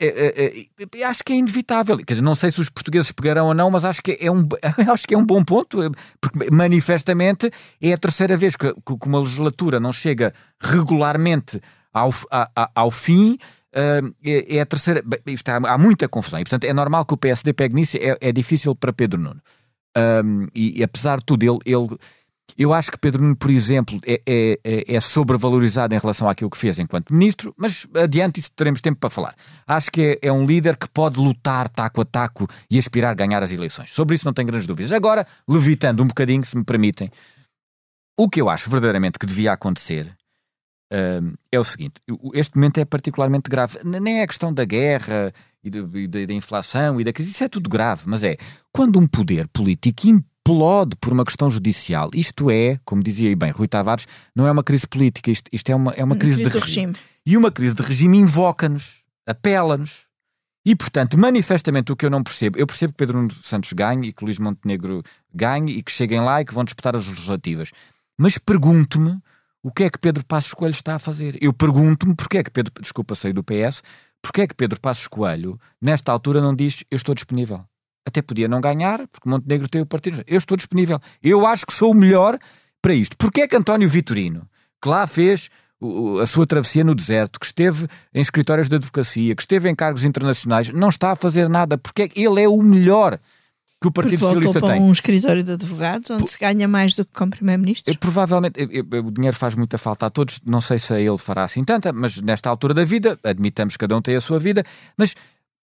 acho 1.04 1.22
que 1.22 1.32
é 1.34 1.36
inevitável. 1.36 1.98
Quer 1.98 2.14
dizer, 2.14 2.22
não 2.22 2.34
sei 2.34 2.50
se 2.50 2.60
os 2.60 2.70
portugueses 2.70 3.12
pegarão 3.12 3.48
ou 3.48 3.54
não, 3.54 3.70
mas 3.70 3.84
acho 3.84 4.02
que 4.02 4.16
é 4.18 4.30
um, 4.30 4.48
acho 4.90 5.06
que 5.06 5.14
é 5.14 5.18
um 5.18 5.26
bom 5.26 5.44
ponto, 5.44 5.78
porque 6.18 6.50
manifestamente 6.50 7.50
é 7.82 7.92
a 7.92 7.98
terceira 7.98 8.34
vez 8.34 8.56
que, 8.56 8.72
que 8.72 9.06
uma 9.06 9.20
legislatura 9.20 9.78
não 9.78 9.92
chega 9.92 10.32
regularmente 10.58 11.60
ao, 11.92 12.14
a, 12.30 12.70
ao 12.74 12.90
fim. 12.90 13.38
Uh, 13.72 14.12
é, 14.24 14.56
é, 14.56 14.60
a 14.62 14.66
terceira. 14.66 15.02
Isto 15.26 15.48
há, 15.50 15.56
há, 15.56 15.78
muita 15.78 16.08
confusão 16.08 16.40
e, 16.40 16.44
portanto, 16.44 16.64
é 16.64 16.72
normal 16.72 17.04
que 17.04 17.14
o 17.14 17.16
PSD 17.16 17.52
pegue 17.52 17.74
nisso. 17.74 17.98
É, 17.98 18.16
é 18.20 18.32
difícil 18.32 18.74
para 18.74 18.92
Pedro 18.92 19.20
Nuno. 19.20 19.40
Um, 19.96 20.46
e, 20.54 20.80
e, 20.80 20.82
apesar 20.82 21.18
de 21.18 21.24
tudo, 21.24 21.42
ele, 21.42 21.58
ele, 21.66 21.98
eu 22.56 22.72
acho 22.72 22.90
que 22.90 22.98
Pedro 22.98 23.22
Nuno, 23.22 23.36
por 23.36 23.50
exemplo, 23.50 24.00
é, 24.06 24.20
é, 24.26 24.60
é, 24.62 24.94
é 24.96 25.00
sobrevalorizado 25.00 25.94
em 25.94 25.98
relação 25.98 26.28
àquilo 26.28 26.50
que 26.50 26.58
fez 26.58 26.78
enquanto 26.78 27.12
ministro, 27.12 27.54
mas 27.56 27.86
adiante 27.94 28.40
isso 28.40 28.52
teremos 28.54 28.80
tempo 28.80 28.98
para 29.00 29.10
falar. 29.10 29.34
Acho 29.66 29.90
que 29.90 30.18
é, 30.22 30.28
é, 30.28 30.32
um 30.32 30.46
líder 30.46 30.76
que 30.76 30.88
pode 30.88 31.18
lutar 31.18 31.68
taco 31.68 32.00
a 32.00 32.04
taco 32.04 32.46
e 32.70 32.78
aspirar 32.78 33.10
a 33.10 33.14
ganhar 33.14 33.42
as 33.42 33.50
eleições. 33.50 33.90
Sobre 33.90 34.14
isso 34.14 34.24
não 34.24 34.32
tenho 34.32 34.46
grandes 34.46 34.66
dúvidas. 34.66 34.92
Agora, 34.92 35.26
levitando 35.48 36.02
um 36.02 36.06
bocadinho, 36.06 36.44
se 36.44 36.56
me 36.56 36.64
permitem, 36.64 37.10
o 38.18 38.28
que 38.28 38.40
eu 38.40 38.48
acho 38.48 38.68
verdadeiramente 38.68 39.18
que 39.18 39.26
devia 39.26 39.52
acontecer 39.52 40.14
um, 40.92 41.34
é 41.50 41.58
o 41.58 41.64
seguinte: 41.64 41.94
este 42.34 42.56
momento 42.56 42.78
é 42.78 42.84
particularmente 42.84 43.48
grave. 43.48 43.78
Nem 43.84 44.20
é 44.20 44.22
a 44.22 44.26
questão 44.26 44.52
da 44.52 44.64
guerra 44.64 45.32
e 45.62 46.06
da 46.06 46.34
inflação 46.34 47.00
e 47.00 47.04
da 47.04 47.12
crise, 47.12 47.30
isso 47.30 47.44
é 47.44 47.48
tudo 47.48 47.68
grave, 47.68 48.02
mas 48.06 48.24
é 48.24 48.36
quando 48.72 48.98
um 48.98 49.06
poder 49.06 49.46
político 49.48 50.06
implode 50.06 50.96
por 50.96 51.12
uma 51.12 51.24
questão 51.24 51.50
judicial, 51.50 52.10
isto 52.14 52.50
é, 52.50 52.78
como 52.84 53.02
dizia 53.02 53.34
bem 53.36 53.50
Rui 53.50 53.68
Tavares, 53.68 54.06
não 54.34 54.46
é 54.46 54.50
uma 54.50 54.64
crise 54.64 54.86
política, 54.86 55.30
isto, 55.30 55.48
isto 55.52 55.70
é, 55.70 55.74
uma, 55.74 55.92
é 55.92 56.02
uma 56.02 56.16
crise, 56.16 56.42
crise 56.42 56.50
de 56.50 56.58
regime. 56.58 56.86
regime. 56.86 57.06
E 57.26 57.36
uma 57.36 57.50
crise 57.50 57.74
de 57.74 57.82
regime 57.82 58.18
invoca-nos, 58.18 59.02
apela-nos. 59.26 60.08
E, 60.64 60.76
portanto, 60.76 61.18
manifestamente 61.18 61.90
o 61.90 61.96
que 61.96 62.04
eu 62.04 62.10
não 62.10 62.22
percebo, 62.22 62.58
eu 62.58 62.66
percebo 62.66 62.92
que 62.92 62.98
Pedro 62.98 63.18
Nuno 63.18 63.30
Santos 63.30 63.72
ganhe 63.72 64.08
e 64.08 64.12
que 64.12 64.24
Luís 64.24 64.38
Montenegro 64.38 65.02
ganhe 65.32 65.72
e 65.72 65.82
que 65.82 65.92
cheguem 65.92 66.20
lá 66.20 66.40
e 66.40 66.44
que 66.44 66.52
vão 66.52 66.64
disputar 66.64 66.94
as 66.96 67.06
legislativas. 67.06 67.70
Mas 68.18 68.36
pergunto-me 68.36 69.18
o 69.62 69.70
que 69.70 69.84
é 69.84 69.90
que 69.90 69.98
Pedro 69.98 70.24
Passos 70.24 70.52
Coelho 70.52 70.72
está 70.72 70.94
a 70.94 70.98
fazer. 70.98 71.38
Eu 71.40 71.52
pergunto-me 71.52 72.14
porque 72.14 72.38
é 72.38 72.42
que 72.42 72.50
Pedro, 72.50 72.72
desculpa, 72.80 73.14
sair 73.14 73.32
do 73.32 73.42
PS, 73.42 73.82
porque 74.22 74.42
é 74.42 74.46
que 74.46 74.54
Pedro 74.54 74.80
Passos 74.80 75.06
Coelho, 75.06 75.58
nesta 75.80 76.12
altura, 76.12 76.40
não 76.40 76.54
diz 76.54 76.84
eu 76.90 76.96
estou 76.96 77.14
disponível. 77.14 77.64
Até 78.06 78.22
podia 78.22 78.48
não 78.48 78.60
ganhar, 78.60 79.06
porque 79.08 79.28
Montenegro 79.28 79.68
tem 79.68 79.80
o 79.80 79.86
partido. 79.86 80.22
Eu 80.26 80.38
estou 80.38 80.56
disponível. 80.56 80.98
Eu 81.22 81.46
acho 81.46 81.66
que 81.66 81.72
sou 81.72 81.92
o 81.92 81.94
melhor 81.94 82.38
para 82.80 82.94
isto. 82.94 83.16
Porque 83.16 83.42
é 83.42 83.48
que 83.48 83.56
António 83.56 83.88
Vitorino, 83.88 84.48
que 84.82 84.88
lá 84.88 85.06
fez 85.06 85.50
a 86.20 86.26
sua 86.26 86.46
travessia 86.46 86.84
no 86.84 86.94
deserto, 86.94 87.40
que 87.40 87.46
esteve 87.46 87.86
em 88.12 88.20
escritórios 88.20 88.68
de 88.68 88.76
advocacia, 88.76 89.34
que 89.34 89.42
esteve 89.42 89.68
em 89.68 89.74
cargos 89.74 90.04
internacionais, 90.04 90.68
não 90.70 90.88
está 90.88 91.12
a 91.12 91.16
fazer 91.16 91.48
nada, 91.48 91.78
porque 91.78 92.02
é 92.02 92.08
ele 92.14 92.42
é 92.42 92.48
o 92.48 92.62
melhor 92.62 93.18
que 93.80 93.88
o 93.88 93.90
Partido 93.90 94.20
Porque 94.20 94.46
Socialista 94.46 94.60
tem. 94.60 94.82
um 94.82 94.92
escritório 94.92 95.42
de 95.42 95.52
advogados 95.52 96.10
onde 96.10 96.28
se 96.28 96.38
ganha 96.38 96.68
mais 96.68 96.94
do 96.94 97.04
que 97.04 97.12
como 97.14 97.30
Primeiro-Ministro? 97.30 97.96
Provavelmente, 97.98 98.60
eu, 98.60 98.86
eu, 98.92 99.06
o 99.06 99.10
dinheiro 99.10 99.36
faz 99.36 99.54
muita 99.54 99.78
falta 99.78 100.04
a 100.04 100.10
todos, 100.10 100.38
não 100.44 100.60
sei 100.60 100.78
se 100.78 100.92
a 100.92 101.00
ele 101.00 101.16
fará 101.16 101.44
assim 101.44 101.64
tanta, 101.64 101.90
mas 101.92 102.20
nesta 102.20 102.50
altura 102.50 102.74
da 102.74 102.84
vida, 102.84 103.18
admitamos 103.24 103.74
que 103.74 103.78
cada 103.78 103.96
um 103.96 104.02
tem 104.02 104.14
a 104.14 104.20
sua 104.20 104.38
vida, 104.38 104.62
mas 104.98 105.14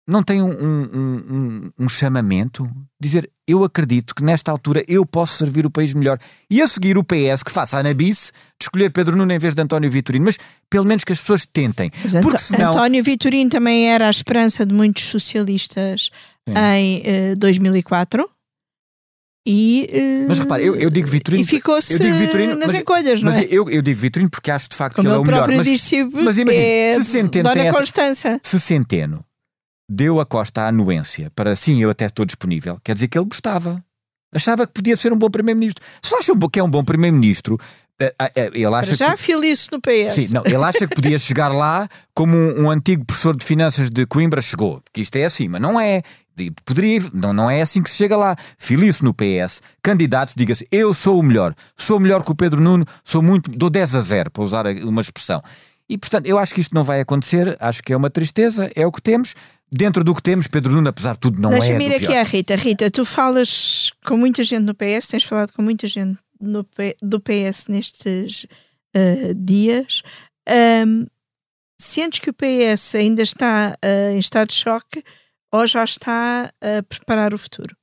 não 0.09 0.25
tem 0.25 0.43
um, 0.43 0.51
um, 0.51 0.83
um, 0.93 1.71
um, 1.79 1.89
chamamento? 1.89 2.69
Dizer, 3.01 3.31
eu 3.51 3.65
acredito 3.65 4.15
que 4.15 4.23
nesta 4.23 4.51
altura 4.51 4.85
eu 4.87 5.05
posso 5.05 5.37
servir 5.37 5.67
o 5.67 5.71
país 5.71 5.95
melhor. 5.95 6.19
E 6.51 6.61
a 6.63 6.67
seguir 6.67 6.97
o 6.97 7.05
PS 7.05 7.43
que 7.45 7.51
faça 7.51 7.77
a 7.77 7.81
Anabice 7.81 8.33
de 8.59 8.65
escolher 8.65 8.91
Pedro 8.91 9.17
Nuno 9.17 9.33
em 9.33 9.39
vez 9.39 9.55
de 9.55 9.63
António 9.63 9.91
Vitorino. 9.91 10.25
Mas 10.25 10.39
pelo 10.69 10.85
menos 10.85 11.05
que 11.05 11.13
as 11.13 11.21
pessoas 11.21 11.47
tentem. 11.47 11.91
Porque 12.23 12.39
senão... 12.39 12.71
António 12.71 13.03
Vitorino 13.03 13.51
também 13.51 13.91
era 13.91 14.07
a 14.07 14.11
esperança 14.11 14.65
de 14.65 14.73
muitos 14.73 15.05
socialistas 15.05 16.11
Sim. 16.49 16.55
em 16.77 17.33
uh, 17.33 17.37
2004. 17.37 18.29
E, 19.47 19.89
uh, 19.91 20.29
mas 20.29 20.39
repare, 20.39 20.67
eu, 20.67 20.77
eu 20.77 20.91
digo 20.91 21.09
Vitorino. 21.09 21.43
E 21.43 21.47
ficou-se 21.47 21.99
nas 21.99 22.69
mas, 22.69 22.75
encolhas, 22.75 23.23
não 23.23 23.33
mas 23.33 23.43
é? 23.43 23.49
Eu, 23.51 23.69
eu 23.71 23.81
digo 23.81 23.99
Vitorino 23.99 24.31
porque 24.31 24.51
acho 24.51 24.69
de 24.69 24.77
facto 24.77 24.97
Como 24.97 25.09
que 25.09 25.13
ele 25.13 25.17
é 25.17 25.21
o 25.21 25.25
melhor. 25.25 25.49
Mas, 25.49 25.67
mas 26.25 26.39
imagina, 26.39 26.65
é 26.65 26.95
se 26.95 27.05
Centeno 27.05 27.49
Dona 27.49 27.65
essa, 27.65 27.79
Constança. 27.79 28.41
Se 28.43 28.61
Centeno 28.61 29.25
deu 29.91 30.21
a 30.21 30.25
Costa 30.25 30.63
a 30.63 30.69
anuência 30.69 31.33
para 31.35 31.57
sim, 31.57 31.83
eu 31.83 31.91
até 31.91 32.07
estou 32.07 32.25
disponível, 32.25 32.79
quer 32.85 32.95
dizer 32.95 33.09
que 33.09 33.19
ele 33.19 33.27
gostava. 33.27 33.83
Achava 34.33 34.65
que 34.65 34.73
podia 34.73 34.97
ser 34.97 35.13
um 35.13 35.19
bom 35.19 35.29
primeiro-ministro. 35.29 35.85
Se 36.01 36.15
acha 36.15 36.33
que 36.53 36.61
é 36.61 36.63
um 36.63 36.71
bom 36.71 36.85
primeiro-ministro, 36.85 37.59
eh, 38.01 38.15
eh, 38.17 38.33
eh, 38.37 38.51
ele 38.55 38.75
acha 38.75 38.95
já 38.95 39.17
que... 39.17 39.33
isso 39.45 39.71
no 39.73 39.81
PS. 39.81 40.15
Sim, 40.15 40.29
não, 40.29 40.43
ele 40.47 40.63
acha 40.63 40.87
que 40.87 40.95
podia 40.95 41.19
chegar 41.21 41.49
lá 41.49 41.89
como 42.15 42.37
um, 42.37 42.67
um, 42.67 42.71
antigo 42.71 43.05
professor 43.05 43.37
de 43.37 43.45
finanças 43.45 43.91
de 43.91 44.07
Coimbra 44.07 44.41
chegou, 44.41 44.81
porque 44.83 45.01
isto 45.01 45.17
é 45.17 45.25
assim, 45.25 45.49
mas 45.49 45.61
não 45.61 45.81
é. 45.81 46.03
Poderia, 46.65 47.03
não, 47.13 47.33
não 47.33 47.51
é 47.51 47.61
assim 47.61 47.83
que 47.83 47.91
se 47.91 47.97
chega 47.97 48.17
lá. 48.17 48.37
Filice 48.57 49.03
no 49.05 49.13
PS, 49.13 49.61
candidatos, 49.83 50.35
diga-se, 50.35 50.67
eu 50.71 50.95
sou 50.95 51.19
o 51.19 51.23
melhor, 51.25 51.53
sou 51.77 51.99
melhor 51.99 52.25
que 52.25 52.31
o 52.31 52.37
Pedro 52.37 52.61
Nuno, 52.61 52.87
sou 53.05 53.21
muito, 53.21 53.51
dou 53.51 53.69
10 53.69 53.97
a 53.97 54.01
0, 54.01 54.31
para 54.31 54.43
usar 54.45 54.67
uma 54.67 55.01
expressão. 55.01 55.43
E 55.91 55.99
portanto, 55.99 56.27
eu 56.27 56.39
acho 56.39 56.55
que 56.55 56.61
isto 56.61 56.73
não 56.73 56.85
vai 56.85 57.01
acontecer, 57.01 57.57
acho 57.59 57.83
que 57.83 57.93
é 57.93 57.97
uma 57.97 58.09
tristeza, 58.09 58.71
é 58.77 58.87
o 58.87 58.93
que 58.93 59.03
temos. 59.03 59.35
Dentro 59.73 60.03
do 60.03 60.15
que 60.15 60.23
temos, 60.23 60.49
Pedro 60.49 60.73
Nuno, 60.73 60.89
apesar 60.89 61.13
de 61.13 61.21
tudo, 61.21 61.41
não 61.41 61.51
Deixa 61.51 61.67
é. 61.67 61.79
Deixa-me 61.79 61.95
ir 61.95 62.05
aqui 62.05 62.17
à 62.17 62.23
Rita. 62.25 62.57
Rita, 62.57 62.91
tu 62.91 63.05
falas 63.05 63.93
com 64.05 64.17
muita 64.17 64.43
gente 64.43 64.63
no 64.63 64.75
PS, 64.75 65.07
tens 65.09 65.23
falado 65.23 65.53
com 65.53 65.63
muita 65.63 65.87
gente 65.87 66.19
no, 66.41 66.67
do 67.01 67.21
PS 67.21 67.69
nestes 67.69 68.47
uh, 68.97 69.35
dias. 69.35 70.03
Um, 70.49 71.07
sentes 71.81 72.19
que 72.19 72.31
o 72.31 72.35
PS 72.35 72.97
ainda 72.97 73.23
está 73.23 73.73
uh, 73.85 74.13
em 74.13 74.19
estado 74.19 74.49
de 74.49 74.55
choque 74.55 75.05
ou 75.53 75.67
já 75.67 75.85
está 75.85 76.53
a 76.61 76.83
preparar 76.83 77.33
o 77.33 77.39
futuro? 77.39 77.77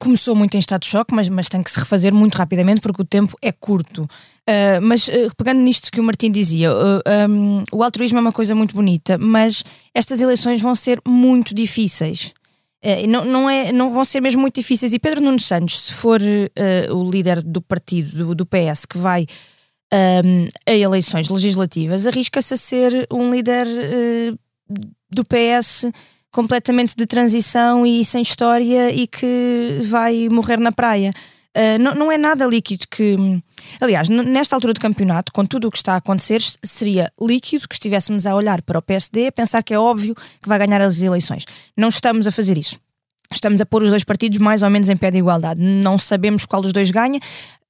Começou 0.00 0.36
muito 0.36 0.54
em 0.56 0.60
estado 0.60 0.82
de 0.82 0.88
choque, 0.88 1.14
mas, 1.14 1.28
mas 1.28 1.48
tem 1.48 1.62
que 1.62 1.70
se 1.70 1.78
refazer 1.78 2.12
muito 2.12 2.36
rapidamente 2.36 2.80
porque 2.80 3.02
o 3.02 3.06
tempo 3.06 3.36
é 3.40 3.50
curto. 3.50 4.08
Uh, 4.46 4.78
mas 4.82 5.08
uh, 5.08 5.34
pegando 5.38 5.60
nisto 5.60 5.90
que 5.90 5.98
o 5.98 6.04
Martim 6.04 6.30
dizia, 6.30 6.70
uh, 6.70 7.00
um, 7.30 7.62
o 7.72 7.82
altruísmo 7.82 8.18
é 8.18 8.20
uma 8.20 8.32
coisa 8.32 8.54
muito 8.54 8.74
bonita, 8.74 9.16
mas 9.16 9.64
estas 9.94 10.20
eleições 10.20 10.60
vão 10.60 10.74
ser 10.74 11.00
muito 11.06 11.54
difíceis. 11.54 12.32
não, 13.08 13.24
não, 13.24 13.48
é, 13.48 13.72
não 13.72 13.90
vão 13.90 14.04
ser 14.04 14.20
mesmo 14.20 14.42
muito 14.42 14.56
difíceis. 14.56 14.92
E 14.92 14.98
Pedro 14.98 15.22
Nuno 15.22 15.40
Santos, 15.40 15.86
se 15.86 15.94
for 15.94 16.20
o 16.90 17.10
líder 17.10 17.42
do 17.42 17.62
partido, 17.62 18.10
do, 18.16 18.34
do 18.34 18.46
PS, 18.46 18.84
que 18.84 18.98
vai 18.98 19.26
um, 19.92 20.48
a 20.66 20.72
eleições 20.72 21.30
legislativas, 21.30 22.06
arrisca-se 22.06 22.52
a 22.52 22.56
ser 22.58 23.06
um 23.10 23.30
líder 23.30 23.66
do 25.10 25.24
PS 25.24 25.86
completamente 26.30 26.94
de 26.94 27.06
transição 27.06 27.86
e 27.86 28.04
sem 28.04 28.20
história 28.20 28.90
e 28.90 29.06
que 29.06 29.78
vai 29.84 30.28
morrer 30.30 30.58
na 30.58 30.72
praia. 30.72 31.12
Uh, 31.56 31.78
não, 31.80 31.94
não 31.94 32.12
é 32.12 32.18
nada 32.18 32.44
líquido 32.46 32.86
que. 32.90 33.16
Aliás, 33.80 34.08
nesta 34.08 34.56
altura 34.56 34.72
do 34.72 34.80
campeonato, 34.80 35.32
com 35.32 35.44
tudo 35.44 35.68
o 35.68 35.70
que 35.70 35.76
está 35.76 35.94
a 35.94 35.96
acontecer, 35.96 36.42
seria 36.62 37.12
líquido 37.20 37.68
que 37.68 37.74
estivéssemos 37.74 38.26
a 38.26 38.34
olhar 38.34 38.60
para 38.62 38.78
o 38.78 38.82
PSD 38.82 39.28
a 39.28 39.32
pensar 39.32 39.62
que 39.62 39.72
é 39.72 39.78
óbvio 39.78 40.14
que 40.14 40.48
vai 40.48 40.58
ganhar 40.58 40.82
as 40.82 41.00
eleições. 41.00 41.44
Não 41.76 41.88
estamos 41.88 42.26
a 42.26 42.32
fazer 42.32 42.58
isso. 42.58 42.78
Estamos 43.32 43.60
a 43.60 43.66
pôr 43.66 43.82
os 43.82 43.90
dois 43.90 44.04
partidos 44.04 44.38
mais 44.38 44.62
ou 44.62 44.70
menos 44.70 44.88
em 44.88 44.96
pé 44.96 45.10
de 45.10 45.18
igualdade. 45.18 45.60
Não 45.60 45.98
sabemos 45.98 46.44
qual 46.44 46.60
dos 46.60 46.72
dois 46.72 46.90
ganha 46.90 47.20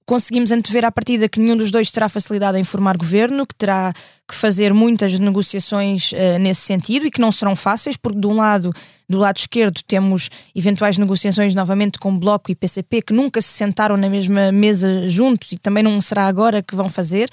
conseguimos 0.07 0.53
antever 0.53 0.85
à 0.85 0.92
partida 0.92 1.29
que 1.29 1.40
nenhum 1.40 1.57
dos 1.57 1.70
dois 1.70 1.90
terá 1.90 2.09
facilidade 2.09 2.59
em 2.59 2.64
formar 2.64 2.97
governo, 2.97 3.47
que 3.47 3.55
terá 3.55 3.92
que 4.27 4.35
fazer 4.35 4.73
muitas 4.73 5.19
negociações 5.19 6.13
uh, 6.13 6.39
nesse 6.41 6.63
sentido 6.63 7.07
e 7.07 7.11
que 7.11 7.21
não 7.21 7.31
serão 7.31 7.55
fáceis, 7.55 7.97
porque 7.97 8.19
de 8.19 8.27
um 8.27 8.37
lado, 8.37 8.73
do 9.07 9.19
lado 9.19 9.37
esquerdo, 9.37 9.83
temos 9.87 10.31
eventuais 10.55 10.97
negociações 10.97 11.55
novamente 11.55 11.99
com 11.99 12.17
Bloco 12.19 12.51
e 12.51 12.55
PCP 12.55 13.03
que 13.03 13.13
nunca 13.13 13.43
se 13.43 13.49
sentaram 13.49 13.99
na 13.99 14.09
mesma 14.09 14.51
mesa 14.51 15.07
juntos 15.09 15.53
e 15.53 15.59
também 15.59 15.83
não 15.83 16.01
será 16.01 16.27
agora 16.27 16.63
que 16.63 16.75
vão 16.75 16.89
fazer. 16.89 17.29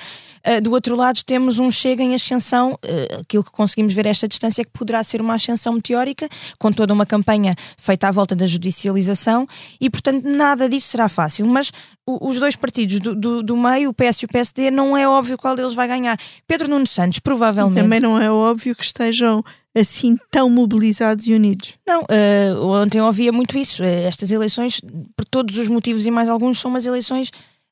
Uh, 0.45 0.59
do 0.61 0.71
outro 0.71 0.95
lado, 0.95 1.23
temos 1.23 1.59
um 1.59 1.71
Chega 1.71 2.03
em 2.03 2.13
ascensão, 2.13 2.73
uh, 2.73 3.21
aquilo 3.21 3.43
que 3.43 3.51
conseguimos 3.51 3.93
ver 3.93 4.07
a 4.07 4.09
esta 4.09 4.27
distância 4.27 4.65
que 4.65 4.71
poderá 4.71 5.01
ser 5.01 5.21
uma 5.21 5.35
ascensão 5.35 5.73
meteórica, 5.73 6.27
com 6.59 6.73
toda 6.73 6.93
uma 6.93 7.05
campanha 7.05 7.55
feita 7.77 8.09
à 8.09 8.11
volta 8.11 8.35
da 8.35 8.45
judicialização 8.45 9.47
e, 9.79 9.89
portanto, 9.89 10.25
nada 10.25 10.67
disso 10.67 10.89
será 10.89 11.07
fácil. 11.07 11.47
Mas 11.47 11.71
os 12.05 12.39
dois 12.39 12.55
partidos 12.55 12.99
do, 12.99 13.15
do, 13.15 13.43
do 13.43 13.55
meio, 13.55 13.89
o 13.89 13.93
PS 13.93 14.21
e 14.21 14.25
o 14.25 14.27
PSD, 14.27 14.71
não 14.71 14.97
é 14.97 15.07
óbvio 15.07 15.37
qual 15.37 15.55
deles 15.55 15.73
vai 15.73 15.87
ganhar. 15.87 16.17
Pedro 16.47 16.67
Nuno 16.67 16.80
Santos, 16.89 17.19
provavelmente. 17.19 17.79
E 17.79 17.81
também 17.81 17.99
não 17.99 18.21
é 18.21 18.31
óbvio 18.31 18.75
que 18.75 18.83
estejam 18.83 19.43
assim 19.73 20.17
tão 20.29 20.49
mobilizados 20.49 21.25
e 21.27 21.33
unidos. 21.33 21.73
Não, 21.87 22.01
uh, 22.01 22.65
ontem 22.83 22.99
eu 22.99 23.05
ouvia 23.05 23.31
muito 23.31 23.57
isso. 23.57 23.83
Eh, 23.83 24.03
estas 24.03 24.31
eleições, 24.31 24.81
por 25.15 25.25
todos 25.25 25.57
os 25.57 25.67
motivos 25.69 26.05
e 26.05 26.11
mais 26.11 26.27
alguns, 26.27 26.59
são 26.59 26.69
umas 26.69 26.85
eleições 26.85 27.31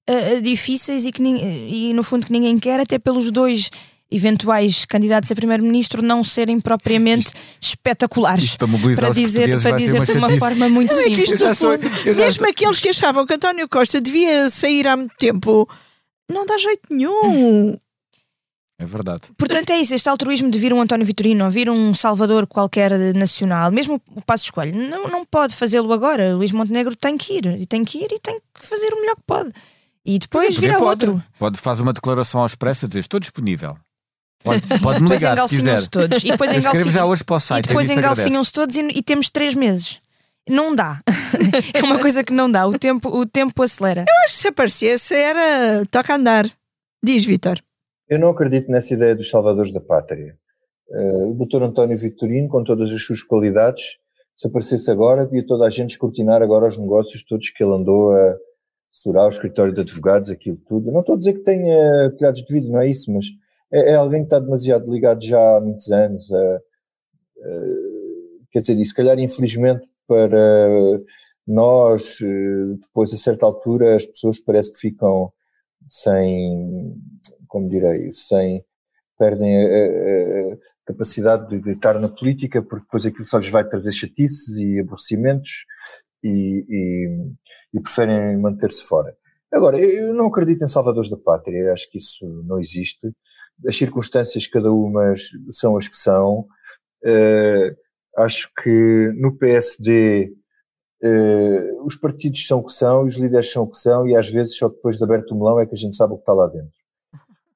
uh, 0.09 0.41
difíceis 0.41 1.05
e, 1.05 1.11
que, 1.11 1.21
e 1.21 1.93
no 1.93 2.03
fundo 2.03 2.25
que 2.25 2.31
ninguém 2.31 2.57
quer, 2.57 2.79
até 2.79 2.97
pelos 2.97 3.31
dois 3.31 3.69
eventuais 4.11 4.85
candidatos 4.85 5.31
a 5.31 5.35
primeiro-ministro 5.35 6.01
não 6.01 6.23
serem 6.23 6.59
propriamente 6.59 7.27
isto, 7.27 7.37
espetaculares. 7.61 8.45
Isto 8.45 8.57
para 8.57 8.67
mobilizar 8.67 9.05
para 9.05 9.13
dizer, 9.13 9.61
para 9.61 9.77
dizer 9.77 10.03
de 10.03 10.11
uma 10.13 10.29
forma 10.37 10.67
muito 10.67 10.93
não, 10.93 11.03
simples. 11.03 11.31
É 11.31 11.37
que 11.37 11.43
estou, 11.43 11.77
mesmo 11.77 12.23
estou... 12.23 12.49
aqueles 12.49 12.79
que 12.79 12.89
achavam 12.89 13.25
que 13.25 13.33
António 13.33 13.69
Costa 13.69 14.01
devia 14.01 14.49
sair 14.49 14.87
há 14.87 14.97
muito 14.97 15.15
tempo, 15.17 15.69
não 16.31 16.45
dá 16.45 16.57
jeito 16.57 16.81
nenhum. 16.89 17.77
É 18.79 18.85
verdade. 18.85 19.23
Portanto, 19.37 19.71
é 19.71 19.77
isso. 19.77 19.93
Este 19.93 20.07
altruísmo 20.07 20.49
de 20.49 20.57
vir 20.57 20.73
um 20.73 20.79
António 20.79 21.05
Vitorino 21.05 21.43
ou 21.43 21.51
vir 21.51 21.69
um 21.69 21.93
Salvador 21.93 22.47
qualquer 22.47 22.97
nacional, 23.13 23.69
mesmo 23.73 24.01
o 24.15 24.21
Passo 24.21 24.45
Escolho, 24.45 24.73
não, 24.73 25.09
não 25.09 25.25
pode 25.25 25.54
fazê-lo 25.54 25.91
agora. 25.91 26.33
Luís 26.33 26.54
Montenegro 26.54 26.95
tem 26.95 27.17
que 27.17 27.33
ir, 27.33 27.45
e 27.60 27.65
tem 27.65 27.83
que 27.83 27.97
ir 27.97 28.08
e 28.10 28.19
tem 28.19 28.39
que 28.39 28.65
fazer 28.65 28.87
o 28.93 29.01
melhor 29.01 29.17
que 29.17 29.23
pode. 29.27 29.51
E 30.06 30.17
depois 30.17 30.58
vir 30.58 30.73
a 30.73 30.79
outro. 30.79 31.21
Pode 31.37 31.60
fazer 31.60 31.83
uma 31.83 31.91
declaração 31.91 32.39
ao 32.39 32.47
expresso 32.47 32.85
a 32.85 32.87
dizer: 32.87 33.01
Estou 33.01 33.19
disponível. 33.19 33.77
Pode, 34.41 34.62
pode 34.81 35.04
me 35.04 35.10
ligar 35.10 35.37
se 35.41 35.56
quiser. 35.58 35.85
Todos. 35.87 36.23
E 36.23 36.31
depois 36.31 36.51
escrevo 36.54 36.89
já 36.89 37.06
hoje 37.06 37.23
para 37.23 37.35
o 37.35 37.39
site. 37.39 37.65
E 37.65 37.67
depois 37.67 37.89
engalfinham-se 37.89 38.54
todos 38.54 38.75
e, 38.77 38.79
e, 38.79 39.04
temos 39.04 39.29
três 39.29 39.54
meses. 39.54 39.99
Não 40.47 40.73
dá. 40.73 41.01
é 41.75 41.83
uma 41.83 41.99
coisa 41.99 42.23
que 42.23 42.33
não 42.33 42.49
dá. 42.49 42.65
O 42.65 42.79
tempo, 42.79 43.10
o 43.10 43.25
tempo 43.25 43.62
acelera. 43.62 44.06
Eu 44.08 44.15
acho 44.25 44.35
que 44.35 44.41
se 44.41 44.47
aparecesse 44.47 45.13
era 45.13 45.85
toca 45.91 46.15
andar. 46.15 46.49
Diz, 47.04 47.25
Vitor. 47.25 47.62
Eu 48.10 48.19
não 48.19 48.29
acredito 48.29 48.71
nessa 48.71 48.93
ideia 48.93 49.15
dos 49.15 49.29
salvadores 49.29 49.71
da 49.71 49.79
pátria. 49.79 50.35
Uh, 50.89 51.31
o 51.31 51.45
Dr. 51.45 51.62
António 51.63 51.97
Vitorino, 51.97 52.49
com 52.49 52.63
todas 52.63 52.91
as 52.91 53.03
suas 53.03 53.21
qualidades, 53.21 53.99
se 54.35 54.47
aparecesse 54.47 54.89
agora, 54.89 55.25
devia 55.25 55.45
toda 55.45 55.65
a 55.65 55.69
gente 55.69 55.91
escrutinar 55.91 56.41
agora 56.41 56.67
os 56.67 56.77
negócios 56.77 57.23
todos 57.23 57.49
que 57.49 57.63
ele 57.63 57.73
andou 57.73 58.15
a 58.15 58.37
surar, 58.89 59.25
o 59.25 59.29
escritório 59.29 59.73
de 59.73 59.81
advogados, 59.81 60.31
aquilo 60.31 60.57
tudo. 60.67 60.91
Não 60.91 61.01
estou 61.01 61.15
a 61.15 61.19
dizer 61.19 61.33
que 61.33 61.43
tenha 61.43 62.10
telhados 62.17 62.41
de 62.43 62.51
vidro, 62.51 62.71
não 62.71 62.81
é 62.81 62.89
isso, 62.89 63.13
mas 63.13 63.27
é, 63.71 63.91
é, 63.91 63.95
alguém 63.95 64.21
que 64.21 64.27
está 64.27 64.39
demasiado 64.39 64.91
ligado 64.91 65.23
já 65.23 65.57
há 65.57 65.62
muitos 65.62 65.91
anos. 65.91 66.31
A, 66.31 66.55
a, 66.55 66.62
quer 68.51 68.62
dizer, 68.62 68.79
e 68.79 68.85
se 68.85 68.93
calhar 68.93 69.19
infelizmente 69.19 69.87
para 70.07 70.99
nós, 71.45 72.19
eh, 72.21 72.75
depois 72.79 73.13
a 73.13 73.17
certa 73.17 73.45
altura, 73.45 73.95
as 73.95 74.05
pessoas 74.05 74.39
parece 74.39 74.71
que 74.73 74.79
ficam 74.79 75.31
sem, 75.89 76.95
como 77.50 77.69
direi, 77.69 78.12
sem 78.13 78.63
perdem 79.17 79.58
a, 79.58 79.67
a, 79.67 80.54
a 80.54 80.58
capacidade 80.85 81.50
de, 81.50 81.60
de, 81.60 81.71
estar 81.71 82.00
na 82.00 82.08
política, 82.08 82.62
porque 82.62 82.85
depois 82.85 83.06
aquilo 83.06 83.25
só 83.25 83.37
lhes 83.37 83.50
vai 83.50 83.67
trazer 83.67 83.91
chatices 83.91 84.58
e 84.58 84.79
aborrecimentos 84.79 85.65
e, 86.23 86.65
e, 86.69 87.77
e 87.77 87.81
preferem 87.81 88.37
manter-se 88.37 88.83
fora. 88.83 89.13
Agora, 89.52 89.77
eu 89.77 90.13
não 90.13 90.27
acredito 90.27 90.63
em 90.63 90.67
salvadores 90.67 91.10
da 91.10 91.17
pátria, 91.17 91.73
acho 91.73 91.89
que 91.91 91.97
isso 91.97 92.25
não 92.45 92.60
existe. 92.60 93.12
As 93.67 93.75
circunstâncias, 93.75 94.47
cada 94.47 94.71
uma, 94.71 95.13
são 95.52 95.75
as 95.75 95.87
que 95.87 95.97
são. 95.97 96.47
Uh, 97.04 97.75
acho 98.17 98.50
que 98.62 99.12
no 99.17 99.35
PSD 99.37 100.33
uh, 101.04 101.85
os 101.85 101.95
partidos 101.95 102.45
são 102.45 102.60
o 102.60 102.65
que 102.65 102.73
são, 102.73 103.04
os 103.04 103.17
líderes 103.17 103.52
são 103.52 103.63
o 103.63 103.69
que 103.69 103.77
são, 103.77 104.08
e 104.08 104.15
às 104.15 104.29
vezes 104.29 104.56
só 104.56 104.69
depois 104.69 104.97
de 104.97 105.04
aberto 105.04 105.31
o 105.31 105.37
melão 105.37 105.60
é 105.60 105.65
que 105.65 105.73
a 105.73 105.77
gente 105.77 105.95
sabe 105.95 106.13
o 106.13 106.17
que 106.17 106.21
está 106.21 106.33
lá 106.33 106.47
dentro. 106.47 106.79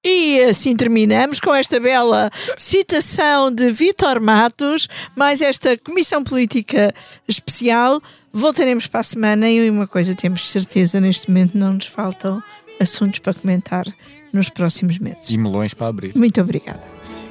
E 0.06 0.42
assim 0.42 0.76
terminamos 0.76 1.40
com 1.40 1.56
esta 1.56 1.80
bela 1.80 2.30
citação 2.58 3.50
de 3.50 3.72
Vitor 3.72 4.20
Matos, 4.20 4.90
mais 5.16 5.42
esta 5.42 5.78
Comissão 5.78 6.22
Política 6.26 6.94
Especial. 7.26 8.02
Voltaremos 8.34 8.86
para 8.86 9.00
a 9.00 9.04
semana 9.04 9.50
e 9.50 9.70
uma 9.70 9.88
coisa 9.88 10.14
temos 10.14 10.50
certeza, 10.50 11.00
neste 11.00 11.30
momento 11.30 11.58
não 11.58 11.74
nos 11.74 11.86
faltam 11.86 12.44
assuntos 12.82 13.20
para 13.20 13.34
comentar 13.34 13.86
nos 14.34 14.50
próximos 14.50 15.00
meses. 15.00 15.30
E 15.30 15.38
melões 15.38 15.74
para 15.74 15.88
abrir. 15.88 16.14
Muito 16.18 16.42
obrigada. 16.42 16.84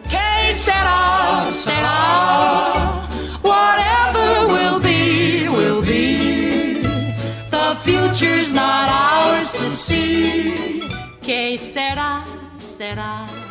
Que 0.08 0.54
será, 0.54 1.46
será, 1.52 3.06
whatever 3.44 4.46
will 4.50 4.80
be, 4.80 5.46
will 5.50 5.82
be. 5.82 6.80
The 7.50 7.76
future's 7.84 8.54
not 8.54 8.88
ours 8.88 9.52
to 9.52 9.68
see. 9.68 10.82
Que 11.20 11.58
será? 11.58 12.24
Será? 12.82 13.24
What 13.26 13.30
will 13.30 13.36
be? 13.36 13.41